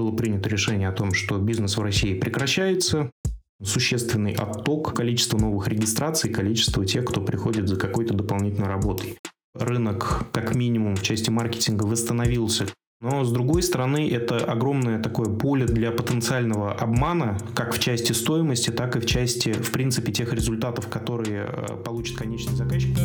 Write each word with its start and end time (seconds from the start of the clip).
было 0.00 0.12
принято 0.12 0.48
решение 0.48 0.88
о 0.88 0.92
том, 0.92 1.12
что 1.12 1.36
бизнес 1.38 1.76
в 1.76 1.82
России 1.82 2.18
прекращается, 2.18 3.10
существенный 3.62 4.32
отток 4.32 4.94
количества 4.94 5.36
новых 5.36 5.68
регистраций, 5.68 6.32
количество 6.32 6.86
тех, 6.86 7.04
кто 7.04 7.20
приходит 7.20 7.68
за 7.68 7.76
какой-то 7.76 8.14
дополнительной 8.14 8.68
работой. 8.68 9.18
Рынок, 9.54 10.24
как 10.32 10.54
минимум, 10.54 10.96
в 10.96 11.02
части 11.02 11.28
маркетинга 11.28 11.84
восстановился. 11.84 12.66
Но, 13.02 13.24
с 13.24 13.32
другой 13.32 13.62
стороны, 13.62 14.10
это 14.10 14.38
огромное 14.38 15.02
такое 15.02 15.26
поле 15.26 15.66
для 15.66 15.90
потенциального 15.90 16.72
обмана, 16.72 17.38
как 17.54 17.74
в 17.74 17.78
части 17.78 18.12
стоимости, 18.12 18.70
так 18.70 18.96
и 18.96 19.00
в 19.00 19.06
части, 19.06 19.52
в 19.52 19.70
принципе, 19.70 20.12
тех 20.12 20.32
результатов, 20.32 20.88
которые 20.88 21.46
э, 21.46 21.76
получит 21.84 22.16
конечный 22.16 22.54
заказчик. 22.56 22.96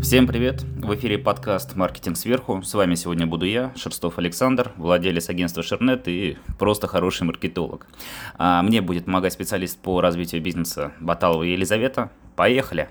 Всем 0.00 0.28
привет! 0.28 0.62
В 0.62 0.94
эфире 0.94 1.18
подкаст 1.18 1.74
«Маркетинг 1.74 2.16
сверху». 2.16 2.62
С 2.62 2.72
вами 2.72 2.94
сегодня 2.94 3.26
буду 3.26 3.46
я, 3.46 3.72
Шерстов 3.74 4.16
Александр, 4.18 4.72
владелец 4.76 5.28
агентства 5.28 5.64
Шернет 5.64 6.06
и 6.06 6.38
просто 6.56 6.86
хороший 6.86 7.24
маркетолог. 7.24 7.84
А 8.36 8.62
мне 8.62 8.80
будет 8.80 9.06
помогать 9.06 9.32
специалист 9.32 9.76
по 9.76 10.00
развитию 10.00 10.40
бизнеса 10.40 10.92
Баталова 11.00 11.42
Елизавета. 11.42 12.10
Поехали! 12.36 12.88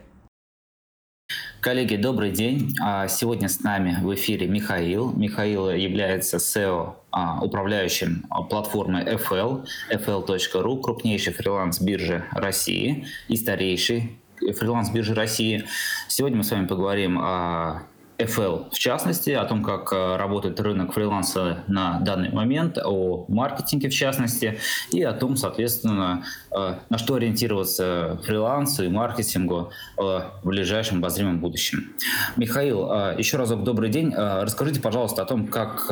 Коллеги, 1.61 1.95
добрый 1.95 2.31
день. 2.31 2.75
А 2.81 3.07
сегодня 3.07 3.47
с 3.47 3.61
нами 3.61 3.97
в 4.01 4.13
эфире 4.13 4.47
Михаил. 4.47 5.13
Михаил 5.13 5.69
является 5.69 6.37
SEO 6.37 6.95
а, 7.11 7.39
управляющим 7.41 8.25
платформы 8.49 9.01
FL, 9.01 9.65
fl.ru, 9.91 10.81
крупнейшей 10.81 11.33
фриланс-биржи 11.33 12.25
России 12.33 13.07
и 13.29 13.37
старейший 13.37 14.19
фриланс-биржи 14.41 15.13
России. 15.13 15.65
Сегодня 16.07 16.37
мы 16.37 16.43
с 16.43 16.51
вами 16.51 16.65
поговорим 16.65 17.19
о 17.19 17.83
FL 18.17 18.69
в 18.71 18.79
частности, 18.79 19.29
о 19.31 19.45
том, 19.45 19.63
как 19.63 19.93
э, 19.93 20.15
работает 20.17 20.59
рынок 20.59 20.93
фриланса 20.93 21.63
на 21.67 21.99
данный 21.99 22.29
момент, 22.31 22.77
о 22.83 23.25
маркетинге 23.27 23.89
в 23.89 23.93
частности, 23.93 24.59
и 24.91 25.03
о 25.03 25.13
том, 25.13 25.37
соответственно, 25.37 26.23
э, 26.51 26.75
на 26.89 26.97
что 26.97 27.15
ориентироваться 27.15 28.19
фрилансу 28.23 28.83
и 28.85 28.89
маркетингу 28.89 29.71
э, 29.97 30.01
в 30.01 30.41
ближайшем 30.43 30.97
обозримом 30.99 31.39
будущем. 31.39 31.93
Михаил, 32.35 32.87
еще 33.17 33.37
разок 33.37 33.63
добрый 33.63 33.89
день. 33.89 34.13
Расскажите, 34.13 34.81
пожалуйста, 34.81 35.21
о 35.21 35.25
том, 35.25 35.47
как 35.47 35.87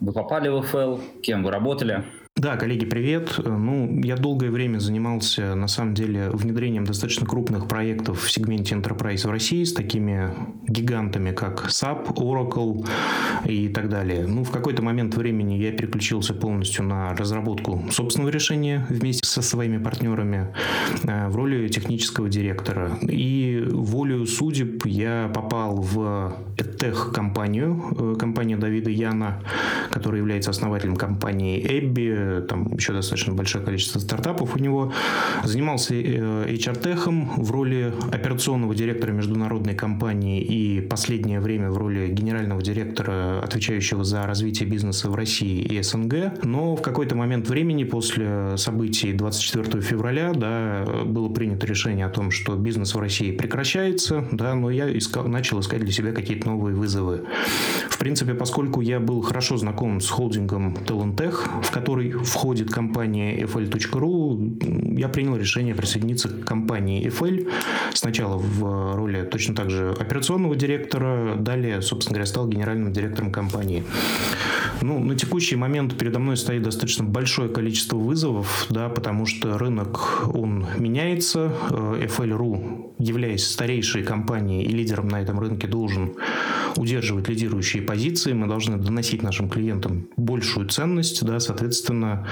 вы 0.00 0.12
попали 0.12 0.48
в 0.48 0.60
FL, 0.60 1.20
кем 1.22 1.42
вы 1.42 1.50
работали. 1.50 2.04
Да, 2.36 2.56
коллеги, 2.56 2.84
привет. 2.84 3.38
Ну, 3.44 4.00
я 4.02 4.16
долгое 4.16 4.50
время 4.50 4.80
занимался, 4.80 5.54
на 5.54 5.68
самом 5.68 5.94
деле, 5.94 6.30
внедрением 6.30 6.84
достаточно 6.84 7.24
крупных 7.26 7.68
проектов 7.68 8.24
в 8.24 8.30
сегменте 8.30 8.74
Enterprise 8.74 9.24
в 9.24 9.30
России 9.30 9.62
с 9.62 9.72
такими 9.72 10.34
гигантами, 10.66 11.30
как 11.30 11.66
SAP, 11.68 12.12
Oracle 12.16 12.88
и 13.46 13.68
так 13.68 13.88
далее. 13.88 14.26
Ну, 14.26 14.42
в 14.42 14.50
какой-то 14.50 14.82
момент 14.82 15.14
времени 15.14 15.54
я 15.54 15.70
переключился 15.70 16.34
полностью 16.34 16.84
на 16.84 17.14
разработку 17.14 17.84
собственного 17.92 18.30
решения 18.30 18.84
вместе 18.88 19.28
со 19.28 19.40
своими 19.40 19.78
партнерами 19.78 20.52
э, 21.04 21.28
в 21.28 21.36
роли 21.36 21.68
технического 21.68 22.28
директора. 22.28 22.98
И 23.02 23.64
волею 23.70 24.26
судеб 24.26 24.84
я 24.86 25.30
попал 25.32 25.76
в 25.76 26.36
EdTech-компанию, 26.56 27.80
э, 27.96 28.18
компанию 28.18 28.58
Давида 28.58 28.90
Яна, 28.90 29.40
который 29.90 30.18
является 30.18 30.50
основателем 30.50 30.96
компании 30.96 31.64
Эбби, 31.64 32.23
там 32.48 32.72
еще 32.74 32.92
достаточно 32.92 33.32
большое 33.32 33.64
количество 33.64 33.98
стартапов 33.98 34.56
у 34.56 34.58
него. 34.58 34.92
Занимался 35.44 35.94
HR-техом 35.94 37.32
э, 37.36 37.42
в 37.42 37.50
роли 37.50 37.92
операционного 38.12 38.74
директора 38.74 39.12
международной 39.12 39.74
компании 39.74 40.40
и 40.40 40.80
последнее 40.80 41.40
время 41.40 41.70
в 41.70 41.78
роли 41.78 42.08
генерального 42.08 42.62
директора, 42.62 43.40
отвечающего 43.42 44.04
за 44.04 44.22
развитие 44.22 44.68
бизнеса 44.68 45.10
в 45.10 45.14
России 45.14 45.60
и 45.62 45.82
СНГ. 45.82 46.44
Но 46.44 46.76
в 46.76 46.82
какой-то 46.82 47.14
момент 47.14 47.48
времени 47.48 47.84
после 47.84 48.56
событий 48.56 49.12
24 49.12 49.80
февраля 49.82 50.32
да, 50.34 50.84
было 51.04 51.28
принято 51.28 51.66
решение 51.66 52.06
о 52.06 52.10
том, 52.10 52.30
что 52.30 52.56
бизнес 52.56 52.94
в 52.94 52.98
России 52.98 53.32
прекращается, 53.32 54.26
да, 54.32 54.54
но 54.54 54.70
я 54.70 54.96
искал, 54.96 55.26
начал 55.28 55.60
искать 55.60 55.80
для 55.80 55.92
себя 55.92 56.12
какие-то 56.12 56.48
новые 56.48 56.74
вызовы. 56.74 57.24
В 57.88 57.98
принципе, 57.98 58.34
поскольку 58.34 58.80
я 58.80 59.00
был 59.00 59.22
хорошо 59.22 59.56
знаком 59.56 60.00
с 60.00 60.08
холдингом 60.08 60.74
Talentech, 60.74 61.62
в 61.62 61.70
который 61.70 62.13
входит 62.22 62.70
компания 62.70 63.36
FL.ru, 63.42 64.98
я 64.98 65.08
принял 65.08 65.36
решение 65.36 65.74
присоединиться 65.74 66.28
к 66.28 66.44
компании 66.44 67.06
FL. 67.08 67.50
Сначала 67.92 68.36
в 68.36 68.94
роли 68.96 69.22
точно 69.22 69.54
так 69.54 69.70
же 69.70 69.94
операционного 69.98 70.56
директора, 70.56 71.36
далее, 71.36 71.82
собственно 71.82 72.14
говоря, 72.14 72.26
стал 72.26 72.48
генеральным 72.48 72.92
директором 72.92 73.32
компании. 73.32 73.84
Ну, 74.80 74.98
на 74.98 75.16
текущий 75.16 75.56
момент 75.56 75.96
передо 75.96 76.18
мной 76.18 76.36
стоит 76.36 76.62
достаточно 76.62 77.04
большое 77.04 77.48
количество 77.48 77.96
вызовов, 77.96 78.66
да, 78.70 78.88
потому 78.88 79.26
что 79.26 79.56
рынок, 79.58 80.24
он 80.34 80.66
меняется. 80.78 81.52
FL.ru, 81.70 82.93
являясь 83.04 83.46
старейшей 83.46 84.02
компанией 84.02 84.64
и 84.64 84.68
лидером 84.68 85.08
на 85.08 85.20
этом 85.20 85.38
рынке, 85.38 85.66
должен 85.66 86.14
удерживать 86.76 87.28
лидирующие 87.28 87.82
позиции. 87.82 88.32
Мы 88.32 88.46
должны 88.46 88.76
доносить 88.76 89.22
нашим 89.22 89.48
клиентам 89.48 90.08
большую 90.16 90.68
ценность, 90.68 91.24
да, 91.24 91.38
соответственно, 91.38 92.26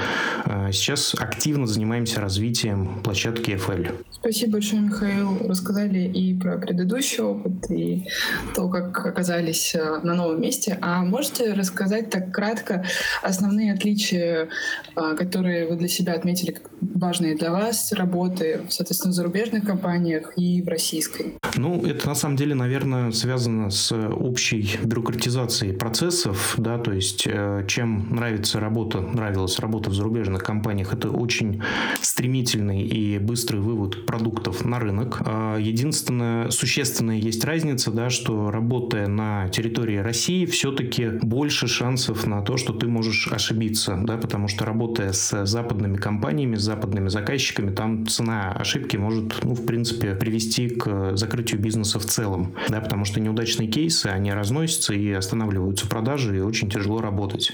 Э, 0.45 0.71
сейчас 0.73 1.15
активно 1.19 1.67
занимаемся 1.67 2.21
развитием 2.21 3.01
площадки 3.03 3.51
FL. 3.53 3.93
Спасибо 4.11 4.53
большое, 4.53 4.83
Михаил. 4.83 5.39
Рассказали 5.49 6.01
и 6.01 6.39
про 6.39 6.59
предыдущий 6.59 7.23
опыт, 7.23 7.71
и 7.71 8.07
то, 8.55 8.69
как 8.69 9.07
оказались 9.07 9.75
э, 9.75 10.01
на 10.03 10.15
новом 10.15 10.41
месте. 10.41 10.79
А 10.81 11.03
можете 11.03 11.53
рассказать 11.53 12.11
так 12.11 12.33
кратко 12.33 12.85
основные 13.23 13.73
отличия, 13.73 14.49
э, 14.97 15.17
которые 15.17 15.69
вы 15.69 15.77
для 15.77 15.89
себя 15.89 16.15
отметили 16.15 16.53
как 16.53 16.71
важные 16.81 17.37
для 17.37 17.51
вас, 17.51 17.93
работы, 17.93 18.63
соответственно, 18.69 19.13
в 19.13 19.17
зарубежных 19.17 19.65
компаниях 19.65 20.33
и 20.37 20.62
в 20.63 20.69
российской? 20.69 21.35
Ну, 21.57 21.85
это 21.85 22.07
на 22.07 22.15
самом 22.15 22.37
деле, 22.37 22.55
наверное, 22.55 23.13
связано 23.13 23.71
с 23.71 23.93
общей 23.93 24.79
бюрократизацией 24.83 25.75
процессов, 25.75 26.55
да, 26.57 26.79
то 26.79 26.93
есть 26.93 27.27
чем 27.67 28.09
нравится 28.11 28.61
работа, 28.61 29.01
нравилась 29.01 29.59
работа 29.59 29.91
в 29.91 29.95
зарубежных 29.95 30.43
компаниях, 30.43 30.93
это 30.93 31.11
очень 31.11 31.63
стремительный 32.01 32.83
и 32.83 33.19
быстрый 33.19 33.61
вывод 33.61 34.07
продуктов 34.07 34.65
на 34.65 34.79
рынок. 34.79 35.23
А, 35.25 35.57
единственное, 35.57 36.51
существенная 36.51 37.17
есть 37.17 37.45
разница, 37.45 37.91
да, 37.91 38.11
что 38.11 38.51
работая 38.51 39.07
на 39.07 39.49
территории 39.49 39.97
России, 39.97 40.45
все-таки 40.47 41.09
больше 41.23 41.67
шансов 41.69 42.27
на 42.27 42.43
то, 42.43 42.57
что 42.57 42.73
ты 42.73 42.87
можешь 42.87 43.29
ошибиться, 43.33 43.99
да, 44.03 44.17
потому 44.17 44.49
что 44.49 44.65
работая 44.65 45.13
с 45.13 45.47
западными 45.47 45.97
компаниями, 45.97 46.57
с 46.57 46.63
западными 46.63 47.09
заказчиками, 47.09 47.75
там 47.75 48.07
цена 48.07 48.53
ошибки 48.53 48.97
может, 48.97 49.43
ну, 49.43 49.55
в 49.55 49.65
принципе, 49.65 50.15
привести 50.15 50.52
к 50.61 51.17
закрытию 51.17 51.61
бизнеса 51.61 51.99
в 51.99 52.05
целом, 52.05 52.55
да, 52.69 52.81
потому 52.81 53.05
что 53.05 53.21
неудачные 53.21 53.69
кейсы, 53.69 54.07
они 54.07 54.33
разносятся 54.33 54.95
и 54.95 55.11
останавливаются 55.13 55.87
продажи, 55.87 56.37
и 56.37 56.41
очень 56.41 56.71
тяжело 56.71 57.01
работать. 57.01 57.53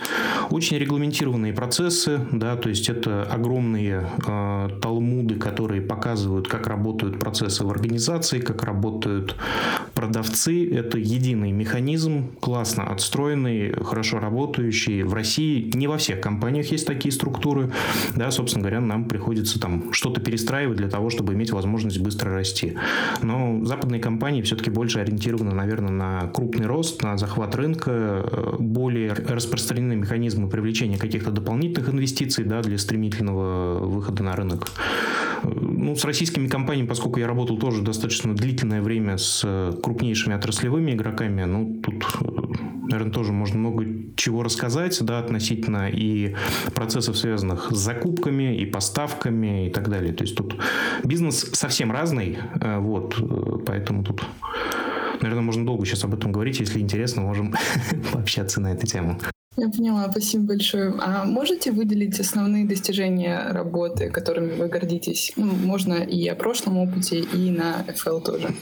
Очень 0.51 0.79
регламентированные 0.79 1.53
процессы, 1.53 2.21
да, 2.33 2.57
то 2.57 2.69
есть 2.69 2.89
это 2.89 3.23
огромные 3.23 4.09
э, 4.27 4.69
талмуды, 4.81 5.37
которые 5.37 5.83
показывают, 5.83 6.49
как 6.49 6.67
работают 6.67 7.19
процессы 7.19 7.65
в 7.65 7.71
организации, 7.71 8.41
как 8.41 8.63
работают 8.63 9.37
продавцы. 9.95 10.69
Это 10.71 10.99
единый 10.99 11.53
механизм, 11.53 12.31
классно 12.41 12.85
отстроенный, 12.85 13.73
хорошо 13.73 14.21
работающий. 14.21 15.03
В 15.03 15.15
России 15.15 15.71
не 15.75 15.87
во 15.87 15.99
всех 15.99 16.21
компаниях 16.21 16.71
есть 16.71 16.87
такие 16.87 17.13
структуры. 17.13 17.73
Да, 18.15 18.31
собственно 18.31 18.63
говоря, 18.63 18.81
нам 18.81 19.07
приходится 19.07 19.61
там 19.61 19.93
что-то 19.93 20.21
перестраивать 20.21 20.77
для 20.77 20.89
того, 20.89 21.11
чтобы 21.11 21.35
иметь 21.35 21.51
возможность 21.51 21.99
быстро 21.99 22.33
расти. 22.33 22.75
Но 23.23 23.65
западные 23.65 24.01
компании 24.01 24.43
все-таки 24.43 24.71
больше 24.71 25.01
ориентированы, 25.01 25.55
наверное, 25.55 25.91
на 25.91 26.29
крупный 26.29 26.67
рост, 26.67 27.03
на 27.03 27.17
захват 27.17 27.55
рынка, 27.57 28.57
более 28.59 29.13
распространены 29.13 29.97
механизмы 29.97 30.49
привлечения 30.49 30.99
каких-то 30.99 31.31
дополнительных 31.31 31.93
инвестиций 31.93 32.45
да, 32.45 32.63
для 32.63 32.79
стремительного 32.79 33.85
выхода 33.85 34.23
на 34.23 34.37
рынок. 34.37 34.69
Ну, 35.43 35.95
с 35.95 36.05
российскими 36.05 36.49
компаниями, 36.49 36.89
поскольку 36.89 37.21
я 37.21 37.27
работал 37.27 37.59
тоже 37.59 37.83
достаточно 37.83 38.35
длительное 38.35 38.83
время 38.83 39.19
с 39.19 39.73
крупнейшими 39.83 40.35
отраслевыми 40.35 40.93
игроками, 40.93 41.45
ну, 41.45 41.81
тут, 41.83 42.05
наверное, 42.89 43.13
тоже 43.13 43.33
можно 43.33 43.59
много 43.59 43.85
чего 44.17 44.43
рассказать, 44.43 44.99
да, 45.03 45.19
относительно 45.19 45.89
и 45.89 46.35
процессов, 46.75 47.17
связанных 47.17 47.71
с 47.71 47.77
закупками, 47.77 48.57
и 48.57 48.67
поставками, 48.67 49.69
и 49.69 49.71
так 49.71 49.89
далее. 49.89 50.13
То 50.13 50.25
есть 50.25 50.37
тут 50.37 50.57
бизнес 51.05 51.51
совсем 51.53 51.93
разный, 51.93 52.39
э, 52.61 52.79
вот, 52.79 53.17
поэтому 53.67 54.05
тут 54.05 54.25
Наверное, 55.21 55.43
можно 55.43 55.67
долго 55.67 55.85
сейчас 55.85 56.05
об 56.05 56.15
этом 56.15 56.31
говорить. 56.31 56.61
Если 56.61 56.79
интересно, 56.79 57.23
можем 57.23 57.53
пообщаться 58.13 58.61
на 58.61 58.73
эту 58.73 58.87
тему. 58.87 59.19
Я 59.57 59.69
поняла, 59.69 60.09
спасибо 60.11 60.45
большое. 60.45 60.95
А 61.01 61.25
можете 61.25 61.73
выделить 61.73 62.21
основные 62.21 62.65
достижения 62.65 63.49
работы, 63.51 64.11
которыми 64.11 64.55
вы 64.55 64.69
гордитесь? 64.69 65.33
Ну, 65.35 65.47
можно 65.47 65.95
и 65.95 66.29
о 66.29 66.37
прошлом 66.37 66.79
опыте, 66.79 67.19
и 67.19 67.51
на 67.51 67.85
FL 67.89 68.23
тоже. 68.23 68.55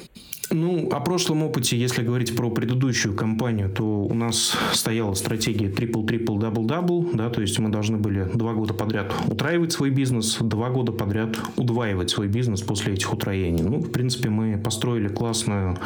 Ну, 0.50 0.88
о 0.90 1.00
прошлом 1.00 1.42
опыте, 1.42 1.76
если 1.76 2.02
говорить 2.02 2.36
про 2.36 2.50
предыдущую 2.50 3.14
компанию, 3.14 3.68
то 3.68 3.84
у 3.84 4.14
нас 4.14 4.56
стояла 4.72 5.14
стратегия 5.14 5.68
triple-triple-double-double, 5.68 7.16
да, 7.16 7.30
то 7.30 7.40
есть 7.40 7.58
мы 7.58 7.68
должны 7.70 7.96
были 7.96 8.28
два 8.32 8.54
года 8.54 8.72
подряд 8.72 9.12
утраивать 9.26 9.72
свой 9.72 9.90
бизнес, 9.90 10.38
два 10.40 10.70
года 10.70 10.92
подряд 10.92 11.36
удваивать 11.56 12.10
свой 12.10 12.28
бизнес 12.28 12.62
после 12.62 12.94
этих 12.94 13.12
утроений. 13.12 13.64
Ну, 13.64 13.80
в 13.80 13.90
принципе, 13.90 14.28
мы 14.28 14.56
построили 14.56 15.08
классную 15.08 15.78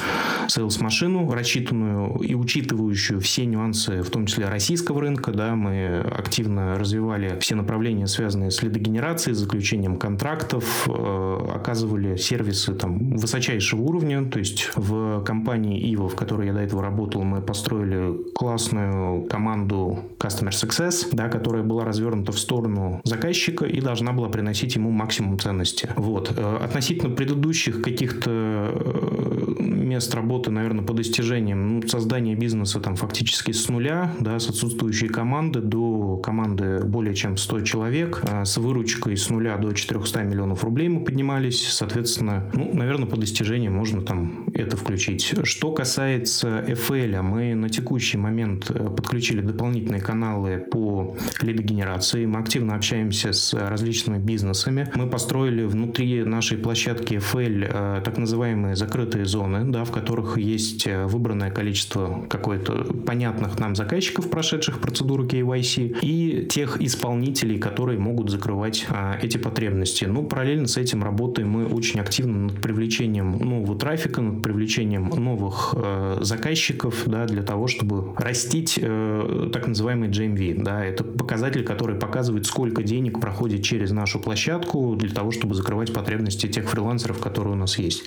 сейлс-машину, 0.49 1.31
рассчитанную 1.33 2.19
и 2.19 2.35
учитывающую 2.35 3.21
все 3.21 3.47
нюансы, 3.47 4.03
в 4.03 4.11
том 4.11 4.27
числе 4.27 4.49
российского 4.49 5.01
рынка, 5.01 5.33
да, 5.33 5.55
мы 5.55 6.01
активно 6.01 6.79
развивали 6.79 7.39
все 7.41 7.55
направления, 7.55 8.07
связанные 8.07 8.51
с 8.51 8.62
лидогенерацией, 8.62 9.35
заключением 9.35 9.97
контрактов, 9.97 10.87
э, 10.87 11.51
оказывали 11.55 12.17
сервисы 12.17 12.75
там 12.75 13.17
высочайшего 13.17 13.81
уровня, 13.81 14.25
то 14.25 14.39
есть 14.39 14.50
в 14.76 15.23
компании 15.25 15.81
Иво, 15.93 16.08
в 16.08 16.17
которой 16.17 16.49
я 16.49 16.52
до 16.52 16.61
этого 16.61 16.82
работал, 16.82 17.23
мы 17.23 17.41
построили 17.41 18.32
классную 18.35 19.25
команду 19.25 19.99
Customer 20.19 20.50
Success, 20.50 21.08
да, 21.12 21.29
которая 21.29 21.62
была 21.62 21.85
развернута 21.85 22.32
в 22.32 22.38
сторону 22.38 23.00
заказчика 23.05 23.67
и 23.67 23.81
должна 23.81 24.12
была 24.12 24.29
приносить 24.29 24.76
ему 24.76 24.91
максимум 24.91 25.38
ценности. 25.38 25.88
Вот. 25.97 26.32
Э, 26.37 26.58
относительно 26.64 27.14
предыдущих 27.14 27.82
каких-то 27.82 28.31
э, 28.31 29.55
мест 29.90 30.14
работы, 30.14 30.50
наверное, 30.50 30.84
по 30.84 30.94
достижениям 30.94 31.81
ну, 31.81 31.88
создания 31.88 32.37
бизнеса 32.37 32.81
там 32.81 32.94
фактически 32.94 33.50
с 33.50 33.69
нуля, 33.69 34.12
да, 34.20 34.38
с 34.38 34.48
отсутствующей 34.48 35.08
команды 35.08 35.60
до 35.60 36.16
команды 36.19 36.84
более 36.84 37.14
чем 37.14 37.37
100 37.37 37.60
человек, 37.62 38.22
а 38.22 38.44
с 38.44 38.56
выручкой 38.56 39.16
с 39.16 39.28
нуля 39.31 39.56
до 39.56 39.72
400 39.72 40.22
миллионов 40.22 40.62
рублей 40.62 40.88
мы 40.88 41.04
поднимались, 41.04 41.66
соответственно, 41.69 42.48
ну, 42.52 42.70
наверное, 42.72 43.08
по 43.08 43.16
достижениям 43.16 43.75
можно 43.75 44.02
там 44.02 44.44
это 44.54 44.76
включить. 44.76 45.34
Что 45.42 45.72
касается 45.72 46.64
FL, 46.69 47.20
мы 47.22 47.54
на 47.54 47.69
текущий 47.69 48.16
момент 48.16 48.70
э, 48.70 48.90
подключили 48.90 49.40
дополнительные 49.40 50.00
каналы 50.00 50.58
по 50.70 51.16
лидогенерации, 51.40 52.26
мы 52.26 52.38
активно 52.38 52.76
общаемся 52.76 53.32
с 53.32 53.54
различными 53.54 54.19
бизнесами, 54.19 54.88
мы 54.94 55.08
построили 55.08 55.64
внутри 55.64 56.22
нашей 56.22 56.58
площадки 56.58 57.14
FL 57.14 57.66
э, 57.69 58.02
так 58.04 58.19
называемые 58.19 58.76
закрытые 58.76 59.25
зоны, 59.25 59.64
да, 59.64 59.80
в 59.85 59.91
которых 59.91 60.38
есть 60.38 60.87
э, 60.87 61.06
выбранное 61.06 61.50
количество 61.50 62.27
какое-то 62.29 62.85
понятных 63.06 63.59
нам 63.59 63.75
заказчиков, 63.75 64.31
прошедших 64.31 64.81
процедуру 64.81 65.27
KYC, 65.27 66.00
и 66.03 66.47
тех 66.49 66.81
исполнителей, 66.81 67.59
которые 67.59 67.99
могут 67.99 68.31
закрывать 68.31 68.87
а, 68.88 69.19
эти 69.21 69.37
потребности. 69.37 70.05
Ну, 70.05 70.25
параллельно 70.25 70.67
с 70.67 70.77
этим 70.77 71.03
работаем 71.03 71.50
мы 71.50 71.67
очень 71.67 72.00
активно 72.00 72.38
над 72.44 72.61
привлечением 72.61 73.32
нового 73.38 73.79
трафика, 73.79 74.21
над 74.21 74.43
привлечением 74.43 75.09
новых 75.09 75.75
э, 75.77 76.19
заказчиков, 76.21 77.03
да, 77.06 77.26
для 77.26 77.43
того, 77.43 77.67
чтобы 77.67 78.15
растить 78.17 78.79
э, 78.81 79.50
так 79.53 79.67
называемый 79.67 80.09
GMV. 80.09 80.62
Да, 80.62 80.85
это 80.85 81.05
показатель, 81.05 81.65
который 81.65 81.97
показывает, 81.97 82.47
сколько 82.47 82.83
денег 82.83 83.21
проходит 83.21 83.62
через 83.62 83.91
нашу 83.91 84.21
площадку 84.21 84.97
для 84.97 85.11
того, 85.11 85.31
чтобы 85.31 85.55
закрывать 85.55 85.93
потребности 85.93 86.47
тех 86.47 86.69
фрилансеров, 86.69 87.19
которые 87.19 87.55
у 87.55 87.56
нас 87.56 87.79
есть. 87.79 88.05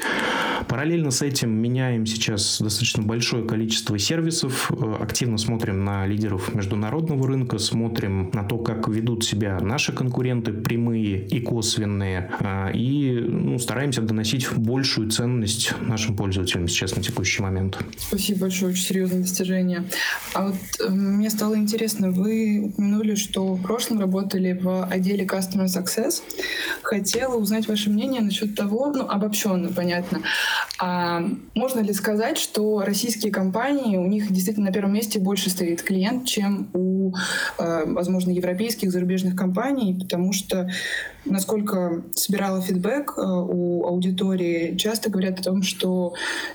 Параллельно 0.68 1.12
с 1.12 1.22
этим 1.22 1.52
меняем 1.64 2.06
сейчас 2.06 2.62
достаточно 2.62 3.02
большое 3.04 3.46
количество 3.46 3.98
сервисов, 3.98 4.70
э, 4.72 4.96
активно 5.02 5.38
смотрим 5.38 5.86
на 5.86 6.06
лидеров 6.06 6.54
международного 6.54 7.26
рынка, 7.28 7.58
смотрим 7.58 8.30
на 8.34 8.44
то, 8.44 8.58
как 8.58 8.90
ведут 8.90 9.24
себя 9.24 9.60
наши 9.62 9.94
конкуренты, 9.94 10.52
прямые 10.52 11.26
и 11.26 11.40
косвенные, 11.40 12.32
э, 12.40 12.72
и 12.74 13.12
ну, 13.14 13.58
стараемся 13.60 14.02
доносить 14.02 14.52
большую 14.54 15.10
ценность 15.10 15.74
нашим 15.82 16.18
пользователям 16.18 16.68
сейчас 16.68 16.96
на 16.96 17.02
текущий 17.02 17.42
момент. 17.42 17.80
Спасибо 17.98 18.42
большое, 18.42 18.74
очень 18.74 18.84
серьезное 18.84 19.22
достижение. 19.22 19.86
А 20.34 20.48
вот 20.48 20.56
э, 20.82 20.90
мне 20.90 21.30
стало 21.30 21.56
интересно, 21.56 22.12
вы 22.12 22.62
упомянули, 22.66 23.16
что 23.16 23.54
в 23.54 23.62
прошлом 23.62 24.02
работали 24.02 24.60
в 24.62 24.86
отделе 24.86 25.26
Customer 25.26 25.66
Success. 25.66 26.22
Хотела 26.82 27.36
узнать 27.36 27.68
ваше 27.70 27.90
мнение 27.90 28.22
насчет 28.22 28.56
того, 28.56 28.92
ну, 28.94 29.08
обобщенно, 29.08 29.70
понятно, 29.70 30.22
а 30.80 31.24
можно 31.56 31.82
ли 31.82 31.94
сказать, 31.94 32.38
что 32.38 32.82
российские 32.82 33.32
компании, 33.32 33.98
у 33.98 34.08
них 34.08 34.32
действительно 34.32 34.68
на 34.68 34.74
первом 34.74 34.94
месте 34.94 35.20
больше 35.20 35.50
стоит 35.50 35.84
клиент, 35.84 36.26
чем 36.26 36.70
у, 36.74 37.14
э, 37.60 37.84
возможно, 37.86 38.32
европейских 38.32 38.92
зарубежных 38.92 39.36
компаний, 39.36 39.96
потому 40.00 40.34
что 40.34 40.70
насколько 41.26 42.04
собирала 42.16 42.62
фидбэк 42.62 43.14
э, 43.18 43.22
у 43.22 43.86
аудитории, 43.86 44.76
часто 44.78 45.10
говорят 45.10 45.40
о 45.40 45.44
том, 45.44 45.64
что 45.64 46.14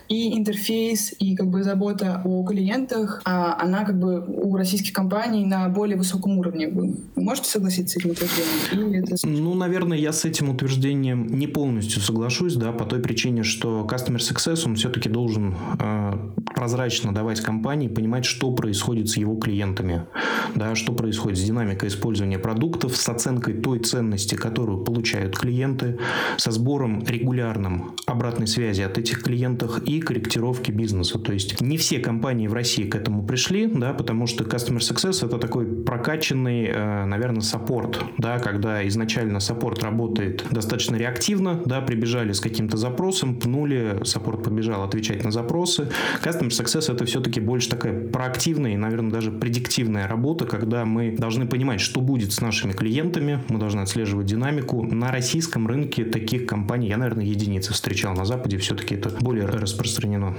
и 0.09 0.37
интерфейс, 0.37 1.15
и 1.19 1.37
как 1.37 1.47
бы 1.47 1.62
забота 1.62 2.21
о 2.25 2.45
клиентах, 2.45 3.23
а 3.25 3.56
она 3.61 3.85
как 3.85 3.99
бы 3.99 4.25
у 4.27 4.56
российских 4.56 4.93
компаний 4.93 5.47
на 5.47 5.69
более 5.69 5.97
высоком 5.97 6.39
уровне. 6.39 6.69
Вы 6.69 6.97
можете 7.15 7.49
согласиться 7.49 7.95
с 7.95 7.97
этим 8.03 8.11
утверждением? 8.11 9.05
это... 9.05 9.27
Ну, 9.27 9.55
наверное, 9.55 9.97
я 9.97 10.12
с 10.12 10.25
этим 10.25 10.50
утверждением 10.50 11.27
не 11.39 11.47
полностью 11.47 12.03
соглашусь, 12.03 12.55
да, 12.55 12.73
по 12.73 12.85
той 12.85 13.00
причине, 13.00 13.45
что 13.45 13.87
Customer 13.89 14.19
Success, 14.19 14.67
он 14.67 14.75
все-таки 14.88 15.11
должен 15.11 15.55
э, 15.79 16.12
прозрачно 16.55 17.12
давать 17.12 17.43
компании 17.43 17.88
понимать, 17.88 18.25
что 18.25 18.50
происходит 18.52 19.11
с 19.11 19.19
его 19.19 19.37
клиентами, 19.37 20.06
да, 20.55 20.75
что 20.75 20.94
происходит 20.94 21.38
с 21.38 21.43
динамикой 21.43 21.90
использования 21.90 22.38
продуктов, 22.38 22.96
с 22.96 23.06
оценкой 23.06 23.55
той 23.55 23.81
ценности, 23.81 24.35
которую 24.35 24.85
получают 24.85 25.37
клиенты, 25.37 25.99
со 26.38 26.50
сбором 26.52 27.05
регулярным 27.06 27.96
обратной 28.06 28.46
связи 28.46 28.81
от 28.81 28.96
этих 28.96 29.23
клиентов 29.23 29.82
и 29.82 30.00
корректировки 30.00 30.70
бизнеса. 30.70 31.19
То 31.19 31.35
есть 31.35 31.61
не 31.61 31.76
все 31.76 31.99
компании 31.99 32.49
в 32.49 32.55
России 32.55 32.85
к 32.85 32.94
этому 32.94 33.26
пришли, 33.26 33.67
да, 33.67 33.93
потому 33.93 34.26
что 34.26 34.44
Customer 34.44 34.79
Success 34.79 35.25
это 35.25 35.37
такой 35.37 35.67
прокачанный, 35.67 36.64
э, 36.64 37.05
наверное, 37.05 37.43
саппорт, 37.43 38.02
да, 38.17 38.38
когда 38.38 38.87
изначально 38.88 39.40
саппорт 39.40 39.82
работает 39.82 40.46
достаточно 40.50 40.96
реактивно, 40.96 41.61
да, 41.67 41.82
прибежали 41.82 42.32
с 42.32 42.40
каким-то 42.40 42.79
запросом, 42.79 43.37
пнули, 43.38 43.99
саппорт 44.05 44.43
побежал 44.43 44.77
отвечать 44.84 45.25
на 45.25 45.30
запросы. 45.30 45.88
Customer 46.22 46.48
Success 46.48 46.92
это 46.92 47.04
все-таки 47.04 47.40
больше 47.40 47.70
такая 47.70 48.08
проактивная 48.08 48.75
и, 48.75 48.76
наверное, 48.76 49.10
даже 49.10 49.30
предиктивная 49.30 50.06
работа, 50.06 50.46
когда 50.46 50.84
мы 50.84 51.16
должны 51.16 51.46
понимать, 51.46 51.80
что 51.80 52.00
будет 52.00 52.32
с 52.32 52.40
нашими 52.40 52.72
клиентами, 52.72 53.42
мы 53.48 53.58
должны 53.58 53.80
отслеживать 53.80 54.26
динамику. 54.26 54.82
На 54.82 55.10
российском 55.10 55.66
рынке 55.66 56.04
таких 56.04 56.46
компаний, 56.46 56.88
я, 56.88 56.96
наверное, 56.96 57.25
единицы 57.25 57.72
встречал. 57.72 58.14
На 58.14 58.25
Западе 58.25 58.58
все-таки 58.58 58.94
это 58.94 59.10
более 59.20 59.46
распространено. 59.46 60.34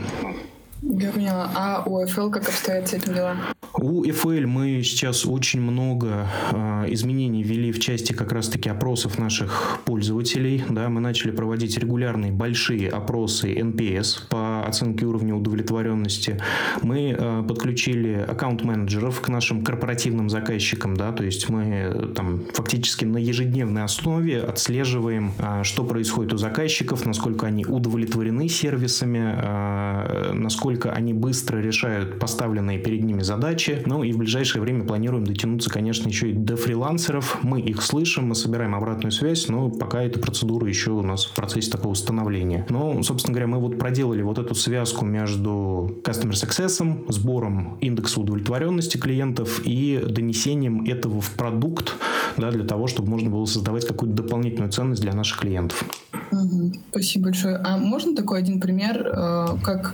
Я 0.81 1.11
поняла. 1.11 1.51
А 1.55 1.83
у 1.85 2.03
FL 2.03 2.29
как 2.29 2.47
обстоят 2.47 2.87
с 2.87 2.93
этим 2.93 3.13
дела? 3.13 3.35
У 3.73 4.03
FL 4.03 4.45
мы 4.47 4.81
сейчас 4.83 5.25
очень 5.25 5.61
много 5.61 6.27
э, 6.51 6.85
изменений 6.89 7.43
ввели 7.43 7.71
в 7.71 7.79
части 7.79 8.13
как 8.13 8.31
раз-таки 8.31 8.69
опросов 8.69 9.19
наших 9.19 9.79
пользователей. 9.85 10.63
Да, 10.69 10.89
мы 10.89 11.01
начали 11.01 11.31
проводить 11.31 11.77
регулярные 11.77 12.31
большие 12.31 12.89
опросы 12.89 13.53
NPS 13.53 14.27
по 14.29 14.65
оценке 14.65 15.05
уровня 15.05 15.35
удовлетворенности. 15.35 16.39
Мы 16.81 17.15
э, 17.17 17.43
подключили 17.47 18.25
аккаунт-менеджеров 18.27 19.19
к 19.21 19.27
нашим 19.27 19.63
корпоративным 19.63 20.29
заказчикам. 20.29 20.95
Да, 20.95 21.11
то 21.11 21.23
есть 21.23 21.49
мы 21.49 22.11
там 22.15 22.41
фактически 22.53 23.05
на 23.05 23.17
ежедневной 23.17 23.83
основе 23.83 24.41
отслеживаем, 24.41 25.33
э, 25.37 25.63
что 25.63 25.83
происходит 25.83 26.33
у 26.33 26.37
заказчиков, 26.37 27.05
насколько 27.05 27.47
они 27.47 27.65
удовлетворены 27.65 28.47
сервисами, 28.47 29.35
э, 29.37 30.31
насколько 30.33 30.68
насколько 30.69 30.91
они 30.91 31.13
быстро 31.13 31.57
решают 31.57 32.19
поставленные 32.19 32.77
перед 32.77 33.03
ними 33.03 33.23
задачи. 33.23 33.81
Ну 33.87 34.03
и 34.03 34.11
в 34.11 34.17
ближайшее 34.17 34.61
время 34.61 34.85
планируем 34.85 35.23
дотянуться, 35.23 35.71
конечно, 35.71 36.07
еще 36.07 36.29
и 36.29 36.33
до 36.33 36.57
фрилансеров. 36.57 37.39
Мы 37.41 37.59
их 37.59 37.81
слышим, 37.81 38.27
мы 38.27 38.35
собираем 38.35 38.75
обратную 38.75 39.11
связь, 39.11 39.47
но 39.47 39.69
пока 39.71 40.03
эта 40.03 40.19
процедура 40.19 40.67
еще 40.67 40.91
у 40.91 41.01
нас 41.01 41.25
в 41.25 41.33
процессе 41.33 41.71
такого 41.71 41.95
становления. 41.95 42.67
Но, 42.69 43.01
собственно 43.01 43.33
говоря, 43.33 43.47
мы 43.47 43.57
вот 43.57 43.79
проделали 43.79 44.21
вот 44.21 44.37
эту 44.37 44.53
связку 44.53 45.05
между 45.05 46.01
Customer 46.03 46.33
Success, 46.33 47.11
сбором 47.11 47.79
индекса 47.81 48.19
удовлетворенности 48.19 48.97
клиентов 48.97 49.61
и 49.65 49.99
донесением 50.07 50.85
этого 50.85 51.19
в 51.19 51.31
продукт, 51.31 51.95
да, 52.37 52.51
для 52.51 52.63
того, 52.63 52.85
чтобы 52.85 53.09
можно 53.09 53.31
было 53.31 53.45
создавать 53.45 53.87
какую-то 53.87 54.21
дополнительную 54.21 54.71
ценность 54.71 55.01
для 55.01 55.13
наших 55.13 55.39
клиентов. 55.39 55.83
Спасибо 56.91 57.25
большое. 57.25 57.57
А 57.57 57.77
можно 57.77 58.15
такой 58.15 58.39
один 58.39 58.59
пример, 58.59 59.07
э, 59.07 59.47
как 59.63 59.93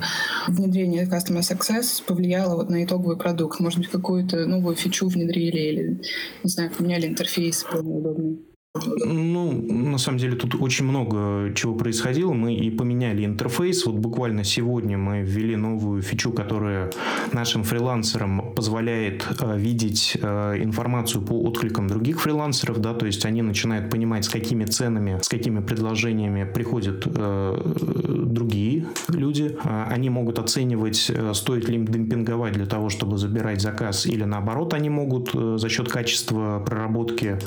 внедрение 0.65 1.05
Customer 1.05 1.41
Success 1.41 2.03
повлияло 2.05 2.55
вот 2.55 2.69
на 2.69 2.84
итоговый 2.84 3.17
продукт? 3.17 3.60
Может 3.60 3.79
быть, 3.79 3.89
какую-то 3.89 4.45
новую 4.45 4.75
фичу 4.75 5.07
внедрили 5.07 5.60
или, 5.60 6.01
не 6.43 6.50
знаю, 6.50 6.72
поменяли 6.72 7.07
интерфейс, 7.07 7.65
более 7.72 7.98
удобный? 7.98 8.39
Ну, 9.05 9.51
на 9.69 9.98
самом 9.98 10.17
деле 10.17 10.36
тут 10.36 10.55
очень 10.62 10.86
много 10.86 11.53
чего 11.55 11.75
происходило. 11.75 12.34
Мы 12.34 12.55
и 12.55 12.69
поменяли 12.69 13.25
интерфейс. 13.25 13.86
Вот 13.86 13.95
буквально 13.95 14.43
сегодня 14.43 14.98
мы 14.98 15.22
ввели 15.22 15.55
новую 15.55 16.01
фичу, 16.01 16.31
которая 16.31 16.91
нашим 17.31 17.63
фрилансерам 17.63 18.53
позволяет 18.53 19.25
э, 19.39 19.57
видеть 19.57 20.17
э, 20.22 20.62
информацию 20.62 21.22
по 21.22 21.41
откликам 21.43 21.88
других 21.88 22.22
фрилансеров, 22.22 22.79
да, 22.79 22.93
то 22.93 23.05
есть 23.05 23.25
они 23.25 23.41
начинают 23.41 23.89
понимать, 23.89 24.25
с 24.25 24.29
какими 24.29 24.65
ценами, 24.65 25.19
с 25.22 25.29
какими 25.29 25.62
предложениями 25.62 26.43
приходят 26.43 27.03
э, 27.05 27.74
другие 28.25 28.64
люди. 29.09 29.57
А, 29.63 29.87
они 29.89 30.09
могут 30.09 30.39
оценивать, 30.39 31.09
э, 31.09 31.33
стоит 31.33 31.67
ли 31.69 31.75
им 31.75 31.85
демпинговать 31.85 32.53
для 32.53 32.65
того, 32.65 32.89
чтобы 32.89 33.17
забирать 33.17 33.61
заказ, 33.61 34.05
или 34.05 34.23
наоборот, 34.23 34.73
они 34.73 34.89
могут 34.89 35.33
э, 35.33 35.57
за 35.57 35.69
счет 35.69 35.89
качества 35.89 36.63
проработки 36.65 37.39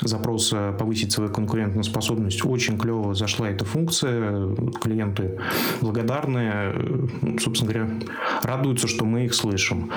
запроса 0.00 0.74
повысить 0.78 1.12
свою 1.12 1.30
конкурентную 1.30 1.84
способность. 1.84 2.44
Очень 2.44 2.78
клево 2.78 3.14
зашла 3.14 3.48
эта 3.48 3.64
функция. 3.64 4.54
Клиенты 4.80 5.38
благодарны. 5.80 6.72
Собственно 7.38 7.72
говоря, 7.72 7.90
радуются, 8.42 8.88
что 8.88 9.04
мы 9.04 9.24
их 9.24 9.34
слышим. 9.34 9.90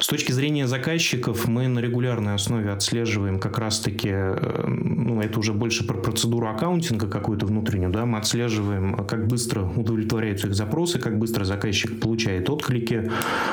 С 0.00 0.06
точки 0.06 0.32
зрения 0.32 0.66
заказчиков, 0.66 1.46
мы 1.46 1.68
на 1.68 1.78
регулярной 1.78 2.34
основе 2.34 2.70
отслеживаем 2.70 3.38
как 3.38 3.58
раз-таки, 3.58 4.08
э, 4.10 4.64
ну, 4.66 5.20
это 5.20 5.38
уже 5.38 5.52
больше 5.52 5.86
про 5.86 5.98
процедуру 5.98 6.48
аккаунтинга 6.48 7.06
какую-то 7.06 7.44
внутреннюю, 7.44 7.92
да, 7.92 8.06
мы 8.06 8.16
отслеживаем, 8.16 9.04
как 9.06 9.26
быстро 9.26 9.62
удовлетворяются 9.62 10.46
их 10.46 10.54
запросы, 10.54 10.98
как 10.98 11.18
быстро 11.18 11.44
заказчик 11.44 12.00
получает 12.00 12.48
отклики, 12.48 13.10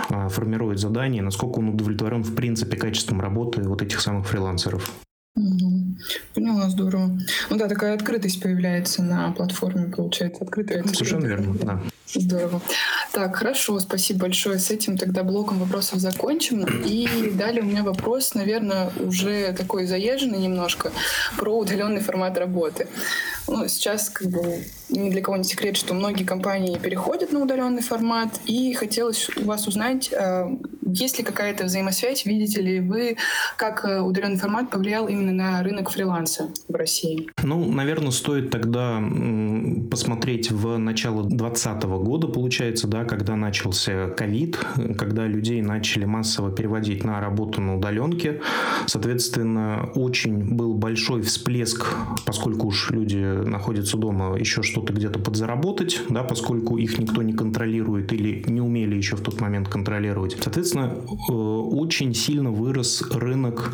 э, 0.09 0.29
формирует 0.29 0.79
задания, 0.79 1.21
насколько 1.21 1.59
он 1.59 1.67
удовлетворен 1.67 2.23
в 2.23 2.33
принципе 2.33 2.77
качеством 2.77 3.19
работы 3.19 3.61
вот 3.63 3.81
этих 3.81 3.99
самых 3.99 4.25
фрилансеров. 4.25 4.89
Поняла, 6.33 6.69
здорово. 6.69 7.17
Ну 7.49 7.57
да, 7.57 7.67
такая 7.67 7.93
открытость 7.95 8.41
появляется 8.41 9.03
на 9.03 9.31
платформе, 9.31 9.87
получается, 9.87 10.43
открытая. 10.43 10.83
Совершенно 10.83 11.25
верно, 11.25 11.55
да. 11.61 11.81
Здорово. 12.13 12.61
Так, 13.11 13.35
хорошо, 13.35 13.79
спасибо 13.79 14.21
большое. 14.21 14.59
С 14.59 14.71
этим 14.71 14.97
тогда 14.97 15.23
блоком 15.23 15.59
вопросов 15.59 15.99
закончим. 15.99 16.63
И 16.85 17.31
далее 17.31 17.61
у 17.61 17.65
меня 17.65 17.83
вопрос, 17.83 18.33
наверное, 18.33 18.91
уже 18.99 19.53
такой 19.53 19.85
заезженный 19.85 20.39
немножко, 20.39 20.91
про 21.37 21.57
удаленный 21.57 22.01
формат 22.01 22.37
работы. 22.37 22.87
Ну, 23.47 23.67
сейчас 23.67 24.09
как 24.09 24.29
бы 24.29 24.63
ни 24.89 25.09
для 25.09 25.21
кого 25.21 25.37
не 25.37 25.43
секрет, 25.43 25.75
что 25.75 25.93
многие 25.93 26.23
компании 26.23 26.77
переходят 26.77 27.31
на 27.31 27.41
удаленный 27.41 27.81
формат, 27.81 28.39
и 28.45 28.73
хотелось 28.73 29.29
у 29.35 29.45
вас 29.45 29.67
узнать, 29.67 30.11
э, 30.11 30.57
есть 30.81 31.17
ли 31.17 31.23
какая-то 31.23 31.65
взаимосвязь, 31.65 32.25
видите 32.25 32.61
ли 32.61 32.79
вы, 32.79 33.17
как 33.57 33.83
э, 33.85 33.99
удаленный 33.99 34.37
формат 34.37 34.69
повлиял 34.69 35.07
именно 35.07 35.31
на 35.31 35.63
рынок 35.63 35.89
фриланса 35.89 36.49
в 36.67 36.73
России? 36.73 37.29
Ну, 37.43 37.69
наверное, 37.69 38.11
стоит 38.11 38.49
тогда 38.49 39.01
посмотреть 39.91 40.51
в 40.51 40.77
начало 40.77 41.23
2020 41.23 41.83
года, 41.83 42.27
получается, 42.27 42.87
да, 42.87 43.03
когда 43.03 43.35
начался 43.35 44.07
ковид, 44.09 44.57
когда 44.97 45.25
людей 45.25 45.61
начали 45.61 46.05
массово 46.05 46.51
переводить 46.51 47.03
на 47.03 47.19
работу 47.19 47.61
на 47.61 47.77
удаленке. 47.77 48.41
Соответственно, 48.85 49.91
очень 49.95 50.55
был 50.55 50.73
большой 50.73 51.21
всплеск, 51.21 51.85
поскольку 52.25 52.67
уж 52.67 52.91
люди 52.91 53.36
находятся 53.45 53.97
дома, 53.97 54.37
еще 54.37 54.63
что-то 54.63 54.93
где-то 54.93 55.19
подзаработать, 55.19 56.01
да, 56.09 56.23
поскольку 56.23 56.77
их 56.77 56.97
никто 56.97 57.21
не 57.21 57.33
контролирует 57.33 58.13
или 58.13 58.43
не 58.47 58.61
умели 58.61 58.95
еще 58.95 59.15
в 59.15 59.21
тот 59.21 59.41
момент 59.41 59.67
контролировать. 59.67 60.37
Соответственно, 60.41 60.97
э, 61.29 61.33
очень 61.33 62.13
сильно 62.13 62.51
вырос 62.51 63.03
рынок 63.11 63.71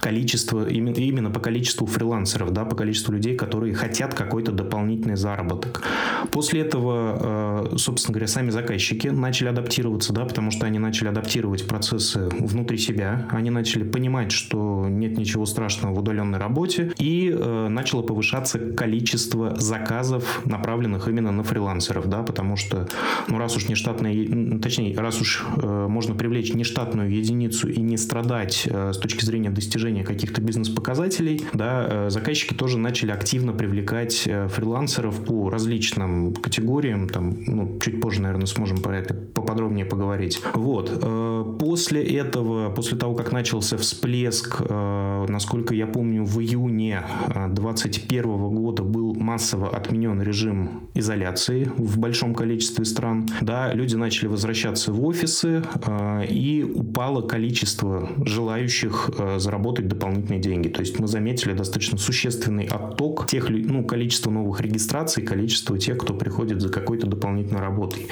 количества, 0.00 0.68
именно 0.68 1.30
по 1.30 1.40
количеству 1.40 1.86
фрилансеров, 1.86 2.52
да, 2.52 2.64
по 2.64 2.76
количеству 2.76 3.12
людей, 3.12 3.36
которые 3.36 3.74
хотят 3.74 4.14
какой-то 4.14 4.52
дополнительный 4.52 5.16
заработок. 5.16 5.82
После 6.30 6.60
этого, 6.60 7.72
э, 7.72 7.76
собственно 7.76 8.14
говоря, 8.14 8.28
сами 8.28 8.50
заказчики 8.50 9.08
начали 9.08 9.48
адаптироваться, 9.48 10.12
да, 10.12 10.24
потому 10.24 10.50
что 10.50 10.66
они 10.66 10.78
начали 10.78 11.08
адаптировать 11.08 11.66
процессы 11.66 12.28
внутри 12.38 12.78
себя, 12.78 13.26
они 13.30 13.50
начали 13.50 13.84
понимать, 13.84 14.32
что 14.32 14.86
нет 14.88 15.18
ничего 15.18 15.46
страшного 15.46 15.94
в 15.94 15.98
удаленной 15.98 16.38
работе, 16.38 16.92
и 16.98 17.34
э, 17.34 17.68
начало 17.68 18.02
повышаться 18.02 18.58
количество 18.58 18.95
заказов, 19.56 20.42
направленных 20.44 21.08
именно 21.08 21.32
на 21.32 21.42
фрилансеров, 21.42 22.08
да, 22.08 22.22
потому 22.22 22.56
что, 22.56 22.88
ну, 23.28 23.38
раз 23.38 23.56
уж 23.56 23.68
нештатная, 23.68 24.60
точнее, 24.60 24.96
раз 24.96 25.20
уж 25.20 25.44
э, 25.56 25.86
можно 25.88 26.14
привлечь 26.14 26.52
нештатную 26.54 27.10
единицу 27.10 27.68
и 27.68 27.80
не 27.80 27.96
страдать 27.96 28.66
э, 28.66 28.92
с 28.92 28.98
точки 28.98 29.24
зрения 29.24 29.50
достижения 29.50 30.04
каких-то 30.04 30.40
бизнес-показателей, 30.40 31.44
да, 31.52 31.86
э, 31.88 32.10
заказчики 32.10 32.54
тоже 32.54 32.78
начали 32.78 33.10
активно 33.10 33.52
привлекать 33.52 34.26
э, 34.26 34.48
фрилансеров 34.48 35.24
по 35.24 35.50
различным 35.50 36.34
категориям, 36.34 37.08
там, 37.08 37.36
ну, 37.46 37.78
чуть 37.80 38.00
позже, 38.00 38.22
наверное, 38.22 38.46
сможем 38.46 38.78
про 38.78 38.98
это 38.98 39.14
поподробнее 39.14 39.84
поговорить. 39.84 40.40
Вот. 40.54 40.90
Э, 41.02 41.56
после 41.58 42.02
этого, 42.04 42.70
после 42.70 42.96
того, 42.96 43.14
как 43.14 43.32
начался 43.32 43.76
всплеск, 43.76 44.60
э, 44.60 45.26
насколько 45.28 45.74
я 45.74 45.86
помню, 45.86 46.24
в 46.24 46.40
июне 46.40 47.04
2021 47.26 48.22
года 48.54 48.82
был 48.86 49.14
массово 49.14 49.68
отменен 49.68 50.22
режим 50.22 50.88
изоляции 50.94 51.70
в 51.76 51.98
большом 51.98 52.34
количестве 52.34 52.84
стран. 52.84 53.28
Да, 53.40 53.72
люди 53.72 53.96
начали 53.96 54.28
возвращаться 54.28 54.92
в 54.92 55.04
офисы, 55.04 55.62
э, 55.86 56.26
и 56.26 56.62
упало 56.62 57.22
количество 57.22 58.08
желающих 58.24 59.10
заработать 59.36 59.88
дополнительные 59.88 60.40
деньги. 60.40 60.68
То 60.68 60.80
есть 60.80 60.98
мы 60.98 61.06
заметили 61.06 61.52
достаточно 61.52 61.98
существенный 61.98 62.66
отток 62.66 63.26
тех, 63.26 63.48
ну, 63.48 63.84
количества 63.84 64.30
новых 64.30 64.60
регистраций, 64.60 65.22
количество 65.22 65.78
тех, 65.78 65.98
кто 65.98 66.14
приходит 66.14 66.60
за 66.60 66.68
какой-то 66.68 67.06
дополнительной 67.06 67.60
работой. 67.60 68.06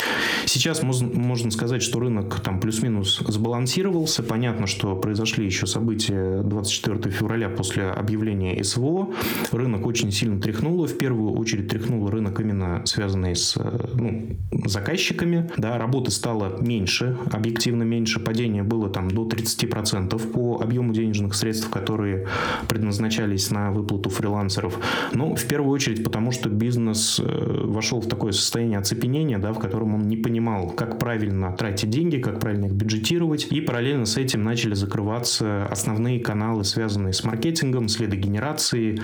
Сейчас 0.46 0.82
можно 0.82 1.50
сказать, 1.50 1.82
что 1.82 2.00
рынок 2.00 2.40
там 2.40 2.60
плюс-минус 2.60 3.22
сбалансировался. 3.26 4.22
Понятно, 4.22 4.66
что 4.66 4.96
произошли 4.96 5.46
еще 5.46 5.66
события 5.66 6.42
24 6.42 7.14
февраля 7.14 7.48
после 7.48 7.84
объявления 7.84 8.62
СВО. 8.62 9.08
Рынок 9.52 9.86
очень 9.86 10.10
сильно 10.10 10.40
тряхнуло. 10.64 10.86
В 10.86 10.98
первую 10.98 11.32
очередь 11.34 11.68
тряхнуло 11.68 12.10
рынок 12.10 12.40
именно 12.40 12.82
связанный 12.86 13.36
с 13.36 13.56
ну, 13.94 14.36
заказчиками. 14.64 15.50
Да, 15.56 15.78
работы 15.78 16.10
стало 16.10 16.60
меньше, 16.60 17.16
объективно 17.30 17.82
меньше. 17.82 18.20
Падение 18.20 18.62
было 18.62 18.88
там 18.88 19.08
до 19.08 19.26
30% 19.26 20.32
по 20.32 20.60
объему 20.62 20.92
денежных 20.92 21.34
средств, 21.34 21.68
которые 21.70 22.26
предназначались 22.68 23.50
на 23.50 23.70
выплату 23.70 24.10
фрилансеров. 24.10 24.78
Но 25.12 25.34
в 25.34 25.44
первую 25.44 25.72
очередь 25.72 26.02
потому, 26.02 26.32
что 26.32 26.48
бизнес 26.48 27.20
э, 27.20 27.62
вошел 27.64 28.00
в 28.00 28.08
такое 28.08 28.32
состояние 28.32 28.78
оцепенения, 28.78 29.38
да, 29.38 29.52
в 29.52 29.58
котором 29.58 29.94
он 29.94 30.08
не 30.08 30.16
понимал, 30.16 30.70
как 30.70 30.98
правильно 30.98 31.52
тратить 31.52 31.90
деньги, 31.90 32.18
как 32.18 32.40
правильно 32.40 32.66
их 32.66 32.72
бюджетировать. 32.72 33.48
И 33.50 33.60
параллельно 33.60 34.06
с 34.06 34.16
этим 34.16 34.42
начали 34.42 34.74
закрываться 34.74 35.66
основные 35.66 36.20
каналы, 36.20 36.64
связанные 36.64 37.12
с 37.12 37.24
маркетингом, 37.24 37.88
следогенерацией, 37.88 39.00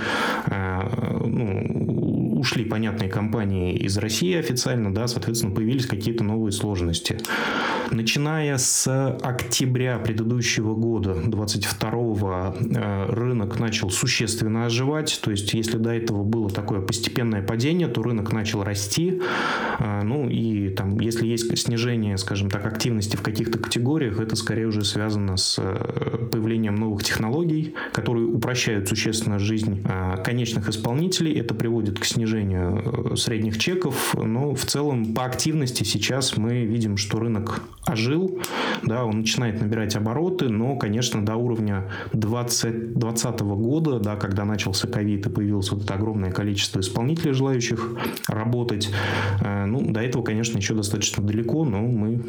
э, 0.46 0.80
ну, 1.40 1.99
ушли 2.40 2.64
понятные 2.64 3.10
компании 3.10 3.76
из 3.76 3.98
России 3.98 4.34
официально, 4.34 4.92
да, 4.92 5.06
соответственно, 5.06 5.54
появились 5.54 5.86
какие-то 5.86 6.24
новые 6.24 6.52
сложности. 6.52 7.18
Начиная 7.90 8.56
с 8.56 8.86
октября 9.20 9.98
предыдущего 9.98 10.74
года, 10.76 11.16
22 11.26 12.54
э, 12.60 13.06
рынок 13.08 13.58
начал 13.58 13.90
существенно 13.90 14.66
оживать. 14.66 15.18
То 15.22 15.32
есть, 15.32 15.52
если 15.54 15.76
до 15.76 15.90
этого 15.90 16.22
было 16.22 16.48
такое 16.48 16.80
постепенное 16.80 17.42
падение, 17.42 17.88
то 17.88 18.02
рынок 18.02 18.32
начал 18.32 18.62
расти. 18.62 19.20
Э, 19.80 20.02
ну 20.04 20.28
и 20.28 20.68
там, 20.68 21.00
если 21.00 21.26
есть 21.26 21.58
снижение, 21.58 22.16
скажем 22.16 22.48
так, 22.48 22.64
активности 22.64 23.16
в 23.16 23.22
каких-то 23.22 23.58
категориях, 23.58 24.20
это 24.20 24.36
скорее 24.36 24.68
уже 24.68 24.84
связано 24.84 25.36
с 25.36 25.56
э, 25.58 26.28
появлением 26.30 26.76
новых 26.76 27.02
технологий, 27.02 27.74
которые 27.92 28.26
упрощают 28.26 28.88
существенно 28.88 29.40
жизнь 29.40 29.82
конечных 30.24 30.68
исполнителей. 30.68 31.38
Это 31.40 31.54
приводит 31.54 31.98
к 31.98 32.04
снижению 32.04 32.29
средних 33.16 33.58
чеков. 33.58 34.14
Но 34.14 34.54
в 34.54 34.64
целом 34.64 35.14
по 35.14 35.24
активности 35.24 35.84
сейчас 35.84 36.36
мы 36.36 36.64
видим, 36.64 36.96
что 36.96 37.18
рынок 37.18 37.62
ожил, 37.86 38.38
да, 38.82 39.04
он 39.04 39.20
начинает 39.20 39.60
набирать 39.60 39.96
обороты, 39.96 40.48
но, 40.48 40.76
конечно, 40.76 41.24
до 41.24 41.36
уровня 41.36 41.90
2020 42.12 43.40
года, 43.40 43.98
да, 43.98 44.16
когда 44.16 44.44
начался 44.44 44.86
ковид 44.88 45.26
и 45.26 45.30
появилось 45.30 45.70
вот 45.70 45.84
это 45.84 45.94
огромное 45.94 46.30
количество 46.30 46.80
исполнителей, 46.80 47.32
желающих 47.32 47.96
работать, 48.28 48.90
э, 49.40 49.64
ну, 49.66 49.80
до 49.92 50.00
этого, 50.00 50.22
конечно, 50.22 50.58
еще 50.58 50.74
достаточно 50.74 51.22
далеко, 51.22 51.64
но 51.64 51.80
мы 51.80 52.22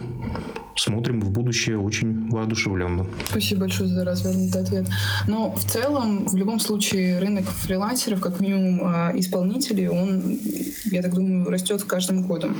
смотрим 0.75 1.21
в 1.21 1.31
будущее 1.31 1.77
очень 1.79 2.29
воодушевленно. 2.29 3.05
Спасибо 3.29 3.61
большое 3.61 3.89
за 3.89 4.05
развернутый 4.05 4.61
ответ. 4.61 4.87
Но 5.27 5.51
в 5.51 5.63
целом, 5.63 6.27
в 6.27 6.35
любом 6.35 6.59
случае, 6.59 7.19
рынок 7.19 7.45
фрилансеров, 7.45 8.19
как 8.19 8.39
минимум 8.39 8.81
э, 8.81 9.19
исполнителей, 9.19 9.89
он, 9.91 10.39
я 10.85 11.01
так 11.01 11.13
думаю, 11.13 11.49
растет 11.49 11.81
с 11.81 11.83
каждым 11.83 12.23
годом. 12.23 12.55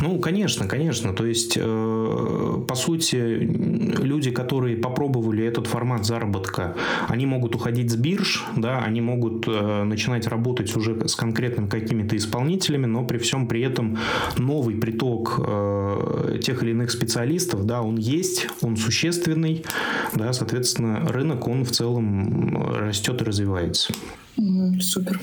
Ну, 0.00 0.18
конечно, 0.18 0.66
конечно. 0.66 1.12
То 1.12 1.26
есть, 1.26 1.56
э, 1.56 2.64
по 2.66 2.74
сути, 2.74 3.16
люди, 3.16 4.30
которые 4.30 4.76
попробовали 4.76 5.44
этот 5.44 5.66
формат 5.66 6.06
заработка, 6.06 6.74
они 7.08 7.26
могут 7.26 7.54
уходить 7.54 7.90
с 7.90 7.96
бирж, 7.96 8.44
да, 8.56 8.78
они 8.78 9.00
могут 9.00 9.46
э, 9.46 9.84
начинать 9.84 10.26
работать 10.26 10.74
уже 10.76 11.08
с 11.08 11.14
конкретными 11.14 11.68
какими-то 11.68 12.16
исполнителями, 12.16 12.86
но 12.86 13.04
при 13.04 13.18
всем 13.18 13.46
при 13.46 13.62
этом 13.62 13.98
новый 14.38 14.76
приток 14.76 15.40
э, 15.46 16.38
тех 16.42 16.62
или 16.62 16.70
иных 16.70 16.90
специалистов, 16.90 17.66
да, 17.66 17.82
он 17.82 17.96
есть, 17.96 18.46
он 18.62 18.76
существенный, 18.76 19.64
да, 20.14 20.32
соответственно, 20.32 21.06
рынок, 21.08 21.48
он 21.48 21.64
в 21.64 21.70
целом 21.70 22.74
растет 22.74 23.20
и 23.20 23.24
развивается. 23.24 23.92
Супер. 24.80 25.20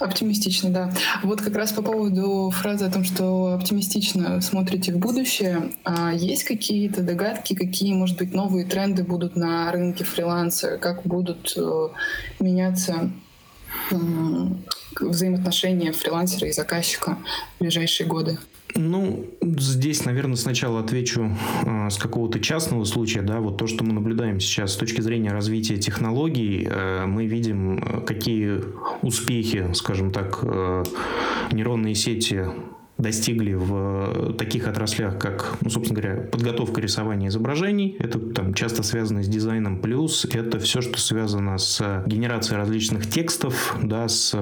Оптимистично, 0.00 0.70
да. 0.70 0.92
Вот 1.22 1.42
как 1.42 1.54
раз 1.56 1.72
по 1.72 1.82
поводу 1.82 2.50
фразы 2.50 2.86
о 2.86 2.90
том, 2.90 3.04
что 3.04 3.52
оптимистично 3.52 4.40
смотрите 4.40 4.94
в 4.94 4.98
будущее, 4.98 5.72
а 5.84 6.14
есть 6.14 6.44
какие-то 6.44 7.02
догадки, 7.02 7.54
какие, 7.54 7.92
может 7.92 8.16
быть, 8.16 8.32
новые 8.32 8.64
тренды 8.64 9.04
будут 9.04 9.36
на 9.36 9.70
рынке 9.70 10.04
фриланса, 10.04 10.78
как 10.78 11.02
будут 11.02 11.52
э, 11.54 11.88
меняться 12.40 13.10
взаимоотношения 14.98 15.92
фрилансера 15.92 16.48
и 16.48 16.52
заказчика 16.52 17.18
в 17.56 17.60
ближайшие 17.60 18.06
годы? 18.06 18.38
Ну, 18.74 19.26
здесь, 19.42 20.04
наверное, 20.04 20.36
сначала 20.36 20.80
отвечу 20.80 21.36
э, 21.64 21.90
с 21.90 21.98
какого-то 21.98 22.40
частного 22.40 22.84
случая, 22.84 23.22
да, 23.22 23.40
вот 23.40 23.58
то, 23.58 23.66
что 23.66 23.84
мы 23.84 23.92
наблюдаем 23.92 24.40
сейчас 24.40 24.72
с 24.72 24.76
точки 24.76 25.00
зрения 25.00 25.32
развития 25.32 25.76
технологий, 25.76 26.66
э, 26.70 27.06
мы 27.06 27.26
видим, 27.26 27.78
э, 27.78 28.00
какие 28.02 28.60
успехи, 29.02 29.70
скажем 29.74 30.12
так, 30.12 30.40
э, 30.42 30.84
нейронные 31.52 31.94
сети 31.94 32.46
достигли 32.98 33.54
в 33.54 34.34
таких 34.34 34.68
отраслях, 34.68 35.18
как, 35.18 35.56
ну, 35.62 35.70
собственно 35.70 36.00
говоря, 36.00 36.20
подготовка 36.22 36.82
рисования 36.82 37.28
изображений. 37.28 37.96
Это 37.98 38.18
там 38.18 38.52
часто 38.52 38.82
связано 38.82 39.22
с 39.22 39.28
дизайном. 39.28 39.80
Плюс 39.80 40.26
это 40.26 40.58
все, 40.58 40.82
что 40.82 40.98
связано 41.00 41.56
с 41.56 42.04
генерацией 42.06 42.58
различных 42.58 43.08
текстов, 43.08 43.74
да, 43.82 44.06
с 44.06 44.36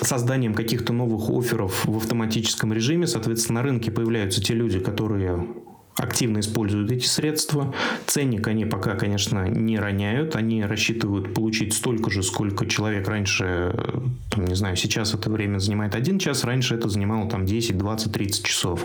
созданием 0.00 0.54
каких-то 0.54 0.92
новых 0.92 1.30
офферов 1.30 1.84
в 1.84 1.96
автоматическом 1.96 2.72
режиме. 2.72 3.06
Соответственно, 3.06 3.60
на 3.60 3.64
рынке 3.64 3.90
появляются 3.90 4.42
те 4.42 4.54
люди, 4.54 4.78
которые 4.78 5.48
активно 5.96 6.40
используют 6.40 6.90
эти 6.90 7.06
средства. 7.06 7.74
Ценник 8.06 8.46
они 8.48 8.66
пока, 8.66 8.94
конечно, 8.94 9.48
не 9.48 9.78
роняют. 9.78 10.36
Они 10.36 10.62
рассчитывают 10.64 11.34
получить 11.34 11.72
столько 11.72 12.10
же, 12.10 12.22
сколько 12.22 12.66
человек 12.66 13.08
раньше, 13.08 13.74
там, 14.30 14.44
не 14.44 14.54
знаю, 14.54 14.76
сейчас 14.76 15.14
это 15.14 15.30
время 15.30 15.58
занимает 15.58 15.94
один 15.94 16.18
час, 16.18 16.44
раньше 16.44 16.74
это 16.74 16.88
занимало 16.88 17.28
там 17.30 17.46
10, 17.46 17.78
20, 17.78 18.12
30 18.12 18.44
часов. 18.44 18.84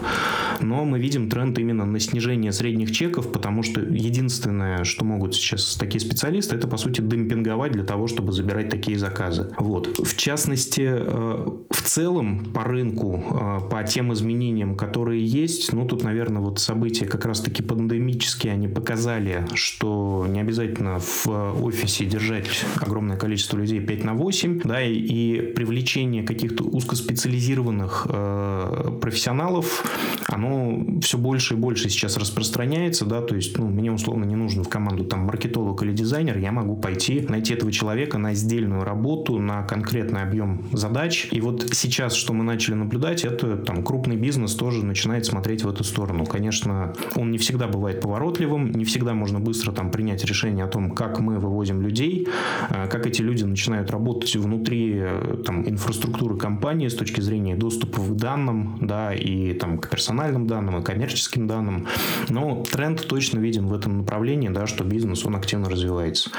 Но 0.62 0.86
мы 0.86 1.00
видим 1.00 1.30
тренд 1.30 1.58
именно 1.60 1.86
на 1.86 2.00
снижение 2.00 2.52
средних 2.52 2.92
чеков, 2.92 3.32
потому 3.32 3.64
что 3.64 3.82
единственное, 3.82 4.84
что 4.84 5.04
могут 5.04 5.36
сейчас 5.36 5.76
такие 5.76 6.00
специалисты, 6.00 6.56
это, 6.56 6.68
по 6.68 6.78
сути, 6.78 7.02
демпинговать 7.02 7.74
для 7.74 7.84
того, 7.84 8.08
чтобы 8.08 8.32
забирать 8.32 8.70
такие 8.70 8.98
заказы. 8.98 9.50
Вот. 9.58 9.98
В 9.98 10.16
частности, 10.16 10.88
э, 10.88 11.46
в 11.70 11.82
целом 11.82 12.46
по 12.54 12.64
рынку, 12.64 13.24
э, 13.30 13.70
по 13.70 13.84
тем 13.84 14.14
изменениям, 14.14 14.76
которые 14.76 15.26
есть, 15.26 15.74
ну, 15.74 15.86
тут, 15.86 16.04
наверное, 16.04 16.42
вот 16.42 16.60
события 16.60 17.01
события 17.02 17.06
как 17.06 17.26
раз-таки 17.26 17.64
пандемические, 17.64 18.54
они 18.54 18.68
показали, 18.68 19.46
что 19.54 20.26
не 20.28 20.42
обязательно 20.42 21.00
в 21.00 21.64
офисе 21.64 22.06
держать 22.06 22.48
огромное 22.80 23.18
количество 23.18 23.58
людей 23.58 23.80
5 23.80 24.04
на 24.04 24.14
8, 24.14 24.62
да, 24.64 24.82
и, 24.82 24.94
и 24.94 25.42
привлечение 25.54 26.24
каких-то 26.24 26.64
узкоспециализированных 26.64 28.08
э, 28.10 28.98
профессионалов, 29.02 29.84
оно 30.28 30.86
все 31.02 31.18
больше 31.18 31.56
и 31.56 31.58
больше 31.58 31.90
сейчас 31.90 32.18
распространяется, 32.18 33.06
да, 33.06 33.22
то 33.22 33.36
есть, 33.36 33.58
ну, 33.58 33.68
мне 33.68 33.92
условно 33.92 34.26
не 34.26 34.36
нужно 34.36 34.64
в 34.64 34.70
команду 34.70 35.04
там 35.04 35.22
маркетолог 35.22 35.84
или 35.84 35.94
дизайнер, 35.94 36.38
я 36.38 36.52
могу 36.52 36.76
пойти 36.76 37.26
найти 37.30 37.54
этого 37.54 37.72
человека 37.72 38.18
на 38.18 38.34
сдельную 38.34 38.84
работу, 38.84 39.40
на 39.40 39.64
конкретный 39.64 40.22
объем 40.22 40.64
задач, 40.74 41.28
и 41.32 41.42
вот 41.42 41.68
сейчас, 41.74 42.14
что 42.14 42.34
мы 42.34 42.44
начали 42.44 42.76
наблюдать, 42.76 43.26
это 43.26 43.58
там 43.58 43.84
крупный 43.84 44.16
бизнес 44.16 44.56
тоже 44.56 44.86
начинает 44.86 45.26
смотреть 45.26 45.64
в 45.64 45.70
эту 45.70 45.84
сторону. 45.84 46.26
Конечно, 46.26 46.91
он 47.16 47.32
не 47.32 47.38
всегда 47.38 47.68
бывает 47.68 48.02
поворотливым, 48.02 48.72
не 48.72 48.86
всегда 48.86 49.14
можно 49.14 49.40
быстро 49.40 49.72
там 49.72 49.92
принять 49.92 50.24
решение 50.26 50.66
о 50.66 50.68
том, 50.68 50.92
как 50.92 51.20
мы 51.20 51.40
вывозим 51.40 51.82
людей, 51.82 52.28
э, 52.70 52.88
как 52.88 53.06
эти 53.06 53.22
люди 53.22 53.44
начинают 53.44 53.92
работать 53.92 54.36
внутри 54.36 54.96
э, 54.98 55.44
там, 55.46 55.68
инфраструктуры 55.68 56.38
компании 56.38 56.88
с 56.88 56.96
точки 56.96 57.22
зрения 57.22 57.56
доступа 57.56 58.02
к 58.02 58.16
данным, 58.16 58.78
да, 58.82 59.14
и 59.14 59.54
там 59.54 59.78
к 59.78 59.90
персональным 59.90 60.48
данным, 60.48 60.80
и 60.80 60.84
коммерческим 60.84 61.48
данным. 61.48 61.88
Но 62.30 62.64
тренд 62.64 63.06
точно 63.08 63.40
виден 63.40 63.68
в 63.68 63.74
этом 63.74 64.00
направлении, 64.00 64.50
да, 64.50 64.68
что 64.68 64.84
бизнес, 64.84 65.26
он 65.26 65.36
активно 65.36 65.70
развивается. 65.70 66.32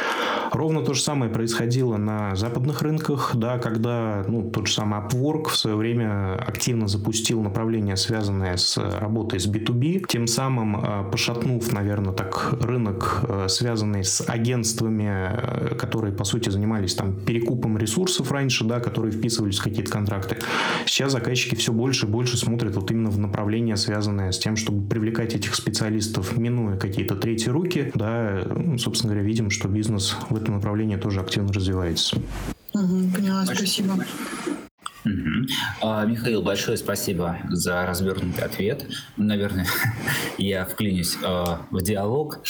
Ровно 0.52 0.82
то 0.82 0.92
же 0.92 1.00
самое 1.00 1.30
происходило 1.30 1.96
на 1.96 2.36
западных 2.36 2.82
рынках, 2.82 3.32
да, 3.34 3.58
когда 3.58 4.24
ну, 4.28 4.50
тот 4.50 4.66
же 4.66 4.74
самый 4.74 5.00
Upwork 5.00 5.48
в 5.48 5.56
свое 5.56 5.76
время 5.76 6.34
активно 6.34 6.88
запустил 6.88 7.40
направление, 7.40 7.96
связанное 7.96 8.56
с 8.58 8.76
работой 8.76 9.40
с 9.40 9.46
B2B, 9.46 10.04
тем 10.08 10.26
самым 10.26 10.41
э, 10.50 11.10
пошатнув, 11.10 11.72
наверное, 11.72 12.12
так 12.12 12.54
рынок, 12.60 13.20
э, 13.28 13.46
связанный 13.48 14.04
с 14.04 14.22
агентствами, 14.26 15.30
э, 15.32 15.74
которые, 15.74 16.12
по 16.12 16.24
сути, 16.24 16.50
занимались 16.50 16.94
там 16.94 17.14
перекупом 17.14 17.78
ресурсов 17.78 18.30
раньше, 18.32 18.64
да, 18.64 18.80
которые 18.80 19.12
вписывались 19.12 19.58
в 19.58 19.62
какие-то 19.62 19.90
контракты. 19.90 20.36
Сейчас 20.86 21.12
заказчики 21.12 21.54
все 21.54 21.72
больше 21.72 22.06
и 22.06 22.08
больше 22.08 22.36
смотрят 22.36 22.74
вот 22.76 22.90
именно 22.90 23.10
в 23.10 23.18
направление, 23.18 23.76
связанное 23.76 24.32
с 24.32 24.38
тем, 24.38 24.56
чтобы 24.56 24.88
привлекать 24.88 25.34
этих 25.34 25.54
специалистов, 25.54 26.36
минуя 26.36 26.76
какие-то 26.76 27.16
третьи 27.16 27.50
руки, 27.50 27.90
да, 27.94 28.44
ну, 28.54 28.78
собственно 28.78 29.12
говоря, 29.12 29.26
видим, 29.26 29.50
что 29.50 29.68
бизнес 29.68 30.16
в 30.28 30.36
этом 30.36 30.54
направлении 30.54 30.96
тоже 30.96 31.20
активно 31.20 31.52
развивается. 31.52 32.16
Угу, 32.74 33.10
поняла, 33.14 33.44
спасибо. 33.44 33.94
Угу. 35.04 35.46
А, 35.82 36.04
Михаил, 36.04 36.42
большое 36.42 36.76
спасибо 36.76 37.38
за 37.50 37.84
развернутый 37.86 38.44
ответ. 38.44 38.86
Наверное, 39.16 39.66
я 40.38 40.64
вклинюсь 40.64 41.16
а, 41.24 41.66
в 41.70 41.82
диалог. 41.82 42.40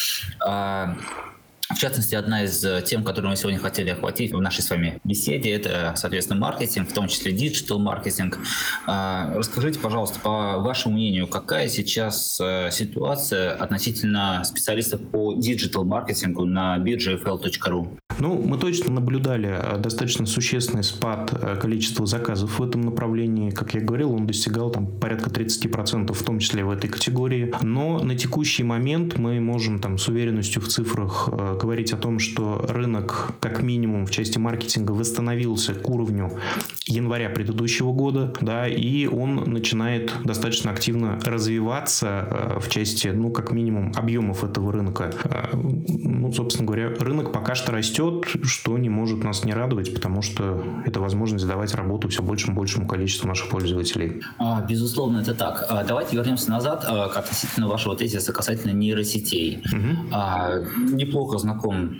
В 1.75 1.79
частности, 1.79 2.15
одна 2.15 2.45
из 2.45 2.63
э, 2.65 2.83
тем, 2.85 3.03
которую 3.03 3.31
мы 3.31 3.37
сегодня 3.37 3.59
хотели 3.59 3.91
охватить 3.91 4.33
в 4.33 4.41
нашей 4.41 4.63
с 4.63 4.71
вами 4.71 5.01
беседе, 5.05 5.51
это, 5.51 5.95
соответственно, 5.97 6.39
маркетинг, 6.39 6.91
в 6.91 6.93
том 6.93 7.09
числе 7.09 7.33
digital 7.33 7.79
маркетинг. 7.79 8.39
А, 8.87 9.33
расскажите, 9.35 9.79
пожалуйста, 9.79 10.21
по 10.21 10.59
вашему 10.59 10.95
мнению, 10.95 11.27
какая 11.27 11.69
сейчас 11.69 12.39
э, 12.41 12.69
ситуация 12.71 13.53
относительно 13.53 14.43
специалистов 14.45 15.01
по 15.01 15.35
digital 15.35 15.85
маркетингу 15.85 16.45
на 16.45 16.79
бирже 16.79 17.17
fl.ru? 17.17 17.99
Ну, 18.19 18.43
мы 18.43 18.59
точно 18.59 18.93
наблюдали 18.93 19.49
э, 19.49 19.79
достаточно 19.79 20.27
существенный 20.27 20.85
спад 20.85 21.31
количества 21.61 22.07
заказов 22.07 22.59
в 22.59 22.63
этом 22.63 22.83
направлении. 22.83 23.51
Как 23.51 23.75
я 23.75 23.81
говорил, 23.81 24.13
он 24.13 24.27
достигал 24.27 24.71
там 24.71 24.87
порядка 24.87 25.31
30%, 25.31 26.13
в 26.13 26.23
том 26.23 26.39
числе 26.39 26.65
в 26.65 26.71
этой 26.71 26.89
категории. 26.89 27.55
Но 27.63 27.99
на 28.01 28.15
текущий 28.15 28.63
момент 28.63 29.19
мы 29.19 29.41
можем 29.41 29.81
там 29.81 29.97
с 29.97 30.09
уверенностью 30.09 30.61
в 30.61 30.69
цифрах 30.69 31.29
говорить 31.63 31.93
о 31.93 31.97
том, 31.97 32.19
что 32.19 32.67
рынок 32.69 33.35
как 33.39 33.63
минимум 33.63 34.05
в 34.05 34.11
части 34.11 34.37
маркетинга 34.37 34.91
восстановился 34.91 35.75
к 35.75 35.89
уровню 35.89 36.39
января 36.87 37.31
предыдущего 37.31 37.93
года, 37.93 38.35
да, 38.41 38.67
и 38.67 39.07
он 39.07 39.37
начинает 39.53 40.13
достаточно 40.25 40.73
активно 40.73 41.21
развиваться 41.25 42.27
э, 42.29 42.59
в 42.61 42.69
части, 42.69 43.09
ну, 43.09 43.31
как 43.31 43.53
минимум, 43.53 43.93
объемов 43.95 44.43
этого 44.43 44.73
рынка. 44.73 45.13
Э, 45.25 45.51
ну, 45.55 46.33
собственно 46.33 46.67
говоря, 46.67 46.89
рынок 46.99 47.33
пока 47.33 47.55
что 47.55 47.71
растет, 47.71 48.27
что 48.43 48.77
не 48.77 48.89
может 48.89 49.23
нас 49.23 49.45
не 49.45 49.55
радовать, 49.55 49.95
потому 49.95 50.21
что 50.23 50.65
это 50.85 51.01
возможность 51.01 51.47
давать 51.47 51.75
работу 51.75 52.09
все 52.09 52.23
большему 52.23 52.57
большему 52.57 52.89
количеству 52.89 53.29
наших 53.29 53.51
пользователей. 53.51 54.21
А, 54.39 54.65
безусловно, 54.69 55.19
это 55.19 55.35
так. 55.35 55.65
А, 55.69 55.85
давайте 55.85 56.17
вернемся 56.17 56.51
назад 56.51 56.85
а, 56.89 57.05
относительно 57.05 57.69
вашего 57.69 57.95
тезиса 57.97 58.33
касательно 58.33 58.73
нейросетей. 58.73 59.63
Угу. 59.73 60.95
Неплохо 60.97 61.39
знаком 61.39 61.52
знаком 61.53 61.91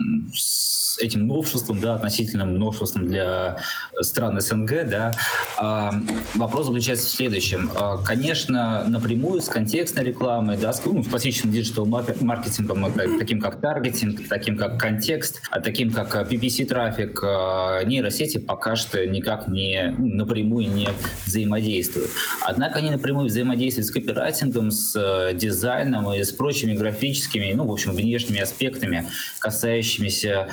с 0.93 0.99
этим 0.99 1.25
новшеством, 1.25 1.79
да, 1.79 1.95
относительным 1.95 2.57
новшеством 2.57 3.07
для 3.07 3.57
стран 4.01 4.39
СНГ, 4.39 4.87
да, 4.87 5.11
а, 5.57 5.91
вопрос 6.35 6.67
заключается 6.67 7.07
в 7.07 7.09
следующем. 7.09 7.71
А, 7.75 7.97
конечно, 7.97 8.83
напрямую 8.87 9.41
с 9.41 9.47
контекстной 9.47 10.03
рекламой, 10.03 10.57
да, 10.57 10.71
с, 10.71 10.85
ну, 10.85 11.03
с 11.03 11.07
классическим 11.07 11.51
digital-маркетингом, 11.51 12.93
таким 13.17 13.41
как 13.41 13.59
таргетинг, 13.59 14.27
таким 14.27 14.55
как 14.55 14.79
контекст, 14.79 15.41
а 15.49 15.59
таким 15.61 15.91
как 15.91 16.15
PPC-трафик, 16.15 17.19
а, 17.23 17.83
нейросети 17.83 18.37
пока 18.37 18.75
что 18.75 19.03
никак 19.05 19.47
не 19.47 19.95
ну, 19.97 20.07
напрямую 20.15 20.71
не 20.71 20.89
взаимодействуют. 21.25 22.11
Однако 22.41 22.79
они 22.79 22.91
напрямую 22.91 23.27
взаимодействуют 23.27 23.87
с 23.87 23.91
копирайтингом, 23.91 24.69
с 24.69 24.95
э, 24.95 25.33
дизайном 25.33 26.13
и 26.13 26.23
с 26.23 26.31
прочими 26.31 26.73
графическими, 26.73 27.53
ну, 27.53 27.65
в 27.65 27.71
общем, 27.71 27.93
внешними 27.93 28.41
аспектами, 28.41 29.07
касающимися 29.39 30.49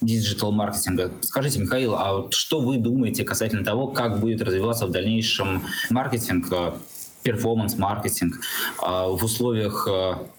digital-маркетинга. 0.00 1.10
Скажите, 1.22 1.60
Михаил, 1.60 1.94
а 1.94 2.14
вот 2.14 2.34
что 2.34 2.60
вы 2.60 2.78
думаете 2.78 3.24
касательно 3.24 3.64
того, 3.64 3.88
как 3.88 4.20
будет 4.20 4.42
развиваться 4.42 4.86
в 4.86 4.90
дальнейшем 4.90 5.64
маркетинг, 5.90 6.46
performance-маркетинг 7.22 8.40
в 8.80 9.18
условиях 9.22 9.88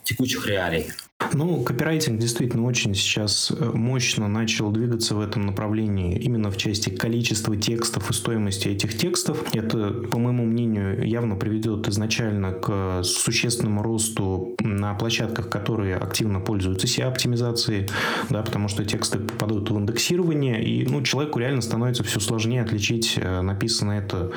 текущих 0.04 0.46
реалий? 0.48 0.92
Ну, 1.32 1.64
копирайтинг 1.64 2.20
действительно 2.20 2.66
очень 2.66 2.94
сейчас 2.94 3.52
э, 3.52 3.72
мощно 3.74 4.28
начал 4.28 4.72
двигаться 4.72 5.16
в 5.16 5.22
этом 5.22 5.46
направлении, 5.46 6.18
именно 6.18 6.52
в 6.52 6.58
части 6.58 6.90
количества 6.90 7.56
текстов 7.56 8.10
и 8.10 8.14
стоимости 8.14 8.68
этих 8.68 8.98
текстов. 8.98 9.44
Это, 9.54 9.92
по 10.12 10.20
моему 10.20 10.46
мнению, 10.46 11.08
явно 11.08 11.36
приведет 11.36 11.88
изначально 11.88 12.52
к 12.52 13.04
существенному 13.04 13.82
росту 13.82 14.56
на 14.60 14.94
площадках, 14.96 15.50
которые 15.50 15.96
активно 15.96 16.40
пользуются 16.40 16.88
SEO-оптимизацией, 16.88 17.88
да, 18.30 18.44
потому 18.44 18.68
что 18.68 18.84
тексты 18.86 19.20
попадут 19.20 19.70
в 19.70 19.78
индексирование, 19.78 20.64
и 20.64 20.86
ну, 20.86 21.02
человеку 21.02 21.40
реально 21.40 21.62
становится 21.62 22.04
все 22.04 22.20
сложнее 22.20 22.62
отличить, 22.62 23.14
э, 23.18 23.42
написано 23.42 23.94
это 23.94 24.32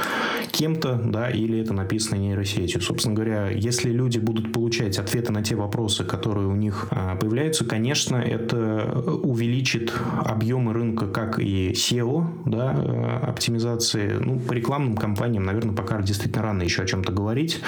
кем-то, 0.53 1.01
да, 1.05 1.31
или 1.31 1.59
это 1.59 1.73
написано 1.73 2.19
нейросетью. 2.19 2.81
Собственно 2.81 3.15
говоря, 3.15 3.51
если 3.51 3.91
люди 3.91 4.19
будут 4.19 4.53
получать 4.53 4.99
ответы 4.99 5.33
на 5.33 5.43
те 5.43 5.57
вопросы, 5.57 6.05
которые 6.05 6.47
у 6.47 6.55
них 6.55 6.76
а, 6.91 7.17
появляются, 7.17 7.65
конечно, 7.65 8.17
это 8.17 9.03
увеличит 9.23 9.93
объемы 10.25 10.73
рынка 10.73 11.07
как 11.07 11.39
и 11.39 11.73
SEO, 11.73 12.27
да, 12.45 12.75
э, 12.77 13.27
оптимизации. 13.29 14.19
Ну, 14.21 14.39
по 14.39 14.53
рекламным 14.53 14.97
кампаниям, 14.97 15.45
наверное, 15.45 15.75
пока 15.75 16.01
действительно 16.03 16.43
рано 16.43 16.63
еще 16.63 16.83
о 16.83 16.87
чем-то 16.87 17.13
говорить, 17.13 17.61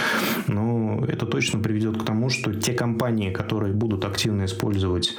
но 0.47 1.05
это 1.07 1.27
точно 1.27 1.61
приведет 1.61 2.03
к 2.03 2.05
тому, 2.05 2.29
что 2.29 2.55
те 2.55 2.73
компании, 2.73 3.31
которые 3.31 3.75
будут 3.75 4.05
активно 4.05 4.45
использовать 4.45 5.15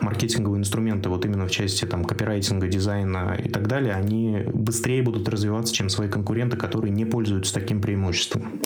маркетинговые 0.00 0.60
инструменты 0.60 1.08
вот 1.08 1.24
именно 1.24 1.46
в 1.46 1.50
части 1.50 1.84
там 1.84 2.04
копирайтинга, 2.04 2.68
дизайна 2.68 3.36
и 3.42 3.48
так 3.48 3.68
далее, 3.68 3.94
они 3.94 4.44
быстрее 4.52 5.02
будут 5.02 5.28
развиваться, 5.28 5.74
чем 5.74 5.88
свои 5.88 6.08
конкуренты, 6.08 6.56
которые 6.56 6.92
не 6.92 7.04
пользуются 7.04 7.54
таким 7.54 7.80
преимуществом. 7.80 8.60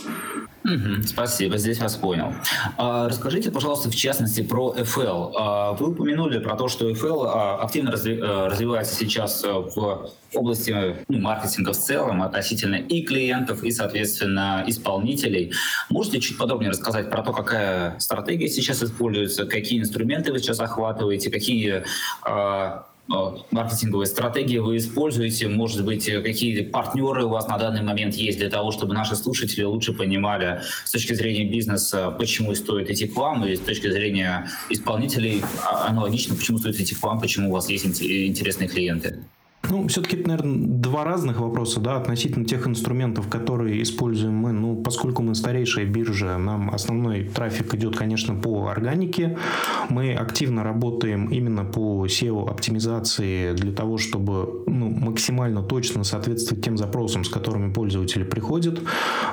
Спасибо, 1.06 1.58
здесь 1.58 1.78
вас 1.78 1.96
понял. 1.96 2.32
А, 2.78 3.06
расскажите, 3.08 3.50
пожалуйста, 3.50 3.90
в 3.90 3.94
частности 3.94 4.42
про 4.42 4.74
FL. 4.74 5.32
А, 5.36 5.72
вы 5.72 5.90
упомянули 5.90 6.38
про 6.38 6.56
то, 6.56 6.68
что 6.68 6.88
FL 6.90 7.26
а, 7.26 7.62
активно 7.62 7.92
а, 7.92 8.48
развивается 8.48 8.94
сейчас 8.94 9.44
а, 9.44 9.60
в 9.60 10.10
области 10.32 10.96
ну, 11.08 11.18
маркетинга 11.18 11.74
в 11.74 11.76
целом 11.76 12.22
относительно 12.22 12.76
и 12.76 13.02
клиентов, 13.02 13.62
и, 13.62 13.70
соответственно, 13.70 14.64
исполнителей. 14.66 15.52
Можете 15.90 16.20
чуть 16.20 16.38
подробнее 16.38 16.70
рассказать 16.70 17.10
про 17.10 17.22
то, 17.22 17.32
какая 17.32 17.98
стратегия 17.98 18.48
сейчас 18.48 18.82
используется, 18.82 19.44
какие 19.44 19.80
инструменты 19.80 20.32
вы 20.32 20.38
сейчас 20.38 20.60
охватываете, 20.60 21.30
какие 21.30 21.84
маркетинговые 23.08 24.06
стратегии 24.06 24.58
вы 24.58 24.78
используете? 24.78 25.48
Может 25.48 25.84
быть, 25.84 26.06
какие 26.06 26.62
партнеры 26.62 27.24
у 27.24 27.28
вас 27.28 27.48
на 27.48 27.58
данный 27.58 27.82
момент 27.82 28.14
есть 28.14 28.38
для 28.38 28.48
того, 28.48 28.72
чтобы 28.72 28.94
наши 28.94 29.16
слушатели 29.16 29.64
лучше 29.64 29.92
понимали 29.92 30.62
с 30.84 30.90
точки 30.90 31.12
зрения 31.14 31.44
бизнеса, 31.44 32.10
почему 32.10 32.54
стоит 32.54 32.90
идти 32.90 33.06
к 33.06 33.16
вам, 33.16 33.44
и 33.44 33.56
с 33.56 33.60
точки 33.60 33.90
зрения 33.90 34.48
исполнителей 34.70 35.42
а, 35.62 35.88
аналогично, 35.88 36.34
почему 36.34 36.58
стоит 36.58 36.80
идти 36.80 36.94
к 36.94 37.02
вам, 37.02 37.20
почему 37.20 37.50
у 37.50 37.52
вас 37.52 37.68
есть 37.68 37.84
интересные 38.02 38.68
клиенты? 38.68 39.24
Ну, 39.70 39.88
все-таки 39.88 40.16
это, 40.16 40.28
наверное, 40.28 40.66
два 40.66 41.04
разных 41.04 41.40
вопроса, 41.40 41.80
да, 41.80 41.96
относительно 41.96 42.44
тех 42.44 42.66
инструментов, 42.66 43.28
которые 43.28 43.82
используем 43.82 44.34
мы. 44.34 44.52
Ну, 44.52 44.76
поскольку 44.76 45.22
мы 45.22 45.34
старейшая 45.34 45.86
биржа, 45.86 46.36
нам 46.38 46.70
основной 46.70 47.24
трафик 47.24 47.74
идет, 47.74 47.96
конечно, 47.96 48.34
по 48.34 48.68
органике. 48.68 49.38
Мы 49.88 50.14
активно 50.14 50.62
работаем 50.62 51.28
именно 51.28 51.64
по 51.64 52.06
SEO-оптимизации 52.06 53.54
для 53.54 53.72
того, 53.72 53.98
чтобы 53.98 54.64
ну, 54.66 54.90
максимально 54.90 55.62
точно 55.62 56.04
соответствовать 56.04 56.64
тем 56.64 56.76
запросам, 56.76 57.24
с 57.24 57.28
которыми 57.28 57.72
пользователи 57.72 58.24
приходят. 58.24 58.80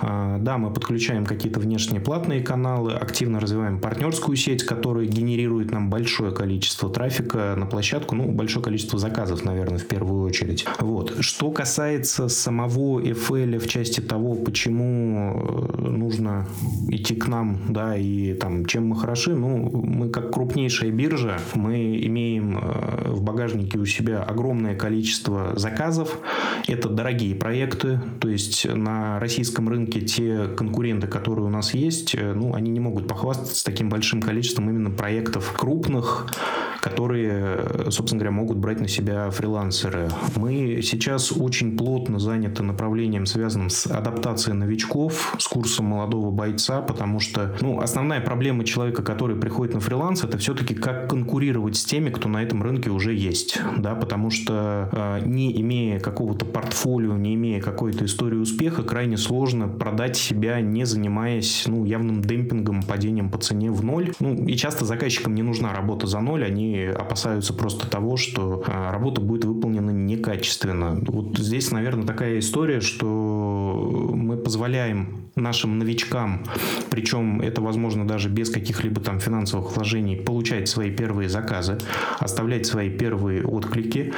А, 0.01 0.37
да, 0.39 0.57
мы 0.57 0.71
подключаем 0.71 1.25
какие-то 1.25 1.59
внешние 1.59 2.01
платные 2.01 2.41
каналы, 2.41 2.93
активно 2.93 3.39
развиваем 3.39 3.79
партнерскую 3.79 4.35
сеть, 4.37 4.63
которая 4.63 5.05
генерирует 5.05 5.71
нам 5.71 5.89
большое 5.89 6.31
количество 6.31 6.89
трафика 6.89 7.55
на 7.57 7.65
площадку, 7.65 8.15
ну, 8.15 8.31
большое 8.31 8.63
количество 8.63 8.97
заказов, 8.97 9.43
наверное, 9.43 9.77
в 9.77 9.85
первую 9.85 10.20
первую 10.21 10.29
очередь. 10.29 10.65
Вот. 10.79 11.17
Что 11.19 11.51
касается 11.51 12.29
самого 12.29 13.01
FL 13.01 13.57
в 13.57 13.67
части 13.67 14.01
того, 14.01 14.35
почему 14.35 15.67
э, 15.77 15.81
нужно 15.81 16.47
идти 16.89 17.15
к 17.15 17.27
нам, 17.27 17.59
да, 17.69 17.97
и 17.97 18.33
там, 18.33 18.65
чем 18.65 18.87
мы 18.87 18.95
хороши, 18.95 19.35
ну, 19.35 19.69
мы 19.71 20.09
как 20.09 20.31
крупнейшая 20.31 20.91
биржа, 20.91 21.39
мы 21.55 21.97
имеем 22.05 22.57
э, 22.57 23.11
в 23.11 23.21
багажнике 23.21 23.77
у 23.77 23.85
себя 23.85 24.23
огромное 24.23 24.75
количество 24.75 25.53
заказов, 25.55 26.19
это 26.67 26.89
дорогие 26.89 27.35
проекты, 27.35 27.99
то 28.19 28.29
есть 28.29 28.65
на 28.65 29.19
российском 29.19 29.69
рынке 29.69 30.01
те 30.01 30.47
конкуренты, 30.47 31.07
которые 31.07 31.45
у 31.45 31.49
нас 31.49 31.73
есть, 31.73 32.15
э, 32.15 32.33
ну, 32.33 32.53
они 32.53 32.71
не 32.71 32.79
могут 32.79 33.07
похвастаться 33.07 33.63
таким 33.65 33.89
большим 33.89 34.21
количеством 34.21 34.69
именно 34.69 34.91
проектов 34.91 35.53
крупных, 35.57 36.27
которые, 36.81 37.91
собственно 37.91 38.19
говоря, 38.19 38.31
могут 38.31 38.57
брать 38.57 38.79
на 38.79 38.87
себя 38.87 39.29
фрилансеры. 39.29 40.09
Мы 40.35 40.81
сейчас 40.81 41.31
очень 41.31 41.77
плотно 41.77 42.19
заняты 42.19 42.63
направлением, 42.63 43.25
связанным 43.25 43.69
с 43.69 43.85
адаптацией 43.85 44.57
новичков, 44.57 45.35
с 45.37 45.47
курсом 45.47 45.85
молодого 45.85 46.31
бойца, 46.31 46.81
потому 46.81 47.19
что 47.19 47.55
ну, 47.61 47.79
основная 47.79 48.19
проблема 48.19 48.65
человека, 48.65 49.03
который 49.03 49.35
приходит 49.35 49.75
на 49.75 49.79
фриланс, 49.79 50.23
это 50.23 50.37
все-таки 50.37 50.73
как 50.73 51.09
конкурировать 51.09 51.77
с 51.77 51.85
теми, 51.85 52.09
кто 52.09 52.27
на 52.27 52.41
этом 52.41 52.63
рынке 52.63 52.89
уже 52.89 53.13
есть. 53.13 53.59
Да, 53.77 53.93
потому 53.93 54.31
что 54.31 54.89
э, 54.91 55.21
не 55.25 55.59
имея 55.61 55.99
какого-то 55.99 56.45
портфолио, 56.45 57.15
не 57.15 57.35
имея 57.35 57.61
какой-то 57.61 58.05
истории 58.05 58.37
успеха, 58.37 58.83
крайне 58.83 59.17
сложно 59.17 59.67
продать 59.67 60.17
себя, 60.17 60.59
не 60.61 60.85
занимаясь 60.85 61.65
ну, 61.67 61.85
явным 61.85 62.21
демпингом, 62.21 62.81
падением 62.81 63.29
по 63.29 63.37
цене 63.37 63.69
в 63.71 63.83
ноль. 63.83 64.13
Ну, 64.19 64.33
и 64.33 64.55
часто 64.55 64.85
заказчикам 64.85 65.35
не 65.35 65.43
нужна 65.43 65.73
работа 65.73 66.07
за 66.07 66.19
ноль, 66.19 66.43
они 66.43 66.70
опасаются 66.79 67.53
просто 67.53 67.89
того, 67.89 68.17
что 68.17 68.63
э, 68.65 68.91
работа 68.91 69.21
будет 69.21 69.45
выполнена 69.45 69.91
некачественно. 69.91 70.99
Вот 71.07 71.37
здесь, 71.37 71.71
наверное, 71.71 72.05
такая 72.05 72.39
история, 72.39 72.81
что 72.81 74.11
мы 74.13 74.37
позволяем 74.37 75.30
нашим 75.35 75.79
новичкам, 75.79 76.43
причем 76.89 77.41
это 77.41 77.61
возможно 77.61 78.05
даже 78.05 78.29
без 78.29 78.49
каких-либо 78.49 79.01
там 79.01 79.19
финансовых 79.19 79.75
вложений, 79.75 80.17
получать 80.17 80.67
свои 80.67 80.91
первые 80.91 81.29
заказы, 81.29 81.77
оставлять 82.19 82.65
свои 82.65 82.89
первые 82.89 83.45
отклики. 83.45 84.13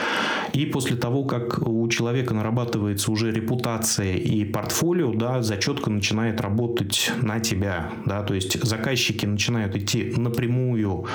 И 0.54 0.65
после 0.65 0.95
того, 0.95 1.23
как 1.23 1.67
у 1.67 1.88
человека 1.88 2.34
нарабатывается 2.34 3.12
уже 3.12 3.32
репутация 3.32 4.15
и 4.15 4.43
портфолио, 4.45 5.13
да, 5.13 5.41
зачетка 5.41 5.89
начинает 5.89 6.41
работать 6.41 7.12
на 7.21 7.39
тебя. 7.39 7.91
Да, 8.06 8.23
то 8.23 8.34
есть 8.34 8.62
заказчики 8.63 9.26
начинают 9.26 9.76
идти 9.76 10.13
напрямую 10.17 11.06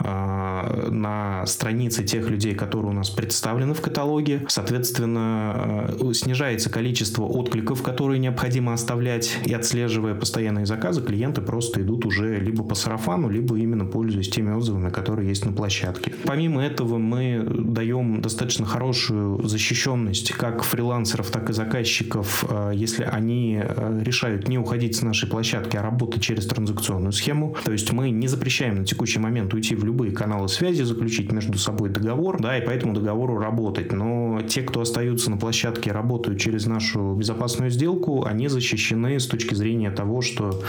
э, 0.00 0.88
на 0.90 1.46
страницы 1.46 2.04
тех 2.04 2.28
людей, 2.30 2.54
которые 2.54 2.90
у 2.90 2.94
нас 2.94 3.10
представлены 3.10 3.74
в 3.74 3.80
каталоге. 3.80 4.44
Соответственно, 4.48 5.94
э, 6.00 6.12
снижается 6.12 6.70
количество 6.70 7.24
откликов, 7.24 7.82
которые 7.82 8.18
необходимо 8.18 8.72
оставлять. 8.72 9.35
И 9.44 9.52
отслеживая 9.52 10.14
постоянные 10.14 10.66
заказы, 10.66 11.02
клиенты 11.02 11.40
просто 11.40 11.82
идут 11.82 12.06
уже 12.06 12.38
либо 12.38 12.64
по 12.64 12.74
сарафану, 12.74 13.28
либо 13.28 13.56
именно 13.56 13.84
пользуясь 13.84 14.28
теми 14.28 14.52
отзывами, 14.52 14.90
которые 14.90 15.28
есть 15.28 15.44
на 15.44 15.52
площадке. 15.52 16.12
Помимо 16.24 16.62
этого, 16.62 16.98
мы 16.98 17.44
даем 17.46 18.20
достаточно 18.22 18.66
хорошую 18.66 19.46
защищенность 19.46 20.32
как 20.32 20.62
фрилансеров, 20.62 21.30
так 21.30 21.50
и 21.50 21.52
заказчиков, 21.52 22.44
э, 22.48 22.72
если 22.74 23.04
они 23.04 23.60
э, 23.62 24.00
решают 24.02 24.48
не 24.48 24.58
уходить 24.58 24.96
с 24.96 25.02
нашей 25.02 25.28
площадки, 25.28 25.76
а 25.76 25.82
работать 25.82 26.22
через 26.22 26.46
транзакционную 26.46 27.12
схему. 27.12 27.56
То 27.64 27.72
есть 27.72 27.92
мы 27.92 28.10
не 28.10 28.28
запрещаем 28.28 28.76
на 28.76 28.84
текущий 28.84 29.18
момент 29.18 29.54
уйти 29.54 29.74
в 29.74 29.84
любые 29.84 30.12
каналы 30.12 30.48
связи, 30.48 30.82
заключить 30.82 31.32
между 31.32 31.58
собой 31.58 31.90
договор, 31.90 32.40
да, 32.40 32.58
и 32.58 32.64
по 32.64 32.70
этому 32.70 32.94
договору 32.94 33.38
работать. 33.38 33.92
Но 33.92 34.40
те, 34.46 34.62
кто 34.62 34.80
остаются 34.80 35.30
на 35.30 35.36
площадке, 35.36 35.92
работают 35.92 36.40
через 36.40 36.66
нашу 36.66 37.14
безопасную 37.14 37.70
сделку, 37.70 38.24
они 38.24 38.48
защищены 38.48 39.18
с 39.26 39.28
точки 39.28 39.54
зрения 39.54 39.90
того, 39.90 40.22
что 40.22 40.62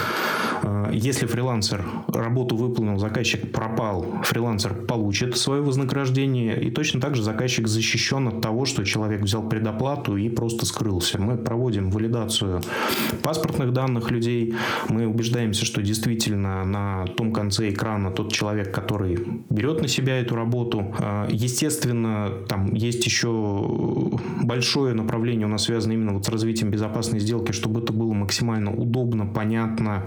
э, 0.64 0.90
если 0.92 1.28
фрилансер 1.28 1.86
работу 2.08 2.56
выполнил, 2.56 2.98
заказчик 2.98 3.52
пропал, 3.52 4.06
фрилансер 4.24 4.74
получит 4.74 5.38
свое 5.38 5.62
вознаграждение, 5.62 6.62
и 6.62 6.72
точно 6.72 7.00
так 7.00 7.16
же 7.16 7.24
заказчик 7.24 7.68
защищен 7.68 8.28
от 8.28 8.42
того, 8.42 8.66
что 8.66 8.84
человек 8.84 9.22
взял 9.22 9.48
предоплату 9.48 10.18
и 10.18 10.30
просто 10.30 10.66
скрылся. 10.66 11.22
Мы 11.22 11.38
проводим 11.38 11.92
валидацию 11.92 12.62
паспортных 13.22 13.74
данных 13.74 14.12
людей, 14.12 14.56
мы 14.90 15.08
убеждаемся, 15.08 15.66
что 15.66 15.82
действительно 15.82 16.66
на 16.66 17.06
том 17.16 17.32
конце 17.32 17.70
экрана 17.70 18.12
тот 18.12 18.34
человек, 18.34 18.74
который 18.74 19.20
берет 19.50 19.82
на 19.82 19.88
себя 19.88 20.20
эту 20.20 20.36
работу. 20.36 20.96
А, 21.00 21.28
естественно, 21.30 22.32
там 22.50 22.74
есть 22.74 23.06
еще 23.06 24.12
большое 24.42 24.94
направление 24.96 25.46
у 25.46 25.50
нас 25.50 25.66
связано 25.66 25.94
именно 25.94 26.14
вот 26.14 26.26
с 26.26 26.30
развитием 26.30 26.72
безопасной 26.72 27.20
сделки, 27.20 27.52
чтобы 27.52 27.82
это 27.82 27.94
было 27.94 28.14
максимально 28.14 28.47
удобно, 28.56 29.26
понятно 29.26 30.04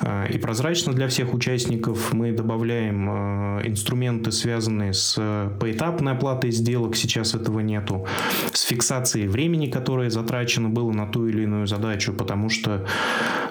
а, 0.00 0.26
и 0.26 0.38
прозрачно 0.38 0.92
для 0.92 1.08
всех 1.08 1.34
участников. 1.34 2.12
Мы 2.12 2.32
добавляем 2.32 3.08
а, 3.10 3.60
инструменты, 3.64 4.32
связанные 4.32 4.92
с 4.92 5.18
поэтапной 5.60 6.12
оплатой 6.12 6.50
сделок, 6.50 6.96
сейчас 6.96 7.34
этого 7.34 7.60
нету, 7.60 8.06
с 8.52 8.62
фиксацией 8.62 9.28
времени, 9.28 9.66
которое 9.66 10.10
затрачено 10.10 10.68
было 10.68 10.92
на 10.92 11.06
ту 11.06 11.26
или 11.26 11.42
иную 11.42 11.66
задачу, 11.66 12.12
потому 12.12 12.48
что, 12.48 12.86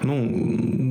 ну, 0.02 0.24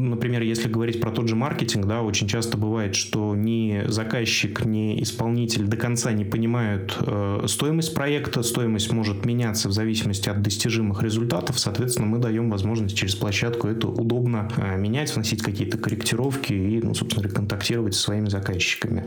например, 0.09 0.41
если 0.43 0.69
говорить 0.69 1.01
про 1.01 1.11
тот 1.11 1.27
же 1.27 1.35
маркетинг, 1.35 1.85
да, 1.85 2.01
очень 2.01 2.27
часто 2.27 2.57
бывает, 2.57 2.95
что 2.95 3.35
ни 3.35 3.83
заказчик, 3.87 4.65
ни 4.65 5.01
исполнитель 5.01 5.63
до 5.63 5.77
конца 5.77 6.11
не 6.11 6.25
понимают 6.25 6.97
э, 6.99 7.45
стоимость 7.47 7.93
проекта, 7.93 8.43
стоимость 8.43 8.91
может 8.91 9.25
меняться 9.25 9.69
в 9.69 9.71
зависимости 9.71 10.29
от 10.29 10.41
достижимых 10.41 11.03
результатов, 11.03 11.59
соответственно, 11.59 12.07
мы 12.07 12.17
даем 12.19 12.49
возможность 12.49 12.95
через 12.95 13.15
площадку 13.15 13.38
это 13.47 13.87
удобно 13.87 14.49
э, 14.57 14.77
менять, 14.77 15.13
вносить 15.15 15.41
какие-то 15.41 15.77
корректировки 15.77 16.53
и, 16.53 16.81
ну, 16.81 16.93
собственно, 16.93 17.27
контактировать 17.29 17.95
со 17.95 18.01
своими 18.01 18.29
заказчиками. 18.29 19.05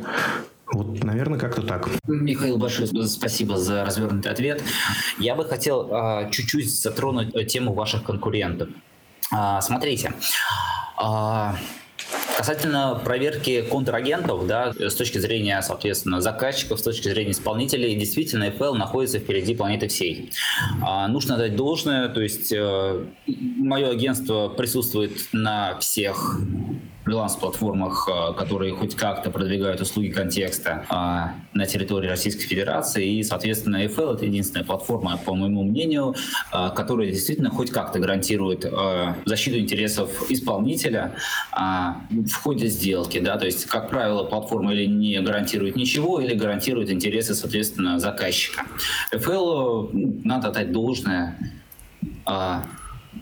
Вот, 0.72 1.04
наверное, 1.04 1.38
как-то 1.38 1.62
так. 1.62 1.88
Михаил, 2.06 2.56
большое 2.56 2.88
спасибо 3.06 3.58
за 3.58 3.84
развернутый 3.84 4.32
ответ. 4.32 4.62
Я 5.18 5.34
бы 5.34 5.44
хотел 5.44 5.88
а, 5.92 6.30
чуть-чуть 6.30 6.70
затронуть 6.70 7.34
э, 7.34 7.44
тему 7.44 7.74
ваших 7.74 8.04
конкурентов. 8.04 8.70
А, 9.30 9.60
смотрите, 9.60 10.14
а, 10.96 11.56
Касательно 12.42 13.00
проверки 13.04 13.62
контрагентов, 13.62 14.48
да, 14.48 14.72
с 14.76 14.96
точки 14.96 15.18
зрения, 15.18 15.62
соответственно, 15.62 16.20
заказчиков, 16.20 16.80
с 16.80 16.82
точки 16.82 17.06
зрения 17.06 17.30
исполнителей, 17.30 17.94
действительно, 17.94 18.48
FL 18.48 18.74
находится 18.74 19.20
впереди 19.20 19.54
планеты 19.54 19.86
всей. 19.86 20.32
А, 20.82 21.06
нужно 21.06 21.36
дать 21.36 21.54
должное, 21.54 22.08
то 22.08 22.20
есть 22.20 22.52
э, 22.52 23.06
мое 23.28 23.90
агентство 23.90 24.48
присутствует 24.48 25.12
на 25.32 25.78
всех 25.78 26.40
фриланс-платформах, 27.04 28.08
э, 28.08 28.34
которые 28.34 28.74
хоть 28.74 28.94
как-то 28.94 29.30
продвигают 29.30 29.80
услуги 29.80 30.08
контекста 30.08 30.84
а, 30.88 31.34
на 31.52 31.66
территории 31.66 32.08
Российской 32.08 32.44
Федерации. 32.44 33.18
И, 33.18 33.22
соответственно, 33.22 33.84
FL— 33.84 34.14
это 34.14 34.24
единственная 34.26 34.64
платформа, 34.64 35.18
по 35.24 35.34
моему 35.34 35.64
мнению, 35.64 36.14
а, 36.50 36.70
которая 36.70 37.10
действительно 37.10 37.50
хоть 37.50 37.70
как-то 37.70 37.98
гарантирует 37.98 38.66
защиту 39.24 39.58
интересов 39.58 40.30
исполнителя 40.30 41.12
в 41.52 42.34
ходе 42.42 42.66
сделки. 42.68 43.18
Да? 43.18 43.36
То 43.36 43.46
есть, 43.46 43.66
как 43.66 43.90
правило, 43.90 44.24
платформа 44.24 44.72
или 44.72 44.86
не 44.86 45.20
гарантирует 45.20 45.76
ничего, 45.76 46.20
или 46.20 46.34
гарантирует 46.34 46.90
интересы, 46.90 47.34
соответственно, 47.34 47.98
заказчика. 47.98 48.64
FL, 49.12 49.90
ну, 49.92 50.20
надо 50.24 50.50
дать 50.50 50.72
должное, 50.72 51.36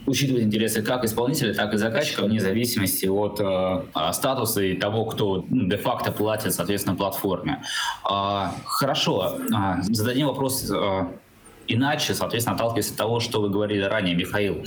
учитывать 0.06 0.42
интересы 0.42 0.82
как 0.82 1.04
исполнителя, 1.04 1.54
так 1.54 1.74
и 1.74 1.76
заказчика 1.76 2.22
вне 2.22 2.40
зависимости 2.40 3.06
от 3.06 3.40
э, 3.40 4.12
статуса 4.12 4.62
и 4.62 4.76
того, 4.76 5.04
кто 5.06 5.44
ну, 5.48 5.68
де-факто 5.68 6.12
платит, 6.12 6.54
соответственно, 6.54 6.96
платформе. 6.96 7.62
Э, 8.08 8.46
хорошо, 8.64 9.38
э, 9.38 9.82
зададим 9.82 10.28
вопрос 10.28 10.70
э, 10.70 11.06
иначе, 11.74 12.14
соответственно, 12.14 12.56
отталкиваясь 12.56 12.90
от 12.90 12.96
того, 12.96 13.20
что 13.20 13.40
вы 13.40 13.48
говорили 13.48 13.82
ранее, 13.82 14.14
Михаил. 14.14 14.64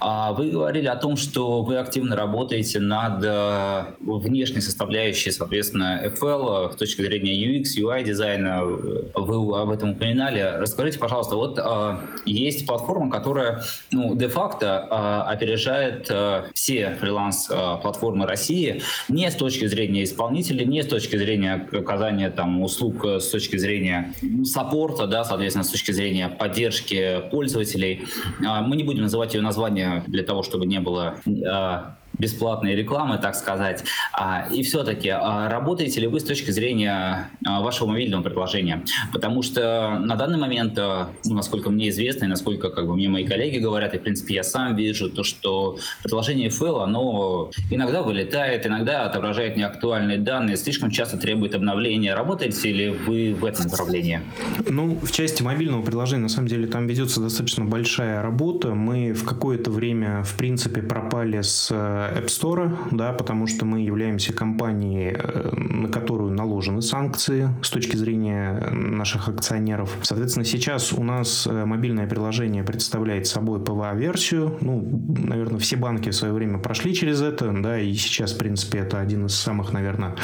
А 0.00 0.32
вы 0.32 0.50
говорили 0.50 0.86
о 0.86 0.96
том, 0.96 1.16
что 1.16 1.62
вы 1.62 1.76
активно 1.76 2.16
работаете 2.16 2.80
над 2.80 3.22
э, 3.22 3.84
внешней 4.00 4.60
составляющей, 4.60 5.30
соответственно, 5.30 6.02
FL 6.04 6.72
с 6.72 6.76
точки 6.76 7.02
зрения 7.02 7.34
UX, 7.34 7.64
UI 7.78 8.04
дизайна. 8.04 8.62
Вы 8.62 9.60
об 9.60 9.70
этом 9.70 9.90
упоминали. 9.90 10.40
Расскажите, 10.58 10.98
пожалуйста, 10.98 11.36
вот 11.36 11.58
э, 11.58 11.96
есть 12.24 12.66
платформа, 12.66 13.10
которая 13.10 13.62
ну, 13.90 14.14
де-факто 14.14 14.86
э, 14.90 15.30
опережает 15.32 16.10
все 16.54 16.96
фриланс-платформы 17.00 18.26
России 18.26 18.82
не 19.08 19.30
с 19.30 19.34
точки 19.34 19.66
зрения 19.66 20.04
исполнителей, 20.04 20.64
не 20.64 20.82
с 20.82 20.86
точки 20.86 21.16
зрения 21.16 21.68
оказания 21.72 22.30
там, 22.30 22.62
услуг, 22.62 23.04
с 23.04 23.28
точки 23.28 23.56
зрения 23.56 24.14
саппорта, 24.44 25.06
да, 25.06 25.24
соответственно, 25.24 25.64
с 25.64 25.70
точки 25.70 25.92
зрения 25.92 26.28
поддержки 26.38 27.22
пользователей. 27.30 28.06
А, 28.46 28.62
мы 28.62 28.76
не 28.76 28.84
будем 28.84 29.02
называть 29.02 29.34
ее 29.34 29.40
название 29.40 30.02
для 30.06 30.22
того, 30.22 30.42
чтобы 30.42 30.66
не 30.66 30.80
было 30.80 31.16
а, 31.46 31.96
бесплатной 32.18 32.74
рекламы, 32.74 33.18
так 33.18 33.34
сказать. 33.34 33.84
А, 34.12 34.46
и 34.50 34.62
все-таки 34.62 35.08
а, 35.08 35.48
работаете 35.48 36.00
ли 36.00 36.06
вы 36.06 36.20
с 36.20 36.24
точки 36.24 36.50
зрения 36.50 37.30
а, 37.44 37.60
вашего 37.60 37.88
мобильного 37.88 38.22
приложения? 38.22 38.82
Потому 39.12 39.42
что 39.42 39.98
на 40.00 40.16
данный 40.16 40.38
момент, 40.38 40.76
ну, 40.76 41.34
насколько 41.34 41.70
мне 41.70 41.88
известно, 41.90 42.24
и 42.24 42.28
насколько 42.28 42.70
как 42.70 42.86
бы, 42.86 42.94
мне 42.94 43.08
мои 43.08 43.26
коллеги 43.26 43.58
говорят, 43.58 43.94
и 43.94 43.98
в 43.98 44.02
принципе 44.02 44.34
я 44.34 44.42
сам 44.42 44.76
вижу, 44.76 45.10
то 45.10 45.22
что 45.22 45.78
приложение 46.02 46.48
FL, 46.48 46.82
оно 46.82 47.50
иногда 47.70 48.02
вылетает, 48.02 48.66
иногда 48.66 49.04
отображает 49.04 49.56
неактуальные 49.56 50.18
данные, 50.18 50.56
слишком 50.56 50.90
часто 50.90 51.16
требует 51.18 51.54
обновления. 51.54 52.14
Работаете 52.14 52.72
ли 52.72 52.90
вы 52.90 53.34
в 53.34 53.44
этом 53.44 53.66
направлении? 53.66 54.20
Ну, 54.68 54.98
в 55.00 55.12
части 55.12 55.42
мобильного 55.42 55.82
приложения, 55.82 56.22
на 56.22 56.28
самом 56.28 56.48
деле, 56.48 56.66
там 56.66 56.86
ведется 56.86 57.20
достаточно 57.20 57.64
большая 57.64 58.22
работа. 58.22 58.74
Мы 58.74 59.12
в 59.12 59.24
какое-то 59.24 59.70
время, 59.70 60.22
в 60.22 60.36
принципе, 60.36 60.82
пропали 60.82 61.42
с 61.42 61.70
App 62.14 62.26
Store, 62.26 62.76
да, 62.90 63.12
потому 63.12 63.46
что 63.46 63.64
мы 63.64 63.80
являемся 63.80 64.32
компанией, 64.32 65.14
э, 65.14 65.50
на 65.54 65.88
которую 65.88 66.32
наложены 66.32 66.82
санкции 66.82 67.48
с 67.62 67.70
точки 67.70 67.96
зрения 67.96 68.70
наших 68.70 69.28
акционеров. 69.28 69.96
Соответственно, 70.02 70.44
сейчас 70.44 70.92
у 70.92 71.02
нас 71.02 71.46
э, 71.46 71.64
мобильное 71.64 72.06
приложение 72.06 72.62
представляет 72.62 73.26
собой 73.26 73.60
PWA-версию. 73.60 74.56
Ну, 74.60 74.84
наверное, 75.08 75.58
все 75.58 75.76
банки 75.76 76.10
в 76.10 76.14
свое 76.14 76.32
время 76.32 76.58
прошли 76.58 76.94
через 76.94 77.22
это, 77.22 77.52
да, 77.52 77.78
и 77.78 77.92
сейчас, 77.94 78.32
в 78.32 78.38
принципе, 78.38 78.78
это 78.78 79.00
один 79.00 79.26
из 79.26 79.34
самых, 79.34 79.72
наверное, 79.72 80.14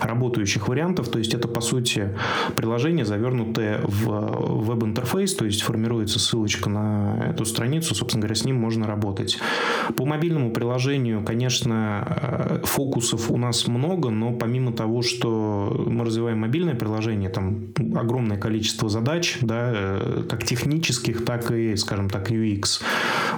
работающих 0.00 0.68
вариантов. 0.68 1.08
То 1.08 1.18
есть 1.18 1.34
это, 1.34 1.48
по 1.48 1.60
сути, 1.60 2.10
приложение, 2.56 3.04
завернутое 3.04 3.80
в 3.82 4.62
веб-интерфейс, 4.64 5.34
то 5.34 5.44
есть 5.44 5.62
формируется 5.62 6.18
ссылочка 6.18 6.68
на 6.68 7.26
эту 7.30 7.44
страницу, 7.44 7.94
собственно 7.94 8.22
говоря, 8.22 8.34
с 8.34 8.44
ним 8.44 8.56
можно 8.56 8.86
работать. 8.86 9.38
По 9.96 10.06
мобильному 10.06 10.50
приложению, 10.50 11.22
конечно, 11.32 12.04
э, 12.06 12.60
фокусов 12.64 13.30
у 13.30 13.38
нас 13.38 13.66
много, 13.66 14.10
но 14.10 14.32
помимо 14.32 14.72
того, 14.72 15.00
что 15.00 15.86
мы 15.88 16.04
развиваем 16.04 16.40
мобильное 16.40 16.74
приложение, 16.74 17.30
там 17.30 17.72
огромное 17.94 18.36
количество 18.36 18.90
задач, 18.90 19.38
да, 19.40 19.72
э, 19.74 20.24
как 20.28 20.44
технических, 20.44 21.24
так 21.24 21.50
и, 21.50 21.74
скажем 21.76 22.10
так, 22.10 22.30
UX, 22.30 22.82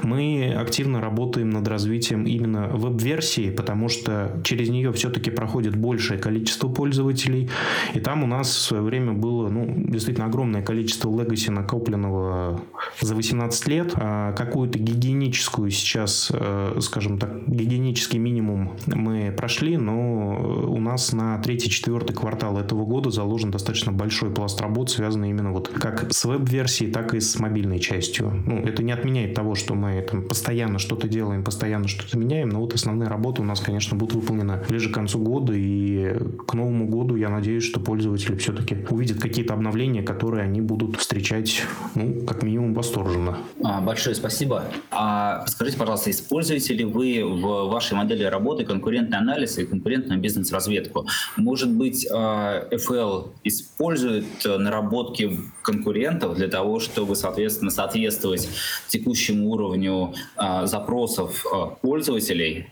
мы 0.02 0.56
активно 0.58 1.00
работаем 1.00 1.50
над 1.50 1.68
развитием 1.68 2.24
именно 2.24 2.66
веб-версии, 2.66 3.50
потому 3.50 3.88
что 3.88 4.40
через 4.42 4.70
нее 4.70 4.92
все-таки 4.92 5.30
проходит 5.30 5.76
большее 5.76 6.18
количество 6.18 6.68
пользователей, 6.68 7.48
и 7.94 8.00
там 8.00 8.24
у 8.24 8.26
нас 8.26 8.48
в 8.48 8.60
свое 8.60 8.82
время 8.82 9.12
было 9.12 9.48
ну, 9.48 9.72
действительно 9.76 10.26
огромное 10.26 10.62
количество 10.62 11.08
legacy 11.10 11.52
накопленного 11.52 12.60
за 13.00 13.14
18 13.14 13.68
лет, 13.68 13.92
а 13.94 14.32
какую-то 14.32 14.80
гигиеническую 14.80 15.70
сейчас, 15.70 16.32
э, 16.34 16.80
скажем 16.80 17.18
так, 17.18 17.46
гигиеническую 17.46 17.83
гигиенический 17.84 18.18
минимум 18.18 18.76
мы 18.86 19.32
прошли, 19.36 19.76
но 19.76 20.64
у 20.66 20.80
нас 20.80 21.12
на 21.12 21.38
третий-четвертый 21.38 22.14
квартал 22.14 22.58
этого 22.58 22.84
года 22.84 23.10
заложен 23.10 23.50
достаточно 23.50 23.92
большой 23.92 24.30
пласт 24.30 24.60
работ, 24.60 24.90
связанный 24.90 25.30
именно 25.30 25.52
вот 25.52 25.68
как 25.68 26.12
с 26.12 26.24
веб-версией, 26.24 26.90
так 26.90 27.14
и 27.14 27.20
с 27.20 27.38
мобильной 27.38 27.78
частью. 27.78 28.42
Ну, 28.46 28.60
это 28.60 28.82
не 28.82 28.92
отменяет 28.92 29.34
того, 29.34 29.54
что 29.54 29.74
мы 29.74 30.00
там 30.00 30.22
постоянно 30.22 30.78
что-то 30.78 31.08
делаем, 31.08 31.44
постоянно 31.44 31.88
что-то 31.88 32.18
меняем, 32.18 32.48
но 32.48 32.60
вот 32.60 32.74
основные 32.74 33.08
работы 33.08 33.42
у 33.42 33.44
нас, 33.44 33.60
конечно, 33.60 33.96
будут 33.96 34.14
выполнены 34.14 34.62
ближе 34.68 34.90
к 34.90 34.94
концу 34.94 35.18
года, 35.18 35.52
и 35.54 36.16
к 36.46 36.54
Новому 36.54 36.86
году 36.86 37.16
я 37.16 37.28
надеюсь, 37.28 37.64
что 37.64 37.80
пользователи 37.80 38.36
все-таки 38.36 38.78
увидят 38.88 39.18
какие-то 39.20 39.54
обновления, 39.54 40.02
которые 40.02 40.44
они 40.44 40.60
будут 40.60 40.96
встречать, 40.96 41.62
ну, 41.94 42.24
как 42.26 42.42
минимум, 42.42 42.74
восторженно. 42.74 43.38
А, 43.62 43.80
большое 43.80 44.14
спасибо. 44.14 44.64
А 44.90 45.46
скажите, 45.46 45.78
пожалуйста, 45.78 46.10
используете 46.10 46.74
ли 46.74 46.84
вы 46.84 47.22
в 47.24 47.73
вашей 47.74 47.94
модели 47.94 48.24
работы 48.24 48.64
конкурентный 48.64 49.18
анализ 49.18 49.58
и 49.58 49.66
конкурентную 49.66 50.20
бизнес-разведку. 50.20 51.06
Может 51.36 51.70
быть, 51.70 52.06
FL 52.06 52.12
а, 52.14 53.28
использует 53.42 54.24
наработки 54.44 55.38
конкурентов 55.62 56.36
для 56.36 56.48
того, 56.48 56.78
чтобы, 56.78 57.16
соответственно, 57.16 57.70
соответствовать 57.70 58.48
текущему 58.88 59.50
уровню 59.50 60.14
а, 60.36 60.66
запросов 60.66 61.44
а, 61.52 61.66
пользователей 61.66 62.68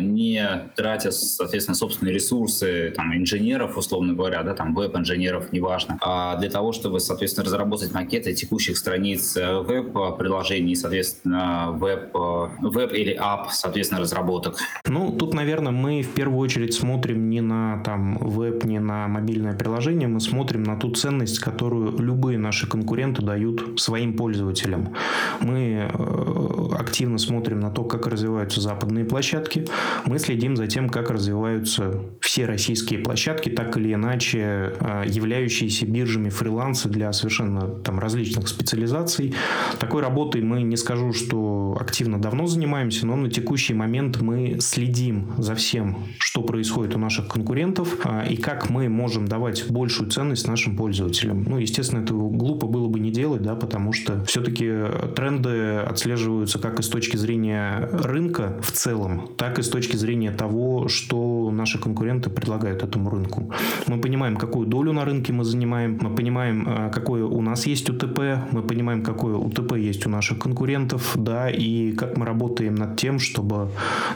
не 0.00 0.70
тратя, 0.76 1.10
соответственно, 1.10 1.74
собственные 1.74 2.14
ресурсы 2.14 2.92
там, 2.94 3.14
инженеров, 3.16 3.76
условно 3.76 4.14
говоря, 4.14 4.42
да, 4.42 4.54
там 4.54 4.74
веб-инженеров, 4.74 5.52
неважно, 5.52 5.98
а 6.00 6.36
для 6.36 6.50
того, 6.50 6.72
чтобы, 6.72 7.00
соответственно, 7.00 7.44
разработать 7.44 7.92
макеты 7.92 8.34
текущих 8.34 8.76
страниц 8.76 9.36
э, 9.36 9.60
веб-приложений, 9.60 10.76
соответственно, 10.76 11.72
веб, 11.72 12.14
э, 12.14 12.48
веб 12.60 12.92
или 12.92 13.16
ап, 13.18 13.50
соответственно, 13.52 14.00
разработок? 14.00 14.58
Ну, 14.86 15.12
тут, 15.12 15.34
наверное, 15.34 15.72
мы 15.72 16.02
в 16.02 16.10
первую 16.10 16.38
очередь 16.38 16.74
смотрим 16.74 17.28
не 17.30 17.40
на 17.40 17.82
там 17.84 18.18
веб, 18.18 18.64
не 18.64 18.78
на 18.80 19.08
мобильное 19.08 19.54
приложение, 19.54 20.08
мы 20.08 20.20
смотрим 20.20 20.62
на 20.62 20.76
ту 20.76 20.90
ценность, 20.90 21.38
которую 21.38 21.98
любые 21.98 22.38
наши 22.38 22.66
конкуренты 22.66 23.22
дают 23.22 23.80
своим 23.80 24.16
пользователям. 24.16 24.94
Мы 25.40 25.90
э, 25.92 26.76
активно 26.78 27.18
смотрим 27.18 27.60
на 27.60 27.70
то, 27.70 27.84
как 27.84 28.06
развиваются 28.06 28.60
западные 28.60 29.04
площадки. 29.16 29.64
Мы 30.04 30.18
следим 30.18 30.56
за 30.56 30.66
тем, 30.66 30.90
как 30.90 31.08
развиваются 31.08 32.02
все 32.20 32.44
российские 32.44 32.98
площадки, 32.98 33.48
так 33.48 33.74
или 33.78 33.94
иначе 33.94 34.74
а, 34.78 35.04
являющиеся 35.06 35.86
биржами 35.86 36.28
фриланса 36.28 36.90
для 36.90 37.10
совершенно 37.14 37.66
там 37.66 37.98
различных 37.98 38.46
специализаций. 38.46 39.34
Такой 39.78 40.02
работой 40.02 40.42
мы 40.42 40.60
не 40.60 40.76
скажу, 40.76 41.14
что 41.14 41.78
активно 41.80 42.20
давно 42.20 42.46
занимаемся, 42.46 43.06
но 43.06 43.16
на 43.16 43.30
текущий 43.30 43.72
момент 43.72 44.20
мы 44.20 44.58
следим 44.60 45.32
за 45.38 45.54
всем, 45.54 45.96
что 46.18 46.42
происходит 46.42 46.94
у 46.94 46.98
наших 46.98 47.28
конкурентов 47.28 47.96
а, 48.04 48.22
и 48.28 48.36
как 48.36 48.68
мы 48.68 48.90
можем 48.90 49.26
давать 49.26 49.64
большую 49.70 50.10
ценность 50.10 50.46
нашим 50.46 50.76
пользователям. 50.76 51.42
Ну, 51.44 51.56
естественно, 51.56 52.02
этого 52.02 52.28
глупо 52.28 52.66
было 52.66 52.88
бы 52.88 53.00
не 53.00 53.10
делать, 53.10 53.40
да, 53.40 53.54
потому 53.54 53.94
что 53.94 54.22
все-таки 54.26 54.70
тренды 55.16 55.76
отслеживаются 55.78 56.58
как 56.58 56.80
и 56.80 56.82
с 56.82 56.88
точки 56.88 57.16
зрения 57.16 57.88
рынка 57.92 58.60
в 58.60 58.72
целом, 58.72 59.05
целом, 59.06 59.28
так 59.36 59.58
и 59.58 59.62
с 59.62 59.68
точки 59.68 59.96
зрения 59.96 60.30
того, 60.30 60.88
что 60.88 61.50
наши 61.50 61.78
конкуренты 61.78 62.30
предлагают 62.30 62.82
этому 62.82 63.10
рынку. 63.10 63.50
Мы 63.86 64.00
понимаем, 64.00 64.36
какую 64.36 64.66
долю 64.66 64.92
на 64.92 65.04
рынке 65.04 65.32
мы 65.32 65.44
занимаем, 65.44 65.98
мы 66.00 66.14
понимаем, 66.14 66.64
а, 66.66 66.90
какое 66.90 67.24
у 67.24 67.42
нас 67.42 67.66
есть 67.66 67.90
УТП, 67.90 68.18
мы 68.52 68.62
понимаем, 68.62 69.02
какое 69.02 69.36
УТП 69.36 69.76
есть 69.76 70.06
у 70.06 70.10
наших 70.10 70.38
конкурентов, 70.38 71.14
да, 71.16 71.50
и 71.50 71.92
как 71.92 72.16
мы 72.16 72.26
работаем 72.26 72.74
над 72.74 72.96
тем, 72.96 73.18
чтобы 73.18 73.68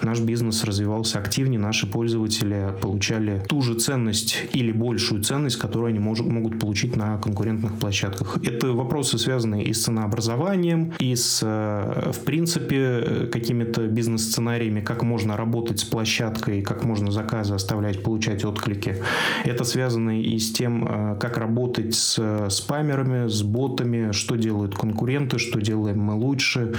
наш 0.02 0.20
бизнес 0.20 0.64
развивался 0.64 1.18
активнее, 1.18 1.58
наши 1.58 1.86
пользователи 1.86 2.72
получали 2.80 3.42
ту 3.48 3.62
же 3.62 3.74
ценность 3.74 4.36
или 4.52 4.72
большую 4.72 5.22
ценность, 5.22 5.56
которую 5.56 5.90
они 5.90 5.98
может, 5.98 6.26
могут 6.26 6.58
получить 6.58 6.96
на 6.96 7.18
конкурентных 7.18 7.72
площадках. 7.78 8.38
Это 8.44 8.72
вопросы, 8.72 9.18
связанные 9.18 9.64
и 9.64 9.72
с 9.72 9.84
ценообразованием, 9.84 10.92
и 10.98 11.14
с, 11.14 11.40
э, 11.42 12.10
в 12.12 12.24
принципе, 12.24 13.28
какими-то 13.32 13.86
бизнес-сценариями, 13.86 14.79
как 14.80 15.02
можно 15.02 15.36
работать 15.36 15.80
с 15.80 15.84
площадкой, 15.84 16.62
как 16.62 16.84
можно 16.84 17.10
заказы 17.10 17.54
оставлять, 17.54 18.02
получать 18.02 18.44
отклики. 18.44 18.96
Это 19.44 19.64
связано 19.64 20.20
и 20.20 20.38
с 20.38 20.52
тем, 20.52 20.86
э, 20.86 21.16
как 21.18 21.36
работать 21.36 21.94
с 21.94 22.16
э, 22.18 22.48
спамерами, 22.50 23.28
с 23.28 23.42
ботами, 23.42 24.12
что 24.12 24.36
делают 24.36 24.74
конкуренты, 24.74 25.38
что 25.38 25.60
делаем 25.60 26.00
мы 26.00 26.14
лучше 26.14 26.74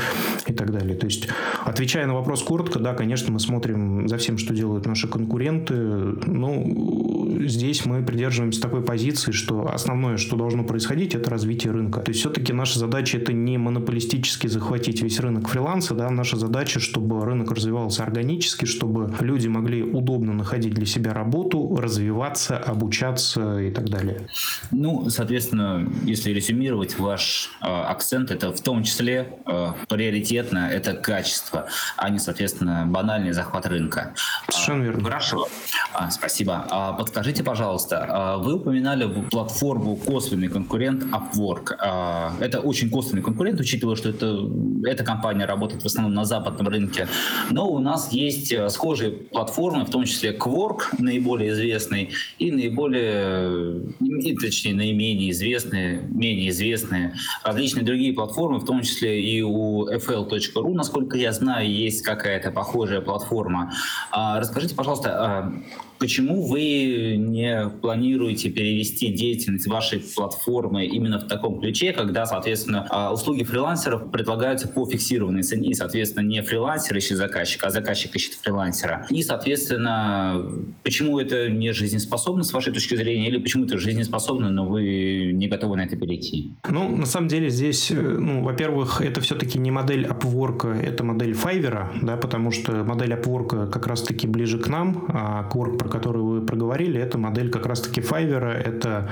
и 0.47 0.53
так 0.53 0.71
далее. 0.71 0.95
То 0.95 1.05
есть, 1.05 1.27
отвечая 1.63 2.07
на 2.07 2.13
вопрос 2.13 2.43
коротко, 2.43 2.79
да, 2.79 2.93
конечно, 2.93 3.31
мы 3.31 3.39
смотрим 3.39 4.07
за 4.07 4.17
всем, 4.17 4.37
что 4.37 4.53
делают 4.53 4.85
наши 4.85 5.07
конкуренты. 5.07 5.75
Ну, 5.75 7.37
здесь 7.41 7.85
мы 7.85 8.03
придерживаемся 8.03 8.61
такой 8.61 8.83
позиции, 8.83 9.31
что 9.31 9.69
основное, 9.71 10.17
что 10.17 10.35
должно 10.35 10.63
происходить, 10.63 11.15
это 11.15 11.29
развитие 11.29 11.73
рынка. 11.73 12.01
То 12.01 12.11
есть, 12.11 12.21
все-таки 12.21 12.53
наша 12.53 12.79
задача 12.79 13.17
это 13.17 13.33
не 13.33 13.57
монополистически 13.57 14.47
захватить 14.47 15.01
весь 15.01 15.19
рынок 15.19 15.47
фриланса, 15.47 15.95
да, 15.95 16.09
наша 16.09 16.37
задача, 16.37 16.79
чтобы 16.79 17.23
рынок 17.25 17.51
развивался 17.51 17.90
развивался 17.91 18.03
органически, 18.03 18.65
чтобы 18.65 19.13
люди 19.19 19.47
могли 19.47 19.83
удобно 19.83 20.33
находить 20.33 20.73
для 20.73 20.85
себя 20.85 21.13
работу, 21.13 21.75
развиваться, 21.75 22.57
обучаться 22.57 23.59
и 23.59 23.71
так 23.71 23.89
далее. 23.89 24.27
Ну, 24.71 25.09
соответственно, 25.09 25.87
если 26.05 26.31
резюмировать, 26.31 26.97
ваш 26.99 27.49
э, 27.61 27.65
акцент 27.65 28.31
это 28.31 28.51
в 28.51 28.61
том 28.61 28.83
числе 28.83 29.37
э, 29.45 29.73
приоритетно 29.89 30.69
это 30.71 30.93
качество, 30.93 31.67
а 31.97 32.09
не, 32.09 32.19
соответственно, 32.19 32.85
банальный 32.87 33.33
захват 33.33 33.65
рынка. 33.65 34.13
Совершенно 34.49 34.83
верно. 34.83 35.03
Хорошо, 35.03 35.47
а, 35.93 36.09
спасибо. 36.09 36.65
А, 36.69 36.93
подскажите, 36.93 37.43
пожалуйста, 37.43 38.05
а, 38.09 38.37
вы 38.37 38.53
упоминали 38.53 39.07
платформу 39.29 39.95
косвенный 39.95 40.47
конкурент 40.47 41.03
Upwork. 41.03 41.75
А, 41.79 42.31
это 42.39 42.59
очень 42.59 42.89
косвенный 42.89 43.21
конкурент, 43.21 43.59
учитывая, 43.59 43.95
что 43.95 44.09
это, 44.09 44.37
эта 44.85 45.03
компания 45.03 45.45
работает 45.45 45.83
в 45.83 45.85
основном 45.85 46.13
на 46.13 46.25
западном 46.25 46.67
рынке, 46.67 47.07
но 47.49 47.67
у 47.67 47.79
нас 47.81 48.11
есть 48.11 48.51
э, 48.51 48.69
схожие 48.69 49.11
платформы, 49.11 49.85
в 49.85 49.89
том 49.89 50.05
числе 50.05 50.35
Quark, 50.35 50.95
наиболее 50.99 51.51
известный, 51.51 52.09
и 52.39 52.51
наиболее, 52.51 53.81
и, 53.99 54.35
точнее, 54.35 54.73
наименее 54.73 55.31
известные, 55.31 56.01
менее 56.09 56.49
известные, 56.49 57.15
различные 57.43 57.83
другие 57.83 58.13
платформы, 58.13 58.59
в 58.59 58.65
том 58.65 58.81
числе 58.81 59.21
и 59.21 59.41
у 59.41 59.87
fl.ru, 59.87 60.73
насколько 60.73 61.17
я 61.17 61.31
знаю, 61.33 61.69
есть 61.69 62.03
какая-то 62.03 62.51
похожая 62.51 63.01
платформа. 63.01 63.73
А, 64.11 64.39
расскажите, 64.39 64.75
пожалуйста, 64.75 65.09
а, 65.11 65.53
Почему 66.01 66.47
вы 66.47 67.15
не 67.15 67.69
планируете 67.79 68.49
перевести 68.49 69.13
деятельность 69.13 69.67
вашей 69.67 69.99
платформы 69.99 70.87
именно 70.87 71.19
в 71.19 71.27
таком 71.27 71.59
ключе, 71.61 71.93
когда, 71.93 72.25
соответственно, 72.25 72.87
а, 72.89 73.13
услуги 73.13 73.43
фрилансеров 73.43 74.09
предлагаются 74.09 74.67
по 74.67 74.89
фиксированной 74.89 75.43
цене, 75.43 75.69
и, 75.69 75.73
соответственно, 75.75 76.25
не 76.25 76.41
фрилансер 76.41 76.97
ищет 76.97 77.17
заказчика, 77.17 77.67
а 77.67 77.69
заказчик 77.71 78.15
ищет 78.15 78.33
фрилансера. 78.35 79.05
И, 79.09 79.23
соответственно, 79.23 80.45
почему 80.83 81.19
это 81.19 81.49
не 81.49 81.71
жизнеспособно 81.73 82.43
с 82.43 82.53
вашей 82.53 82.73
точки 82.73 82.95
зрения, 82.95 83.27
или 83.27 83.37
почему 83.37 83.65
это 83.65 83.77
жизнеспособно, 83.77 84.49
но 84.49 84.65
вы 84.65 85.31
не 85.33 85.47
готовы 85.47 85.77
на 85.77 85.81
это 85.81 85.95
перейти? 85.95 86.53
Ну, 86.69 86.95
на 86.95 87.05
самом 87.05 87.27
деле 87.27 87.49
здесь, 87.49 87.91
э, 87.91 87.95
ну, 87.95 88.43
во-первых, 88.43 89.01
это 89.01 89.21
все-таки 89.21 89.59
не 89.59 89.71
модель 89.71 90.05
Upwork, 90.05 90.81
это 90.81 91.03
модель 91.03 91.31
Fiverr, 91.31 91.87
да, 92.01 92.17
потому 92.17 92.51
что 92.51 92.83
модель 92.83 93.13
Upwork 93.13 93.69
как 93.69 93.87
раз-таки 93.87 94.27
ближе 94.27 94.59
к 94.59 94.67
нам, 94.67 95.05
а 95.09 95.49
Quark 95.51 95.89
которую 95.89 96.25
вы 96.25 96.41
проговорили, 96.41 96.99
это 96.99 97.17
модель 97.17 97.49
как 97.49 97.65
раз-таки 97.65 98.01
Fiverr, 98.01 98.51
это 98.51 99.09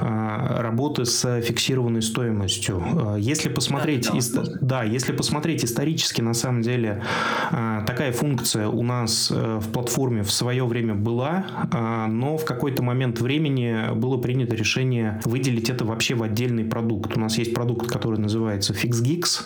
э, 0.00 0.60
работы 0.60 1.04
с 1.04 1.40
фиксированной 1.40 2.02
стоимостью. 2.02 2.82
А, 2.82 3.16
если 3.16 3.48
посмотреть, 3.48 4.08
да, 4.10 4.18
ист... 4.18 4.38
да, 4.60 4.82
если 4.82 5.12
посмотреть 5.12 5.64
исторически, 5.64 6.20
на 6.20 6.34
самом 6.34 6.62
деле 6.62 7.02
э, 7.50 7.79
такая 7.86 8.12
функция 8.12 8.68
у 8.68 8.82
нас 8.82 9.30
э, 9.30 9.58
в 9.60 9.70
платформе 9.70 10.22
в 10.22 10.30
свое 10.30 10.64
время 10.64 10.94
была, 10.94 11.46
э, 11.72 12.06
но 12.06 12.36
в 12.36 12.44
какой-то 12.44 12.82
момент 12.82 13.20
времени 13.20 13.94
было 13.94 14.16
принято 14.16 14.56
решение 14.56 15.20
выделить 15.24 15.70
это 15.70 15.84
вообще 15.84 16.14
в 16.14 16.22
отдельный 16.22 16.64
продукт. 16.64 17.16
У 17.16 17.20
нас 17.20 17.38
есть 17.38 17.54
продукт, 17.54 17.90
который 17.90 18.18
называется 18.18 18.72
FixGeeks, 18.72 19.44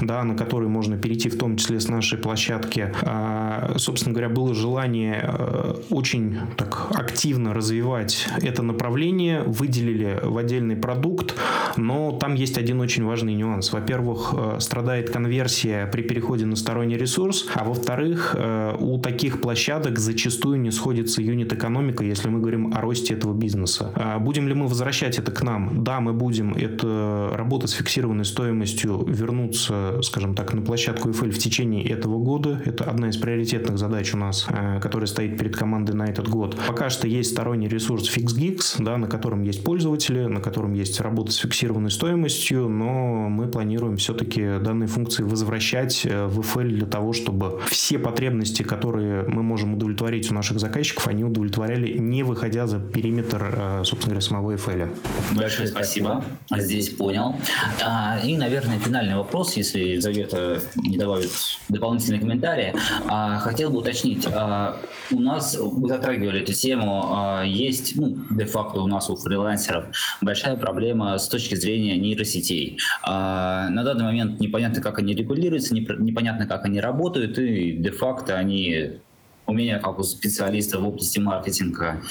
да, 0.00 0.24
на 0.24 0.36
который 0.36 0.68
можно 0.68 0.96
перейти 0.96 1.28
в 1.28 1.38
том 1.38 1.56
числе 1.56 1.80
с 1.80 1.88
нашей 1.88 2.18
площадки. 2.18 2.92
Э, 3.02 3.74
собственно 3.76 4.12
говоря, 4.12 4.28
было 4.28 4.54
желание 4.54 5.20
э, 5.22 5.74
очень 5.90 6.38
так 6.56 6.88
активно 6.94 7.54
развивать 7.54 8.28
это 8.42 8.62
направление, 8.62 9.42
выделили 9.42 10.18
в 10.22 10.38
отдельный 10.38 10.76
продукт, 10.76 11.34
но 11.76 12.12
там 12.12 12.34
есть 12.34 12.58
один 12.58 12.80
очень 12.80 13.04
важный 13.04 13.34
нюанс. 13.34 13.72
Во-первых, 13.72 14.34
э, 14.36 14.56
страдает 14.60 15.10
конверсия 15.10 15.86
при 15.86 16.02
переходе 16.02 16.46
на 16.46 16.56
сторонний 16.56 16.96
ресурс, 16.96 17.46
а 17.54 17.64
во-вторых, 17.76 18.34
э, 18.38 18.74
у 18.78 18.98
таких 18.98 19.40
площадок 19.40 19.98
зачастую 19.98 20.60
не 20.60 20.70
сходится 20.70 21.20
юнит-экономика, 21.20 22.04
если 22.04 22.28
мы 22.28 22.40
говорим 22.40 22.72
о 22.74 22.80
росте 22.80 23.14
этого 23.14 23.34
бизнеса. 23.34 23.92
А 23.94 24.18
будем 24.18 24.48
ли 24.48 24.54
мы 24.54 24.66
возвращать 24.66 25.18
это 25.18 25.30
к 25.30 25.42
нам? 25.42 25.84
Да, 25.84 26.00
мы 26.00 26.12
будем. 26.12 26.54
Это 26.54 27.30
работа 27.34 27.66
с 27.66 27.72
фиксированной 27.72 28.24
стоимостью 28.24 29.04
вернуться, 29.06 30.00
скажем 30.02 30.34
так, 30.34 30.54
на 30.54 30.62
площадку 30.62 31.10
FL 31.10 31.30
в 31.30 31.38
течение 31.38 31.86
этого 31.86 32.18
года. 32.18 32.60
Это 32.64 32.84
одна 32.84 33.10
из 33.10 33.16
приоритетных 33.16 33.78
задач 33.78 34.14
у 34.14 34.16
нас, 34.16 34.46
э, 34.48 34.80
которая 34.80 35.06
стоит 35.06 35.38
перед 35.38 35.56
командой 35.56 35.92
на 35.92 36.04
этот 36.06 36.28
год. 36.28 36.56
Пока 36.66 36.88
что 36.88 37.06
есть 37.06 37.32
сторонний 37.32 37.68
ресурс 37.68 38.10
FixGeeks, 38.16 38.76
да, 38.82 38.96
на 38.96 39.06
котором 39.06 39.42
есть 39.42 39.62
пользователи, 39.62 40.26
на 40.26 40.40
котором 40.40 40.72
есть 40.72 41.00
работа 41.00 41.32
с 41.32 41.36
фиксированной 41.36 41.90
стоимостью, 41.90 42.68
но 42.68 43.28
мы 43.28 43.48
планируем 43.48 43.96
все-таки 43.96 44.58
данные 44.60 44.86
функции 44.86 45.22
возвращать 45.22 46.06
э, 46.06 46.26
в 46.26 46.40
FL 46.40 46.68
для 46.68 46.86
того, 46.86 47.12
чтобы 47.12 47.60
все 47.70 47.98
потребности, 47.98 48.62
которые 48.62 49.22
мы 49.24 49.42
можем 49.42 49.74
удовлетворить 49.74 50.30
у 50.30 50.34
наших 50.34 50.58
заказчиков, 50.58 51.06
они 51.08 51.24
удовлетворяли, 51.24 51.96
не 51.98 52.22
выходя 52.22 52.66
за 52.66 52.78
периметр, 52.78 53.82
собственно 53.84 54.14
говоря, 54.14 54.20
самого 54.20 54.54
FL. 54.54 54.88
Большое 55.36 55.68
спасибо. 55.68 56.24
Здесь 56.56 56.90
понял. 56.90 57.36
А, 57.84 58.18
и, 58.22 58.36
наверное, 58.36 58.78
финальный 58.78 59.16
вопрос, 59.16 59.56
если 59.56 59.80
Елизавета 59.80 60.60
не 60.76 60.96
добавит 60.96 61.30
дополнительные 61.68 62.20
комментарии. 62.20 62.74
А, 63.08 63.38
хотел 63.38 63.70
бы 63.70 63.78
уточнить. 63.78 64.26
А, 64.32 64.76
у 65.10 65.20
нас, 65.20 65.56
вы 65.58 65.88
затрагивали 65.88 66.42
эту 66.42 66.52
тему, 66.52 67.42
есть, 67.44 67.96
ну, 67.96 68.16
де-факто 68.30 68.80
у 68.80 68.86
нас 68.86 69.08
у 69.08 69.16
фрилансеров 69.16 69.86
большая 70.20 70.56
проблема 70.56 71.18
с 71.18 71.28
точки 71.28 71.54
зрения 71.54 71.96
нейросетей. 71.96 72.78
На 73.04 73.82
данный 73.84 74.04
момент 74.04 74.40
непонятно, 74.40 74.82
как 74.82 74.98
они 74.98 75.14
регулируются, 75.14 75.74
непонятно, 75.74 76.46
как 76.46 76.64
они 76.64 76.80
работают, 76.80 77.38
и 77.38 77.55
де-факто 77.56 78.34
они 78.34 78.98
у 79.46 79.52
меня, 79.52 79.78
как 79.78 79.98
у 79.98 80.02
специалиста 80.02 80.78
в 80.78 80.86
области 80.86 81.18
маркетинга, 81.18 82.02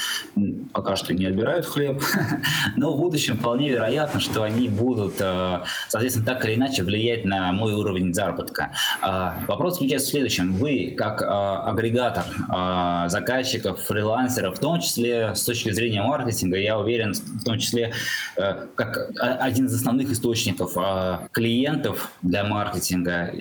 пока 0.71 0.95
что 0.95 1.13
не 1.13 1.25
отбирают 1.25 1.65
хлеб, 1.65 2.01
но 2.77 2.93
в 2.93 2.99
будущем 2.99 3.38
вполне 3.38 3.69
вероятно, 3.69 4.19
что 4.19 4.43
они 4.43 4.69
будут, 4.69 5.15
э, 5.19 5.60
соответственно, 5.89 6.25
так 6.25 6.45
или 6.45 6.55
иначе 6.55 6.84
влиять 6.84 7.25
на 7.25 7.51
мой 7.51 7.73
уровень 7.73 8.13
заработка. 8.13 8.71
А, 9.01 9.38
вопрос 9.47 9.73
заключается 9.73 10.08
в 10.08 10.12
следующем. 10.12 10.53
Вы, 10.53 10.95
как 10.97 11.21
э, 11.21 11.25
агрегатор 11.25 12.23
э, 12.25 13.10
заказчиков, 13.10 13.81
фрилансеров, 13.81 14.58
в 14.58 14.60
том 14.60 14.79
числе 14.79 15.36
с 15.36 15.43
точки 15.43 15.71
зрения 15.71 16.01
маркетинга, 16.01 16.58
я 16.58 16.79
уверен, 16.79 17.13
в 17.13 17.43
том 17.43 17.60
числе 17.60 17.93
как 18.36 19.10
один 19.19 19.65
из 19.65 19.75
основных 19.75 20.12
источников 20.12 20.75
клиентов 21.31 22.12
для 22.21 22.43
маркетинга, 22.43 23.32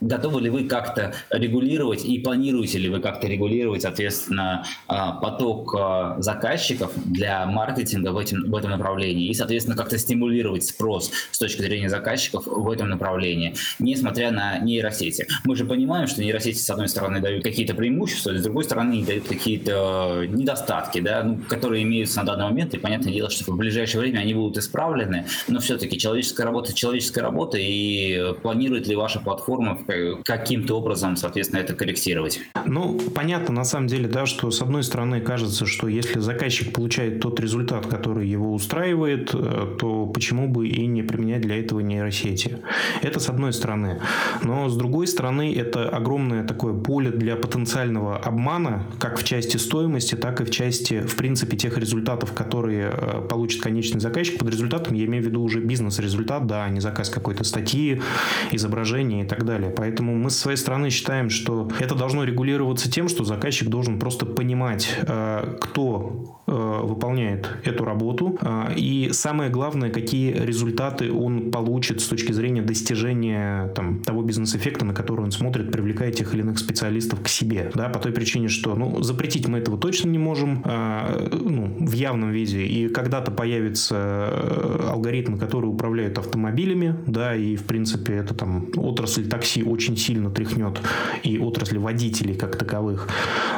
готовы 0.00 0.40
ли 0.40 0.50
вы 0.50 0.64
как-то 0.64 1.14
регулировать 1.30 2.04
и 2.04 2.18
планируете 2.18 2.78
ли 2.78 2.88
вы 2.88 3.00
как-то 3.00 3.26
регулировать, 3.26 3.82
соответственно, 3.82 4.64
а, 4.86 5.12
поток 5.12 5.74
а, 5.78 6.16
заказчиков 6.20 6.92
для 7.04 7.46
маркетинга 7.46 8.10
в, 8.10 8.18
этим, 8.18 8.50
в 8.50 8.56
этом 8.56 8.70
направлении? 8.70 9.28
И, 9.28 9.34
соответственно, 9.34 9.76
как-то 9.76 9.98
стимулировать 9.98 10.64
спрос 10.64 11.10
с 11.30 11.38
точки 11.38 11.62
зрения 11.62 11.88
заказчиков 11.88 12.46
в 12.46 12.70
этом 12.70 12.88
направлении, 12.88 13.54
несмотря 13.78 14.30
на 14.30 14.58
нейросети. 14.58 15.26
Мы 15.44 15.56
же 15.56 15.64
понимаем, 15.64 16.06
что 16.06 16.22
нейросети, 16.22 16.58
с 16.58 16.70
одной 16.70 16.88
стороны, 16.88 17.20
дают 17.20 17.44
какие-то 17.44 17.74
преимущества, 17.74 18.36
с 18.36 18.42
другой 18.42 18.64
стороны, 18.64 19.04
дают 19.04 19.26
какие-то 19.26 20.24
недостатки, 20.28 21.00
да, 21.00 21.22
ну, 21.22 21.38
которые 21.48 21.82
имеются 21.82 22.20
на 22.20 22.26
данный 22.26 22.44
момент, 22.44 22.74
и 22.74 22.78
понятное 22.78 23.12
дело, 23.12 23.30
что 23.30 23.52
в 23.52 23.56
ближайшее 23.56 24.00
время 24.00 24.20
они 24.20 24.34
будут 24.34 24.58
исправлены, 24.58 25.26
но 25.48 25.60
все-таки 25.60 25.98
человеческая 25.98 26.44
работа– 26.44 26.72
человеческая 26.74 27.22
работа, 27.22 27.58
и 27.58 28.34
планирует 28.42 28.86
ли 28.86 28.96
ваша 28.96 29.20
платформа 29.20 29.74
каким-то 30.24 30.78
образом, 30.78 31.16
соответственно, 31.16 31.60
это 31.60 31.74
корректировать. 31.74 32.40
Ну, 32.66 32.98
понятно, 33.14 33.54
на 33.54 33.64
самом 33.64 33.86
деле, 33.86 34.08
да, 34.08 34.26
что 34.26 34.50
с 34.50 34.62
одной 34.62 34.82
стороны 34.82 35.20
кажется, 35.20 35.66
что 35.66 35.88
если 35.88 36.20
заказчик 36.20 36.72
получает 36.72 37.20
тот 37.20 37.40
результат, 37.40 37.86
который 37.86 38.28
его 38.28 38.52
устраивает, 38.52 39.30
э, 39.34 39.76
то 39.78 40.06
почему 40.06 40.48
бы 40.48 40.68
и 40.68 40.86
не 40.86 41.02
применять 41.02 41.42
для 41.42 41.58
этого 41.58 41.80
нейросети? 41.80 42.58
Это 43.02 43.20
с 43.20 43.28
одной 43.28 43.52
стороны. 43.52 44.00
Но 44.42 44.68
с 44.68 44.76
другой 44.76 45.06
стороны, 45.06 45.54
это 45.54 45.88
огромное 45.88 46.44
такое 46.46 46.74
поле 46.74 47.10
для 47.10 47.36
потенциального 47.36 48.16
обмана, 48.16 48.86
как 48.98 49.18
в 49.18 49.24
части 49.24 49.56
стоимости, 49.56 50.14
так 50.14 50.40
и 50.40 50.44
в 50.44 50.50
части, 50.50 51.00
в 51.00 51.16
принципе, 51.16 51.56
тех 51.56 51.78
результатов, 51.78 52.32
которые 52.32 52.90
э, 52.92 53.26
получит 53.28 53.62
конечный 53.62 54.00
заказчик. 54.00 54.38
Под 54.38 54.50
результатом 54.50 54.94
я 54.94 55.04
имею 55.04 55.22
в 55.22 55.26
виду 55.26 55.42
уже 55.42 55.60
бизнес-результат, 55.60 56.46
да, 56.46 56.64
а 56.64 56.68
не 56.68 56.80
заказ 56.80 57.10
какой-то 57.10 57.44
статьи, 57.44 58.00
изображения 58.52 59.22
и 59.22 59.26
так 59.26 59.44
далее. 59.44 59.70
Поэтому 59.80 60.14
мы 60.14 60.28
с 60.28 60.38
своей 60.38 60.58
стороны 60.58 60.90
считаем, 60.90 61.30
что 61.30 61.66
это 61.78 61.94
должно 61.94 62.24
регулироваться 62.24 62.90
тем, 62.90 63.08
что 63.08 63.24
заказчик 63.24 63.70
должен 63.70 63.98
просто 63.98 64.26
понимать, 64.26 64.94
э, 65.00 65.56
кто 65.58 66.39
выполняет 66.50 67.48
эту 67.64 67.84
работу, 67.84 68.38
э, 68.40 68.74
и 68.76 69.10
самое 69.12 69.50
главное, 69.50 69.90
какие 69.90 70.32
результаты 70.32 71.12
он 71.12 71.50
получит 71.50 72.00
с 72.00 72.06
точки 72.06 72.32
зрения 72.32 72.62
достижения 72.62 73.68
там, 73.74 74.00
того 74.00 74.22
бизнес-эффекта, 74.22 74.84
на 74.84 74.94
который 74.94 75.22
он 75.22 75.32
смотрит, 75.32 75.72
привлекая 75.72 76.12
тех 76.12 76.34
или 76.34 76.42
иных 76.42 76.58
специалистов 76.58 77.22
к 77.22 77.28
себе. 77.28 77.70
Да, 77.74 77.88
по 77.88 77.98
той 77.98 78.12
причине, 78.12 78.48
что 78.48 78.74
ну, 78.74 79.02
запретить 79.02 79.48
мы 79.48 79.58
этого 79.58 79.78
точно 79.78 80.08
не 80.10 80.18
можем 80.18 80.64
ну, 80.64 81.76
в 81.78 81.92
явном 81.92 82.30
виде. 82.30 82.62
И 82.62 82.88
когда-то 82.88 83.30
появятся 83.30 84.28
алгоритмы, 84.88 85.38
которые 85.38 85.70
управляют 85.70 86.18
автомобилями, 86.18 86.96
да, 87.06 87.34
и 87.34 87.56
в 87.56 87.64
принципе 87.64 88.14
это 88.14 88.34
там 88.34 88.68
отрасль 88.76 89.28
такси 89.28 89.62
очень 89.62 89.96
сильно 89.96 90.30
тряхнет 90.30 90.80
и 91.22 91.38
отрасли 91.38 91.78
водителей 91.78 92.34
как 92.34 92.56
таковых. 92.56 93.08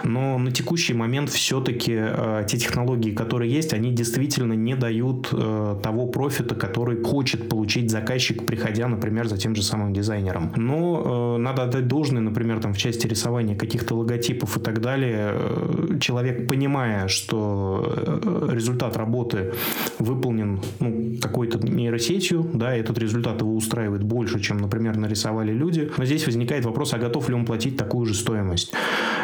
Но 0.04 0.38
на 0.38 0.50
текущий 0.50 0.94
момент 0.94 1.30
все-таки 1.30 1.94
э, 1.94 2.44
те 2.48 2.58
технологии, 2.58 2.81
которые 3.14 3.50
есть, 3.50 3.74
они 3.74 3.92
действительно 3.92 4.54
не 4.54 4.74
дают 4.74 5.28
э, 5.32 5.76
того 5.82 6.06
профита, 6.06 6.54
который 6.54 7.02
хочет 7.02 7.48
получить 7.48 7.90
заказчик, 7.90 8.46
приходя, 8.46 8.88
например, 8.88 9.28
за 9.28 9.36
тем 9.36 9.54
же 9.54 9.62
самым 9.62 9.92
дизайнером. 9.92 10.52
Но 10.56 11.36
э, 11.36 11.38
надо 11.38 11.64
отдать 11.64 11.88
должное, 11.88 12.22
например, 12.22 12.60
там 12.60 12.72
в 12.72 12.78
части 12.78 13.06
рисования 13.06 13.56
каких-то 13.56 13.94
логотипов 13.94 14.56
и 14.56 14.60
так 14.60 14.80
далее, 14.80 15.32
э, 15.34 15.98
человек, 16.00 16.48
понимая, 16.48 17.08
что 17.08 17.94
э, 17.96 18.48
результат 18.52 18.96
работы 18.96 19.52
выполнен 19.98 20.60
ну, 20.80 21.16
какой-то 21.20 21.58
нейросетью, 21.58 22.48
да, 22.52 22.74
этот 22.74 22.98
результат 22.98 23.40
его 23.40 23.54
устраивает 23.54 24.02
больше, 24.02 24.40
чем, 24.40 24.58
например, 24.58 24.96
нарисовали 24.96 25.52
люди, 25.52 25.90
но 25.96 26.04
здесь 26.04 26.26
возникает 26.26 26.64
вопрос, 26.64 26.94
а 26.94 26.98
готов 26.98 27.28
ли 27.28 27.34
он 27.34 27.44
платить 27.44 27.76
такую 27.76 28.06
же 28.06 28.14
стоимость. 28.14 28.72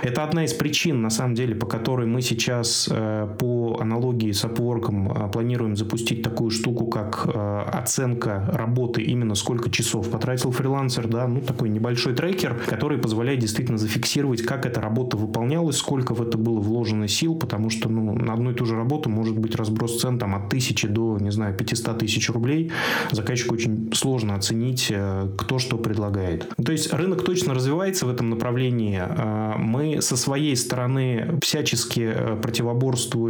Это 0.03 0.25
одна 0.25 0.45
из 0.45 0.55
причин, 0.55 1.03
на 1.03 1.11
самом 1.11 1.35
деле, 1.35 1.55
по 1.55 1.67
которой 1.67 2.07
мы 2.07 2.23
сейчас 2.23 2.89
э, 2.91 3.29
по 3.39 3.48
аналогии 3.81 4.33
с 4.33 4.45
Upwork 4.45 5.27
э, 5.27 5.31
планируем 5.31 5.77
запустить 5.77 6.23
такую 6.23 6.51
штуку, 6.51 6.87
как 6.87 7.27
э, 7.27 7.63
оценка 7.73 8.49
работы, 8.53 9.03
именно 9.03 9.35
сколько 9.35 9.71
часов 9.71 10.11
потратил 10.11 10.51
фрилансер, 10.51 11.09
да, 11.09 11.27
ну 11.27 11.41
такой 11.41 11.69
небольшой 11.69 12.15
трекер, 12.15 12.61
который 12.67 12.99
позволяет 12.99 13.41
действительно 13.41 13.79
зафиксировать, 13.79 14.43
как 14.43 14.67
эта 14.67 14.81
работа 14.81 15.17
выполнялась, 15.17 15.77
сколько 15.77 16.15
в 16.15 16.23
это 16.23 16.39
было 16.39 16.61
вложено 16.61 17.09
сил, 17.09 17.35
потому 17.35 17.71
что 17.71 17.89
ну, 17.89 18.15
на 18.15 18.33
одну 18.33 18.51
и 18.51 18.55
ту 18.55 18.65
же 18.65 18.77
работу 18.77 19.11
может 19.11 19.39
быть 19.39 19.55
разброс 19.57 20.01
цен 20.01 20.19
там, 20.19 20.35
от 20.35 20.47
1000 20.47 20.89
до, 20.89 21.19
не 21.19 21.31
знаю, 21.31 21.55
500 21.55 21.99
тысяч 21.99 22.31
рублей. 22.31 22.73
Заказчику 23.13 23.55
очень 23.55 23.91
сложно 23.95 24.35
оценить, 24.35 24.93
кто 25.37 25.59
что 25.59 25.77
предлагает. 25.77 26.49
То 26.65 26.73
есть 26.73 26.93
рынок 26.93 27.25
точно 27.25 27.55
развивается 27.55 28.07
в 28.07 28.11
этом 28.11 28.31
направлении. 28.31 29.01
А, 29.01 29.57
мы 29.59 30.01
со 30.01 30.17
своей 30.17 30.57
стороны 30.57 31.39
всячески 31.43 32.01
э, 32.01 32.37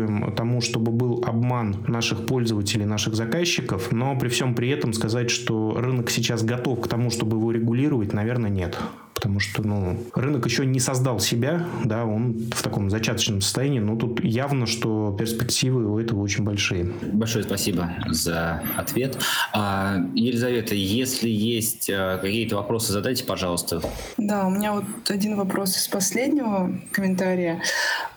противоборствуем 0.09 0.33
тому, 0.33 0.61
чтобы 0.61 0.93
был 0.93 1.23
обман 1.27 1.77
наших 1.87 2.27
пользователей, 2.27 2.85
наших 2.85 3.15
заказчиков, 3.15 3.93
но 3.93 4.19
при 4.19 4.29
всем 4.29 4.55
при 4.55 4.71
этом 4.71 4.93
сказать, 4.93 5.31
что 5.31 5.75
рынок 5.79 6.11
сейчас 6.11 6.43
готов 6.43 6.81
к 6.81 6.89
тому, 6.89 7.11
чтобы 7.11 7.37
его 7.37 7.53
регулировать, 7.53 8.13
наверное, 8.13 8.51
нет 8.51 8.79
потому 9.19 9.41
что 9.41 9.63
ну, 9.67 9.99
рынок 10.15 10.47
еще 10.47 10.65
не 10.65 10.79
создал 10.79 11.19
себя, 11.19 11.67
да, 11.85 12.05
он 12.05 12.35
в 12.53 12.63
таком 12.63 12.89
зачаточном 12.89 13.41
состоянии, 13.41 13.81
но 13.81 13.97
тут 13.97 14.23
явно, 14.23 14.65
что 14.65 15.13
перспективы 15.19 15.93
у 15.93 15.99
этого 15.99 16.21
очень 16.21 16.45
большие. 16.45 16.85
Большое 17.03 17.43
спасибо 17.43 17.91
за 18.07 18.63
ответ. 18.77 19.19
А, 19.53 19.97
Елизавета, 20.15 20.77
если 20.77 21.29
есть 21.29 21.91
а, 21.91 22.19
какие-то 22.19 22.55
вопросы, 22.55 22.93
задайте, 22.93 23.25
пожалуйста. 23.25 23.83
Да, 24.19 24.47
у 24.47 24.51
меня 24.51 24.73
вот 24.73 24.85
один 25.09 25.35
вопрос 25.35 25.77
из 25.77 25.89
последнего 25.89 26.71
комментария 26.93 27.61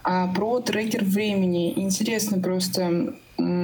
а, 0.04 0.28
про 0.28 0.60
трекер 0.60 1.04
времени. 1.04 1.74
Интересно 1.80 2.40
просто, 2.40 3.16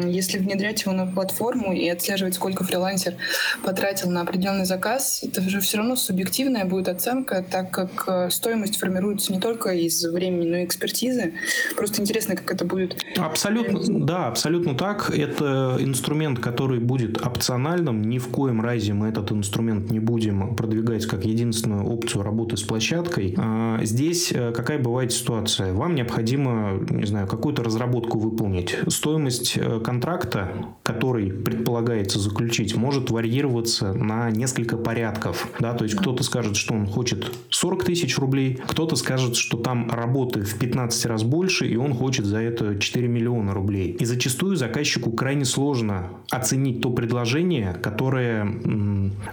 если 0.08 0.38
внедрять 0.38 0.82
его 0.84 0.94
на 0.94 1.06
платформу 1.06 1.74
и 1.74 1.88
отслеживать, 1.90 2.36
сколько 2.36 2.64
фрилансер 2.64 3.16
потратил 3.64 4.10
на 4.10 4.22
определенный 4.22 4.66
заказ, 4.66 5.22
это 5.24 5.42
же 5.42 5.60
все 5.60 5.78
равно 5.78 5.96
субъективная 5.96 6.66
будет 6.66 6.88
оценка, 6.88 7.46
так 7.50 7.72
как 7.72 8.06
э, 8.08 8.30
стоимость 8.30 8.78
формируется 8.78 9.32
не 9.32 9.40
только 9.40 9.72
из 9.72 10.04
времени, 10.06 10.48
но 10.48 10.58
и 10.58 10.66
экспертизы. 10.66 11.34
Просто 11.76 12.02
интересно, 12.02 12.36
как 12.36 12.52
это 12.52 12.66
будет. 12.66 12.98
Абсолютно, 13.18 14.06
да, 14.06 14.28
абсолютно 14.28 14.76
так. 14.76 15.10
Это 15.10 15.78
инструмент, 15.80 16.40
который 16.40 16.80
будет 16.80 17.26
опциональным. 17.26 18.04
Ни 18.04 18.20
в 18.20 18.28
коем 18.30 18.62
разе 18.62 18.94
мы 18.94 19.08
этот 19.10 19.32
инструмент 19.32 19.90
не 19.92 20.00
будем 20.00 20.56
продвигать 20.56 21.06
как 21.06 21.26
единственную 21.26 21.86
опцию 21.86 22.24
работы 22.24 22.58
с 22.58 22.64
площадкой. 22.64 23.36
А 23.38 23.80
здесь 23.84 24.32
э, 24.32 24.52
какая 24.52 24.80
бывает 24.80 25.12
ситуация? 25.12 25.74
Вам 25.74 25.96
необходимо, 25.96 26.80
не 26.90 27.06
знаю, 27.06 27.28
какую-то 27.28 27.64
разработку 27.64 28.20
выполнить. 28.20 28.76
Стоимость 28.88 29.58
э, 29.58 29.67
контракта, 29.84 30.52
который 30.84 31.32
предполагается 31.32 32.20
заключить, 32.20 32.76
может 32.76 33.10
варьироваться 33.12 33.94
на 33.94 34.30
несколько 34.32 34.78
порядков. 34.78 35.48
Да? 35.60 35.74
То 35.74 35.84
есть 35.84 35.96
кто-то 35.96 36.24
скажет, 36.24 36.56
что 36.56 36.74
он 36.74 36.88
хочет 36.88 37.32
40 37.50 37.84
тысяч 37.84 38.18
рублей, 38.18 38.60
кто-то 38.68 38.96
скажет, 38.96 39.36
что 39.36 39.58
там 39.58 39.90
работы 39.90 40.42
в 40.42 40.58
15 40.58 41.06
раз 41.06 41.24
больше, 41.24 41.68
и 41.68 41.76
он 41.76 41.94
хочет 41.94 42.26
за 42.26 42.40
это 42.40 42.78
4 42.78 43.08
миллиона 43.08 43.54
рублей. 43.54 43.92
И 44.00 44.06
зачастую 44.06 44.56
заказчику 44.56 45.12
крайне 45.12 45.46
сложно 45.46 46.10
оценить 46.32 46.82
то 46.82 46.92
предложение, 46.92 47.74
которое 47.74 48.48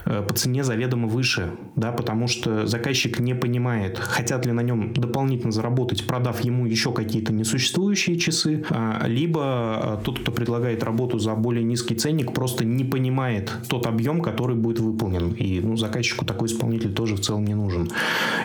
э, 0.04 0.22
по 0.22 0.34
цене 0.34 0.64
заведомо 0.64 1.08
выше, 1.08 1.50
да, 1.76 1.92
потому 1.92 2.28
что 2.28 2.66
заказчик 2.66 3.20
не 3.20 3.34
понимает, 3.34 3.98
хотят 3.98 4.46
ли 4.46 4.52
на 4.52 4.60
нем 4.60 4.92
дополнительно 4.94 5.52
заработать, 5.52 6.06
продав 6.06 6.40
ему 6.44 6.66
еще 6.66 6.92
какие-то 6.92 7.32
несуществующие 7.32 8.18
часы, 8.18 8.64
а, 8.70 9.06
либо 9.06 9.42
а, 9.42 10.00
тот, 10.02 10.23
кто 10.24 10.32
предлагает 10.32 10.82
работу 10.82 11.18
за 11.18 11.34
более 11.34 11.62
низкий 11.62 11.94
ценник, 11.94 12.32
просто 12.32 12.64
не 12.64 12.82
понимает 12.82 13.52
тот 13.68 13.86
объем, 13.86 14.22
который 14.22 14.56
будет 14.56 14.80
выполнен. 14.80 15.32
И 15.32 15.60
ну, 15.60 15.76
заказчику 15.76 16.24
такой 16.24 16.48
исполнитель 16.48 16.94
тоже 16.94 17.16
в 17.16 17.20
целом 17.20 17.44
не 17.44 17.54
нужен. 17.54 17.90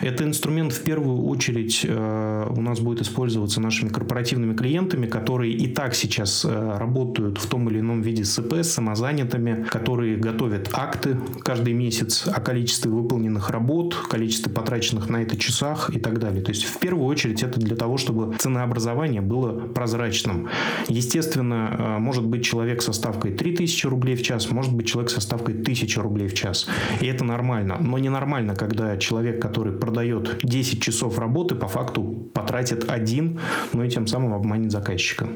Это 0.02 0.24
инструмент 0.24 0.74
в 0.74 0.82
первую 0.82 1.24
очередь 1.24 1.80
э, 1.88 2.46
у 2.54 2.60
нас 2.60 2.80
будет 2.80 3.00
использоваться 3.00 3.62
нашими 3.62 3.88
корпоративными 3.88 4.54
клиентами, 4.54 5.06
которые 5.06 5.54
и 5.54 5.68
так 5.68 5.94
сейчас 5.94 6.44
э, 6.44 6.76
работают 6.78 7.38
в 7.38 7.46
том 7.46 7.70
или 7.70 7.80
ином 7.80 8.02
виде 8.02 8.24
СП 8.24 8.52
с 8.56 8.72
самозанятыми, 8.72 9.64
которые 9.70 10.18
готовят 10.18 10.68
акты 10.74 11.16
каждый 11.42 11.72
месяц 11.72 12.28
о 12.28 12.42
количестве 12.42 12.90
выполненных 12.90 13.48
работ, 13.48 13.94
количестве 13.94 14.52
потраченных 14.52 15.08
на 15.08 15.22
это 15.22 15.38
часах 15.38 15.88
и 15.96 15.98
так 15.98 16.18
далее. 16.18 16.42
То 16.42 16.50
есть 16.50 16.64
в 16.64 16.78
первую 16.78 17.06
очередь 17.06 17.42
это 17.42 17.58
для 17.58 17.76
того, 17.76 17.96
чтобы 17.96 18.34
ценообразование 18.36 19.22
было 19.22 19.52
прозрачным. 19.52 20.50
Естественно, 20.88 21.59
э, 21.68 21.98
может 21.98 22.24
быть 22.24 22.44
человек 22.44 22.82
со 22.82 22.92
ставкой 22.92 23.32
3000 23.32 23.86
рублей 23.86 24.16
в 24.16 24.22
час, 24.22 24.50
может 24.50 24.72
быть 24.72 24.86
человек 24.86 25.10
со 25.10 25.20
ставкой 25.20 25.54
1000 25.54 26.00
рублей 26.02 26.28
в 26.28 26.34
час. 26.34 26.66
И 27.00 27.06
это 27.06 27.24
нормально. 27.24 27.78
Но 27.80 27.98
ненормально, 27.98 28.54
когда 28.54 28.96
человек, 28.96 29.40
который 29.40 29.72
продает 29.72 30.38
10 30.42 30.82
часов 30.82 31.18
работы, 31.18 31.54
по 31.54 31.68
факту 31.68 32.02
потратит 32.34 32.90
один, 32.90 33.40
но 33.72 33.84
и 33.84 33.90
тем 33.90 34.06
самым 34.06 34.34
обманет 34.34 34.70
заказчика. 34.70 35.28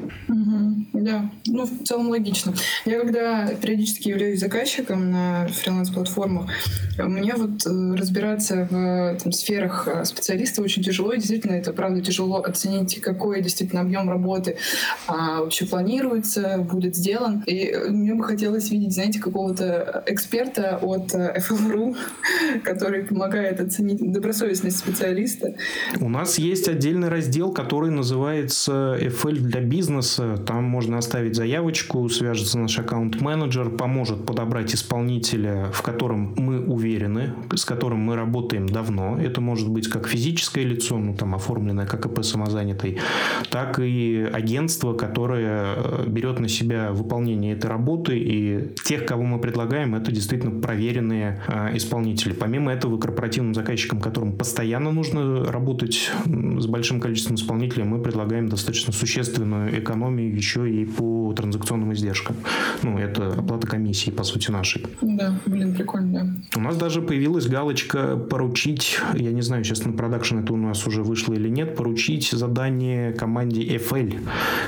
Да, 0.93 1.29
ну 1.47 1.65
в 1.65 1.83
целом 1.83 2.09
логично. 2.09 2.53
Я 2.85 2.99
когда 3.01 3.47
периодически 3.47 4.09
являюсь 4.09 4.39
заказчиком 4.39 5.11
на 5.11 5.47
фриланс-платформах, 5.47 6.49
мне 6.97 7.33
вот 7.35 7.65
э, 7.65 7.95
разбираться 7.95 8.67
в 8.69 9.17
там, 9.21 9.31
сферах 9.31 9.87
э, 9.87 10.05
специалиста 10.05 10.61
очень 10.61 10.83
тяжело. 10.83 11.11
И 11.13 11.17
действительно, 11.17 11.53
это 11.53 11.73
правда 11.73 12.01
тяжело 12.01 12.41
оценить, 12.41 13.01
какой 13.01 13.41
действительно 13.41 13.81
объем 13.81 14.09
работы 14.09 14.57
а, 15.07 15.41
вообще 15.41 15.65
планируется, 15.65 16.14
будет 16.57 16.95
сделан. 16.95 17.43
И 17.45 17.65
э, 17.65 17.89
мне 17.89 18.13
бы 18.13 18.23
хотелось 18.23 18.71
видеть, 18.71 18.93
знаете, 18.93 19.19
какого-то 19.19 20.03
эксперта 20.07 20.79
от 20.81 21.13
FLRU, 21.13 21.95
который 22.63 23.03
помогает 23.03 23.59
оценить 23.59 23.99
добросовестность 24.11 24.77
специалиста. 24.77 25.55
У 25.99 26.09
нас 26.09 26.37
есть 26.37 26.67
отдельный 26.67 27.09
раздел, 27.09 27.51
который 27.51 27.91
называется 27.91 28.97
FL 28.99 29.39
для 29.39 29.61
бизнеса. 29.61 30.37
Там 30.45 30.63
можно 30.63 30.97
оставить 30.97 31.35
заявочку, 31.35 32.07
свяжется 32.09 32.59
наш 32.59 32.77
аккаунт-менеджер, 32.79 33.69
поможет 33.69 34.25
подобрать 34.25 34.73
исполнителя, 34.73 35.69
в 35.73 35.81
котором 35.81 36.33
мы 36.37 36.59
уверены, 36.59 37.33
с 37.55 37.65
которым 37.65 37.99
мы 37.99 38.15
работаем 38.15 38.67
давно. 38.67 39.17
Это 39.19 39.41
может 39.41 39.69
быть 39.69 39.87
как 39.87 40.07
физическое 40.07 40.63
лицо, 40.63 40.97
ну 40.97 41.15
там 41.15 41.35
оформленное 41.35 41.85
как 41.85 42.05
ИП 42.05 42.23
самозанятый, 42.23 42.99
так 43.49 43.79
и 43.79 44.29
агентство, 44.33 44.93
которое 44.93 45.75
э, 45.75 46.04
берет 46.07 46.39
на 46.39 46.47
себя 46.47 46.91
выполнение 46.91 47.53
этой 47.53 47.67
работы. 47.67 48.17
И 48.17 48.73
тех, 48.83 49.05
кого 49.05 49.23
мы 49.23 49.39
предлагаем, 49.39 49.95
это 49.95 50.11
действительно 50.11 50.61
проверенные 50.61 51.41
э, 51.47 51.77
исполнители. 51.77 52.33
Помимо 52.33 52.71
этого, 52.71 52.97
корпоративным 52.97 53.53
заказчикам, 53.53 53.99
которым 53.99 54.37
постоянно 54.37 54.91
нужно 54.91 55.45
работать 55.45 56.11
с 56.25 56.65
большим 56.67 56.99
количеством 56.99 57.35
исполнителей, 57.35 57.83
мы 57.83 58.01
предлагаем 58.01 58.47
достаточно 58.47 58.93
существенную 58.93 59.79
экономию 59.79 60.35
еще 60.35 60.69
и 60.69 60.85
по 60.85 61.33
транзакционным 61.35 61.93
издержкам. 61.93 62.35
Ну, 62.83 62.97
это 62.97 63.29
оплата 63.29 63.67
комиссии, 63.67 64.11
по 64.11 64.23
сути, 64.23 64.51
нашей. 64.51 64.85
Да, 65.01 65.37
блин, 65.45 65.75
прикольно. 65.75 66.35
У 66.55 66.59
нас 66.59 66.77
даже 66.77 67.01
появилась 67.01 67.47
галочка 67.47 68.17
поручить, 68.17 68.99
я 69.13 69.31
не 69.31 69.41
знаю, 69.41 69.63
сейчас 69.63 69.85
на 69.85 69.93
продакшн 69.93 70.39
это 70.39 70.53
у 70.53 70.57
нас 70.57 70.85
уже 70.87 71.03
вышло 71.03 71.33
или 71.33 71.49
нет, 71.49 71.75
поручить 71.75 72.29
задание 72.31 73.13
команде 73.13 73.63
FL, 73.77 74.19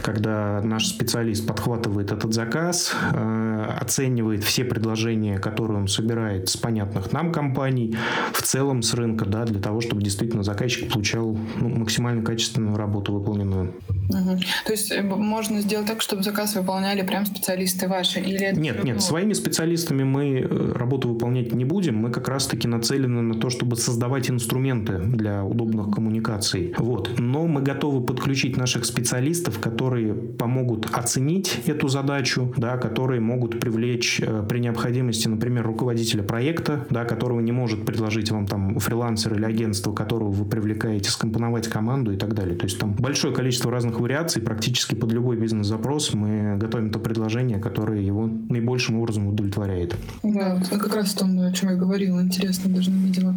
когда 0.01 0.61
наш 0.63 0.87
специалист 0.87 1.26
подхватывает 1.35 2.11
этот 2.11 2.33
заказ, 2.33 2.93
э, 3.13 3.73
оценивает 3.79 4.43
все 4.43 4.63
предложения, 4.63 5.39
которые 5.39 5.77
он 5.77 5.87
собирает 5.87 6.49
с 6.49 6.57
понятных 6.57 7.11
нам 7.11 7.31
компаний, 7.31 7.97
в 8.33 8.41
целом 8.41 8.81
с 8.81 8.93
рынка, 8.93 9.25
да, 9.25 9.45
для 9.45 9.59
того, 9.59 9.81
чтобы 9.81 10.01
действительно 10.01 10.43
заказчик 10.43 10.91
получал 10.91 11.37
ну, 11.55 11.69
максимально 11.69 12.23
качественную 12.23 12.77
работу 12.77 13.13
выполненную. 13.13 13.73
Угу. 14.09 14.39
То 14.65 14.71
есть 14.71 14.91
э, 14.91 15.01
можно 15.01 15.61
сделать 15.61 15.87
так, 15.87 16.01
чтобы 16.01 16.23
заказ 16.23 16.55
выполняли 16.55 17.01
прям 17.01 17.25
специалисты 17.25 17.87
ваши? 17.87 18.19
Или 18.19 18.53
нет, 18.55 18.83
нет, 18.83 19.01
своими 19.01 19.33
специалистами 19.33 20.03
мы 20.03 20.39
э, 20.39 20.71
работу 20.73 21.09
выполнять 21.09 21.53
не 21.53 21.65
будем. 21.65 21.97
Мы 21.97 22.11
как 22.11 22.27
раз-таки 22.27 22.67
нацелены 22.67 23.21
на 23.21 23.35
то, 23.39 23.49
чтобы 23.49 23.75
создавать 23.75 24.29
инструменты 24.29 24.97
для 24.99 25.43
удобных 25.43 25.93
коммуникаций. 25.93 26.73
Вот. 26.77 27.19
Но 27.19 27.47
мы 27.47 27.61
готовы 27.61 28.05
подключить 28.05 28.57
наших 28.57 28.85
специалистов, 28.85 29.59
которые 29.59 30.13
помогут 30.13 30.87
оценить 30.93 31.16
эту 31.65 31.87
задачу, 31.87 32.53
да, 32.57 32.77
которые 32.77 33.19
могут 33.21 33.59
привлечь 33.59 34.19
э, 34.21 34.45
при 34.47 34.59
необходимости, 34.59 35.27
например, 35.27 35.65
руководителя 35.65 36.23
проекта, 36.23 36.85
да, 36.89 37.05
которого 37.05 37.39
не 37.39 37.51
может 37.51 37.85
предложить 37.85 38.31
вам 38.31 38.47
там 38.47 38.79
фрилансер 38.79 39.33
или 39.35 39.45
агентство, 39.45 39.93
которого 39.93 40.31
вы 40.31 40.45
привлекаете, 40.45 41.09
скомпоновать 41.09 41.67
команду 41.67 42.11
и 42.13 42.17
так 42.17 42.33
далее. 42.33 42.55
То 42.55 42.65
есть 42.65 42.79
там 42.79 42.93
большое 42.93 43.33
количество 43.33 43.71
разных 43.71 43.99
вариаций, 43.99 44.41
практически 44.41 44.95
под 44.95 45.11
любой 45.11 45.37
бизнес-запрос 45.37 46.13
мы 46.13 46.57
готовим 46.57 46.89
то 46.89 46.99
предложение, 46.99 47.59
которое 47.59 48.01
его 48.01 48.27
наибольшим 48.27 48.99
образом 48.99 49.27
удовлетворяет. 49.27 49.95
Да, 50.23 50.61
как 50.69 50.95
раз 50.95 51.13
о 51.13 51.19
том, 51.19 51.39
о 51.39 51.51
чем 51.51 51.69
я 51.69 51.75
говорила, 51.75 52.21
интересно, 52.21 52.73
даже 52.73 52.91
видела. 52.91 53.35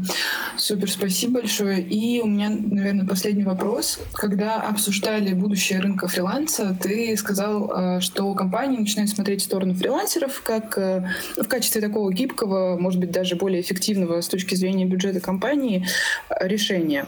Супер, 0.57 0.91
спасибо 0.91 1.41
большое. 1.41 1.83
И 1.83 2.20
у 2.20 2.26
меня, 2.26 2.51
наверное, 2.51 3.07
последний 3.07 3.45
вопрос. 3.45 4.01
Когда 4.12 4.57
обсуждали 4.61 5.33
будущее 5.33 5.81
рынка 5.81 6.09
фриланса, 6.09 6.76
ты 6.81 7.16
сказал, 7.16 7.70
э, 7.75 8.01
что 8.01 8.35
компании 8.35 8.79
начинают 8.79 9.11
смотреть 9.11 9.43
в 9.43 9.45
сторону 9.45 9.75
фрилансеров 9.75 10.43
как 10.43 10.77
э, 10.79 11.09
в 11.37 11.49
качестве 11.49 11.81
такого 11.81 12.12
гибкого, 12.12 12.77
может 12.79 13.01
быть, 13.01 13.11
даже 13.11 13.37
более 13.37 13.61
эффективного 13.61 14.21
с 14.21 14.29
точки 14.29 14.55
зрения 14.55 14.85
бюджета 14.85 15.21
компании 15.21 15.87
э, 16.29 16.47
решения. 16.47 17.07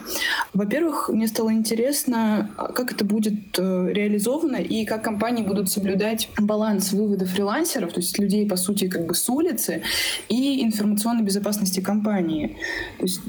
Во-первых, 0.52 1.08
мне 1.08 1.26
стало 1.26 1.52
интересно, 1.52 2.50
как 2.74 2.92
это 2.92 3.04
будет 3.04 3.58
реализовано 3.58 4.56
и 4.56 4.84
как 4.84 5.02
компании 5.02 5.42
будут 5.42 5.70
соблюдать 5.70 6.28
баланс 6.38 6.92
вывода 6.92 7.26
фрилансеров, 7.26 7.92
то 7.92 8.00
есть 8.00 8.18
людей, 8.18 8.48
по 8.48 8.56
сути, 8.56 8.88
как 8.88 9.06
бы 9.06 9.14
с 9.14 9.28
улицы, 9.28 9.82
и 10.28 10.62
информационной 10.64 11.22
безопасности 11.22 11.80
компании. 11.80 12.56
То 12.98 13.04
есть 13.04 13.20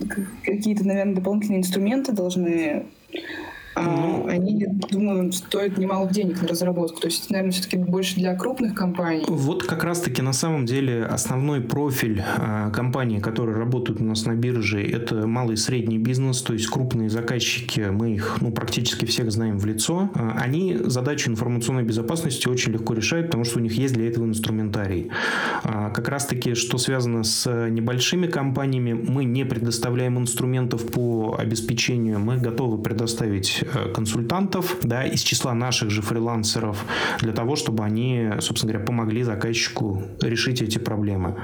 какие-то, 0.43 0.85
наверное, 0.85 1.15
дополнительные 1.15 1.59
инструменты 1.59 2.11
должны 2.11 2.85
а, 3.13 3.17
ну, 3.75 4.27
они, 4.27 4.65
думаю, 4.91 5.31
стоят 5.31 5.77
немало 5.77 6.09
денег 6.09 6.41
на 6.41 6.47
разработку. 6.47 7.01
То 7.01 7.07
есть, 7.07 7.29
наверное, 7.29 7.51
все-таки 7.51 7.77
больше 7.77 8.15
для 8.15 8.35
крупных 8.35 8.75
компаний. 8.75 9.25
Вот 9.27 9.63
как 9.63 9.83
раз-таки 9.83 10.21
на 10.21 10.33
самом 10.33 10.65
деле 10.65 11.05
основной 11.05 11.61
профиль 11.61 12.23
а, 12.37 12.69
компаний, 12.71 13.19
которые 13.19 13.57
работают 13.57 14.01
у 14.01 14.03
нас 14.03 14.25
на 14.25 14.35
бирже, 14.35 14.83
это 14.83 15.27
малый 15.27 15.53
и 15.53 15.57
средний 15.57 15.97
бизнес, 15.97 16.41
то 16.41 16.53
есть 16.53 16.67
крупные 16.67 17.09
заказчики, 17.09 17.87
мы 17.91 18.13
их 18.13 18.37
ну, 18.41 18.51
практически 18.51 19.05
всех 19.05 19.31
знаем 19.31 19.57
в 19.57 19.65
лицо. 19.65 20.09
А, 20.13 20.37
они 20.39 20.77
задачу 20.83 21.29
информационной 21.31 21.83
безопасности 21.83 22.47
очень 22.47 22.73
легко 22.73 22.93
решают, 22.93 23.27
потому 23.27 23.43
что 23.43 23.59
у 23.59 23.61
них 23.61 23.73
есть 23.73 23.93
для 23.93 24.07
этого 24.07 24.25
инструментарий. 24.25 25.09
А, 25.63 25.89
как 25.89 26.07
раз-таки, 26.09 26.53
что 26.53 26.77
связано 26.77 27.23
с 27.23 27.69
небольшими 27.69 28.27
компаниями, 28.27 28.93
мы 28.93 29.25
не 29.25 29.45
предоставляем 29.45 30.19
инструментов 30.19 30.91
по 30.91 31.35
обеспечению, 31.37 32.19
мы 32.19 32.37
готовы 32.37 32.81
предоставить 32.81 33.62
консультантов 33.93 34.77
да, 34.83 35.03
из 35.03 35.21
числа 35.21 35.53
наших 35.53 35.89
же 35.89 36.01
фрилансеров 36.01 36.83
для 37.19 37.33
того, 37.33 37.55
чтобы 37.55 37.83
они, 37.83 38.29
собственно 38.39 38.73
говоря, 38.73 38.85
помогли 38.85 39.23
заказчику 39.23 40.03
решить 40.21 40.61
эти 40.61 40.77
проблемы. 40.77 41.35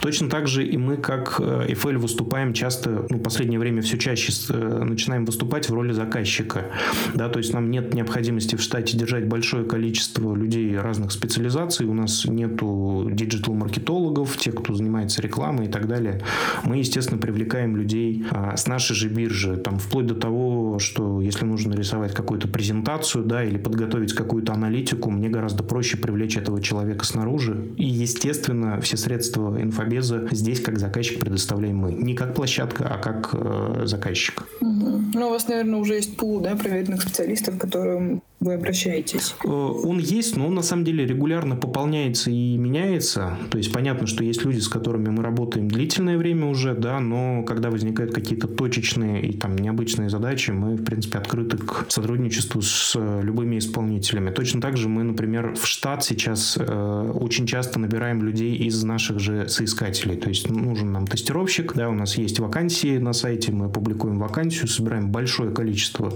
Точно 0.00 0.28
так 0.28 0.46
же 0.46 0.66
и 0.66 0.76
мы, 0.76 0.96
как 0.96 1.40
FL, 1.40 1.94
э, 1.94 1.98
выступаем 1.98 2.52
часто, 2.52 3.06
ну, 3.10 3.18
в 3.18 3.22
последнее 3.22 3.58
время 3.58 3.82
все 3.82 3.98
чаще 3.98 4.32
э, 4.48 4.84
начинаем 4.84 5.24
выступать 5.24 5.68
в 5.68 5.74
роли 5.74 5.92
заказчика. 5.92 6.66
Да, 7.14 7.28
то 7.28 7.38
есть 7.38 7.52
нам 7.52 7.70
нет 7.70 7.94
необходимости 7.94 8.56
в 8.56 8.62
штате 8.62 8.96
держать 8.96 9.26
большое 9.26 9.64
количество 9.64 10.34
людей 10.34 10.76
разных 10.78 11.12
специализаций. 11.12 11.86
У 11.86 11.94
нас 11.94 12.24
нету 12.24 13.08
диджитал-маркетологов, 13.10 14.36
тех, 14.36 14.54
кто 14.54 14.74
занимается 14.74 15.22
рекламой 15.22 15.66
и 15.66 15.68
так 15.68 15.86
далее. 15.86 16.22
Мы, 16.64 16.78
естественно, 16.78 17.20
привлекаем 17.20 17.76
людей 17.76 18.24
а, 18.30 18.56
с 18.56 18.66
нашей 18.66 18.94
же 18.94 19.08
биржи, 19.08 19.56
там, 19.56 19.78
вплоть 19.78 20.06
до 20.06 20.14
того, 20.14 20.78
что 20.78 21.20
если 21.20 21.44
нужно 21.44 21.59
нужно 21.60 21.78
рисовать 21.78 22.14
какую-то 22.14 22.48
презентацию, 22.48 23.24
да, 23.24 23.44
или 23.44 23.58
подготовить 23.58 24.14
какую-то 24.14 24.52
аналитику, 24.52 25.10
мне 25.10 25.28
гораздо 25.28 25.62
проще 25.62 25.98
привлечь 25.98 26.36
этого 26.36 26.62
человека 26.62 27.04
снаружи. 27.04 27.72
И, 27.76 27.84
естественно, 27.84 28.80
все 28.80 28.96
средства 28.96 29.60
инфобеза 29.60 30.26
здесь 30.30 30.60
как 30.60 30.78
заказчик 30.78 31.20
предоставляем 31.20 31.76
мы. 31.76 31.92
Не 31.92 32.14
как 32.14 32.34
площадка, 32.34 32.88
а 32.88 32.98
как 32.98 33.30
э, 33.32 33.82
заказчик. 33.84 34.44
Угу. 34.60 35.02
Ну, 35.14 35.26
у 35.26 35.30
вас, 35.30 35.48
наверное, 35.48 35.78
уже 35.78 35.94
есть 35.94 36.16
пул, 36.16 36.40
да, 36.40 36.56
проверенных 36.56 37.02
специалистов, 37.02 37.58
к 37.58 37.60
которым 37.60 38.22
вы 38.40 38.54
обращаетесь? 38.54 39.34
Э, 39.44 39.48
он 39.48 39.98
есть, 39.98 40.36
но 40.36 40.46
он 40.46 40.54
на 40.54 40.62
самом 40.62 40.84
деле 40.84 41.04
регулярно 41.04 41.56
пополняется 41.56 42.30
и 42.30 42.56
меняется. 42.56 43.36
То 43.50 43.58
есть 43.58 43.70
понятно, 43.72 44.06
что 44.06 44.24
есть 44.24 44.44
люди, 44.44 44.60
с 44.60 44.68
которыми 44.68 45.10
мы 45.10 45.22
работаем 45.22 45.68
длительное 45.68 46.16
время 46.16 46.46
уже, 46.46 46.74
да, 46.74 47.00
но 47.00 47.42
когда 47.42 47.70
возникают 47.70 48.14
какие-то 48.14 48.48
точечные 48.48 49.22
и 49.22 49.36
там 49.36 49.56
необычные 49.56 50.08
задачи, 50.08 50.52
мы, 50.52 50.76
в 50.76 50.84
принципе, 50.84 51.18
открыты 51.18 51.49
к 51.56 51.86
сотрудничеству 51.88 52.62
с 52.62 52.94
э, 52.96 53.20
любыми 53.22 53.58
исполнителями. 53.58 54.30
Точно 54.30 54.60
так 54.60 54.76
же 54.76 54.88
мы, 54.88 55.02
например, 55.02 55.54
в 55.54 55.66
штат 55.66 56.04
сейчас 56.04 56.56
э, 56.58 57.12
очень 57.14 57.46
часто 57.46 57.78
набираем 57.78 58.22
людей 58.22 58.54
из 58.56 58.82
наших 58.84 59.18
же 59.18 59.48
соискателей. 59.48 60.16
То 60.16 60.28
есть 60.28 60.48
нужен 60.48 60.92
нам 60.92 61.06
тестировщик, 61.06 61.74
да, 61.74 61.88
у 61.88 61.94
нас 61.94 62.16
есть 62.16 62.38
вакансии 62.40 62.98
на 62.98 63.12
сайте, 63.12 63.52
мы 63.52 63.68
публикуем 63.68 64.18
вакансию, 64.18 64.68
собираем 64.68 65.10
большое 65.10 65.50
количество 65.50 66.12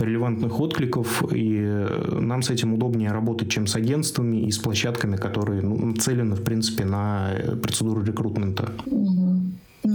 релевантных 0.00 0.60
откликов 0.60 1.24
и 1.32 1.86
нам 2.12 2.42
с 2.42 2.50
этим 2.50 2.74
удобнее 2.74 3.12
работать, 3.12 3.50
чем 3.50 3.66
с 3.66 3.76
агентствами 3.76 4.46
и 4.46 4.50
с 4.50 4.58
площадками, 4.58 5.16
которые 5.16 5.62
ну, 5.62 5.76
нацелены, 5.76 6.34
в 6.34 6.42
принципе, 6.42 6.84
на 6.84 7.30
процедуру 7.62 8.02
рекрутмента. 8.02 8.72
Угу. 8.86 9.35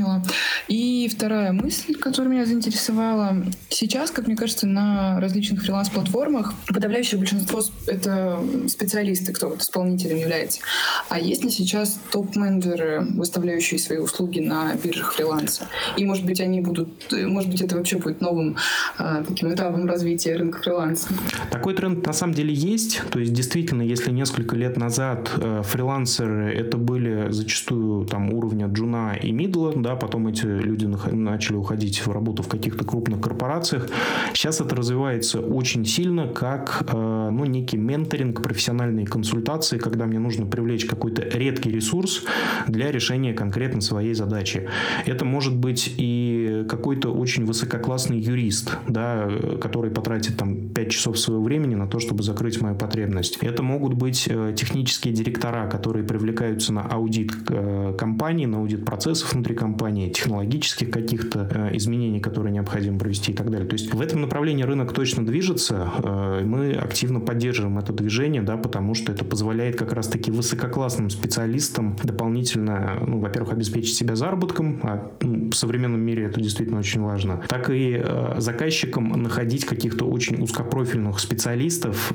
Поняла. 0.01 0.23
И 0.67 1.09
вторая 1.13 1.51
мысль, 1.51 1.95
которая 1.95 2.31
меня 2.31 2.45
заинтересовала. 2.45 3.43
Сейчас, 3.69 4.09
как 4.09 4.27
мне 4.27 4.35
кажется, 4.35 4.65
на 4.65 5.19
различных 5.19 5.61
фриланс-платформах 5.63 6.53
подавляющее 6.67 7.19
большинство— 7.19 7.61
это 7.87 8.39
специалисты, 8.67 9.33
кто 9.33 9.49
вот 9.49 9.61
исполнителем 9.61 10.17
является. 10.17 10.61
А 11.09 11.19
есть 11.19 11.43
ли 11.43 11.49
сейчас 11.49 11.99
топ-менеджеры, 12.11 13.05
выставляющие 13.15 13.79
свои 13.79 13.99
услуги 13.99 14.39
на 14.39 14.73
биржах 14.75 15.13
фриланса? 15.13 15.67
И, 15.97 16.05
может 16.05 16.25
быть, 16.25 16.41
они 16.41 16.61
будут... 16.61 16.89
Может 17.11 17.51
быть, 17.51 17.61
это 17.61 17.75
вообще 17.75 17.97
будет 17.97 18.21
новым 18.21 18.57
а, 18.97 19.23
таким 19.23 19.53
этапом 19.53 19.87
развития 19.87 20.35
рынка 20.35 20.61
фриланса? 20.61 21.09
Такой 21.51 21.75
тренд 21.75 22.05
на 22.05 22.13
самом 22.13 22.33
деле 22.33 22.53
есть. 22.53 23.01
То 23.11 23.19
есть, 23.19 23.33
действительно, 23.33 23.81
если 23.81 24.11
несколько 24.11 24.55
лет 24.55 24.77
назад 24.77 25.31
э, 25.37 25.61
фрилансеры— 25.63 26.53
это 26.55 26.77
были 26.77 27.31
зачастую 27.31 28.05
там 28.05 28.33
уровня 28.33 28.67
джуна 28.67 29.15
и 29.21 29.31
мидла, 29.31 29.73
да, 29.75 29.90
потом 29.95 30.27
эти 30.27 30.45
люди 30.45 30.85
начали 30.85 31.55
уходить 31.55 32.05
в 32.05 32.11
работу 32.11 32.43
в 32.43 32.47
каких-то 32.47 32.85
крупных 32.85 33.21
корпорациях. 33.21 33.89
Сейчас 34.33 34.61
это 34.61 34.75
развивается 34.75 35.39
очень 35.39 35.85
сильно, 35.85 36.27
как 36.27 36.83
э, 36.87 37.29
ну, 37.31 37.45
некий 37.45 37.77
менторинг, 37.77 38.41
профессиональные 38.41 39.05
консультации, 39.05 39.77
когда 39.77 40.05
мне 40.05 40.19
нужно 40.19 40.45
привлечь 40.45 40.85
какой-то 40.85 41.21
редкий 41.23 41.71
ресурс 41.71 42.23
для 42.67 42.91
решения 42.91 43.33
конкретно 43.33 43.81
своей 43.81 44.13
задачи. 44.13 44.67
Это 45.05 45.25
может 45.25 45.55
быть 45.55 45.93
и 45.97 46.65
какой-то 46.69 47.09
очень 47.09 47.45
высококлассный 47.45 48.19
юрист, 48.19 48.77
да, 48.87 49.29
который 49.61 49.91
потратит 49.91 50.37
там 50.37 50.69
5 50.69 50.91
часов 50.91 51.19
своего 51.19 51.43
времени 51.43 51.75
на 51.75 51.87
то, 51.87 51.99
чтобы 51.99 52.23
закрыть 52.23 52.61
мою 52.61 52.75
потребность. 52.75 53.37
Это 53.41 53.63
могут 53.63 53.93
быть 53.93 54.27
э, 54.29 54.53
технические 54.57 55.13
директора, 55.13 55.69
которые 55.69 56.05
привлекаются 56.05 56.73
на 56.73 56.81
аудит 56.81 57.31
э, 57.49 57.95
компании, 57.97 58.45
на 58.45 58.57
аудит 58.57 58.85
процессов 58.85 59.33
внутри 59.33 59.55
компании, 59.55 59.80
компании, 59.82 60.09
технологических 60.09 60.91
каких-то 60.91 61.49
э, 61.51 61.75
изменений, 61.77 62.19
которые 62.19 62.53
необходимо 62.53 62.99
провести 62.99 63.32
и 63.32 63.36
так 63.36 63.49
далее. 63.49 63.67
То 63.67 63.73
есть 63.73 63.91
в 63.91 63.99
этом 63.99 64.21
направлении 64.21 64.63
рынок 64.63 64.93
точно 64.93 65.25
движется. 65.25 65.91
Э, 66.03 66.43
мы 66.45 66.73
активно 66.73 67.19
поддерживаем 67.19 67.79
это 67.79 67.91
движение, 67.91 68.43
да, 68.43 68.57
потому 68.57 68.93
что 68.93 69.11
это 69.11 69.25
позволяет 69.25 69.77
как 69.77 69.91
раз-таки 69.93 70.29
высококлассным 70.29 71.09
специалистам 71.09 71.95
дополнительно, 72.03 72.99
ну, 73.07 73.17
во-первых, 73.19 73.53
обеспечить 73.53 73.95
себя 73.95 74.15
заработком, 74.15 74.79
а 74.84 75.11
ну, 75.21 75.49
в 75.49 75.55
современном 75.55 76.01
мире 76.01 76.25
это 76.25 76.39
действительно 76.39 76.77
очень 76.77 77.01
важно, 77.01 77.41
так 77.49 77.71
и 77.71 77.99
э, 78.03 78.36
заказчикам 78.38 79.09
находить 79.23 79.65
каких-то 79.65 80.05
очень 80.05 80.43
узкопрофильных 80.43 81.19
специалистов, 81.19 82.13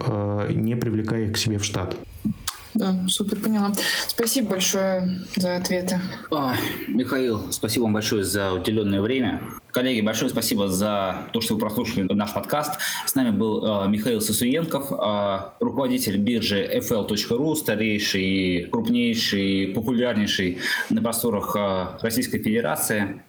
не 0.51 0.77
привлекая 0.77 1.25
их 1.25 1.33
к 1.33 1.37
себе 1.37 1.59
в 1.59 1.65
штат. 1.65 1.97
Да, 2.77 2.95
супер, 3.09 3.41
поняла. 3.41 3.73
Спасибо 4.07 4.51
большое 4.51 5.21
за 5.35 5.57
ответы. 5.57 5.99
А, 6.31 6.55
Михаил, 6.89 7.51
спасибо 7.51 7.85
вам 7.85 7.95
большое 7.95 8.23
за 8.23 8.53
уделенное 8.53 9.01
время. 9.01 9.41
Коллеги, 9.71 10.03
большое 10.03 10.31
спасибо 10.31 10.69
за 10.69 11.27
то, 11.33 11.41
что 11.41 11.55
вы 11.55 11.61
прослушали 11.61 12.03
наш 12.13 12.35
подкаст. 12.35 12.79
С 13.07 13.15
нами 13.15 13.31
был 13.31 13.65
э, 13.65 13.89
Михаил 13.89 14.21
Сосуенков, 14.21 14.93
э, 14.93 15.39
руководитель 15.61 16.19
биржи 16.19 16.67
fl.ru, 16.67 17.55
старейший, 17.57 18.69
крупнейший, 18.71 19.69
популярнейший 19.75 20.59
на 20.91 21.01
просторах 21.01 21.57
э, 21.57 21.87
Российской 22.03 22.39
Федерации. 22.39 23.23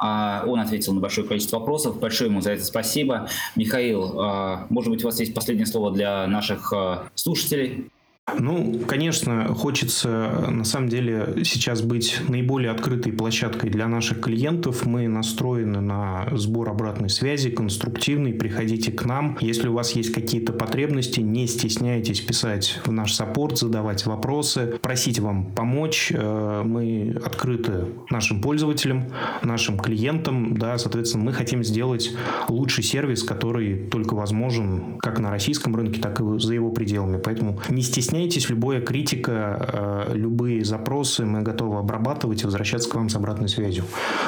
Э, 0.00 0.44
он 0.46 0.60
ответил 0.60 0.92
на 0.92 1.00
большое 1.00 1.26
количество 1.26 1.58
вопросов. 1.58 1.98
Большое 1.98 2.30
ему 2.30 2.40
за 2.40 2.52
это 2.52 2.64
спасибо. 2.64 3.28
Михаил, 3.56 4.20
э, 4.20 4.66
может 4.70 4.90
быть, 4.92 5.02
у 5.02 5.08
вас 5.08 5.18
есть 5.18 5.34
последнее 5.34 5.66
слово 5.66 5.90
для 5.90 6.26
наших 6.28 6.72
э, 6.72 6.98
слушателей? 7.16 7.90
Ну, 8.38 8.78
конечно, 8.86 9.52
хочется 9.52 10.46
на 10.48 10.62
самом 10.62 10.88
деле 10.88 11.42
сейчас 11.42 11.82
быть 11.82 12.20
наиболее 12.28 12.70
открытой 12.70 13.12
площадкой 13.12 13.68
для 13.68 13.88
наших 13.88 14.20
клиентов. 14.20 14.86
Мы 14.86 15.08
настроены 15.08 15.80
на 15.80 16.28
сбор 16.30 16.68
обратной 16.68 17.10
связи, 17.10 17.50
конструктивный. 17.50 18.32
Приходите 18.32 18.92
к 18.92 19.04
нам. 19.04 19.36
Если 19.40 19.66
у 19.66 19.72
вас 19.72 19.96
есть 19.96 20.12
какие-то 20.12 20.52
потребности, 20.52 21.18
не 21.18 21.48
стесняйтесь 21.48 22.20
писать 22.20 22.80
в 22.84 22.92
наш 22.92 23.12
саппорт, 23.12 23.58
задавать 23.58 24.06
вопросы, 24.06 24.78
просить 24.80 25.18
вам 25.18 25.52
помочь. 25.52 26.12
Э, 26.14 26.62
мы 26.64 27.20
открыты 27.24 27.86
нашим 28.08 28.40
пользователям, 28.40 29.06
нашим 29.42 29.78
клиентам. 29.78 30.56
Да, 30.56 30.78
соответственно, 30.78 31.24
мы 31.24 31.32
хотим 31.32 31.64
сделать 31.64 32.12
лучший 32.48 32.84
сервис, 32.84 33.24
который 33.24 33.88
только 33.88 34.14
возможен 34.14 34.98
как 35.00 35.18
на 35.18 35.30
российском 35.30 35.74
рынке, 35.74 36.00
так 36.00 36.20
и 36.20 36.38
за 36.38 36.54
его 36.54 36.70
пределами. 36.70 37.20
Поэтому 37.22 37.60
не 37.68 37.82
стесняйтесь 37.82 38.11
стесняйтесь, 38.12 38.50
любая 38.50 38.82
критика, 38.82 40.06
э, 40.10 40.14
любые 40.14 40.64
запросы 40.64 41.24
мы 41.24 41.40
готовы 41.40 41.78
обрабатывать 41.78 42.42
и 42.42 42.44
возвращаться 42.44 42.90
к 42.90 42.94
вам 42.94 43.08
с 43.08 43.16
обратной 43.16 43.48
связью. 43.48 43.84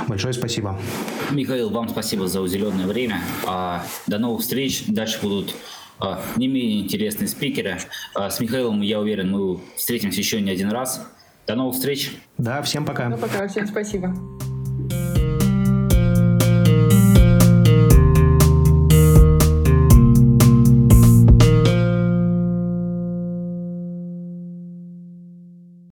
Большое 0.09 0.32
спасибо. 0.32 0.80
Михаил, 1.30 1.68
вам 1.68 1.91
спасибо 1.91 2.26
за 2.26 2.41
уделенное 2.41 2.87
время. 2.87 3.20
А, 3.47 3.85
до 4.07 4.18
новых 4.18 4.41
встреч. 4.41 4.85
Дальше 4.87 5.18
будут 5.20 5.55
а, 5.99 6.22
не 6.37 6.49
менее 6.49 6.80
интересные 6.80 7.28
спикеры. 7.28 7.78
А, 8.14 8.30
с 8.30 8.41
Михаилом, 8.41 8.80
я 8.80 9.01
уверен, 9.01 9.30
мы 9.30 9.61
встретимся 9.76 10.20
еще 10.20 10.41
не 10.41 10.51
один 10.51 10.70
раз. 10.70 11.07
До 11.47 11.55
новых 11.55 11.74
встреч. 11.74 12.16
Да, 12.39 12.62
всем 12.62 12.87
пока. 12.87 13.11
Ну, 13.11 13.18
пока, 13.18 13.47
всем 13.49 13.66
спасибо. 13.66 14.14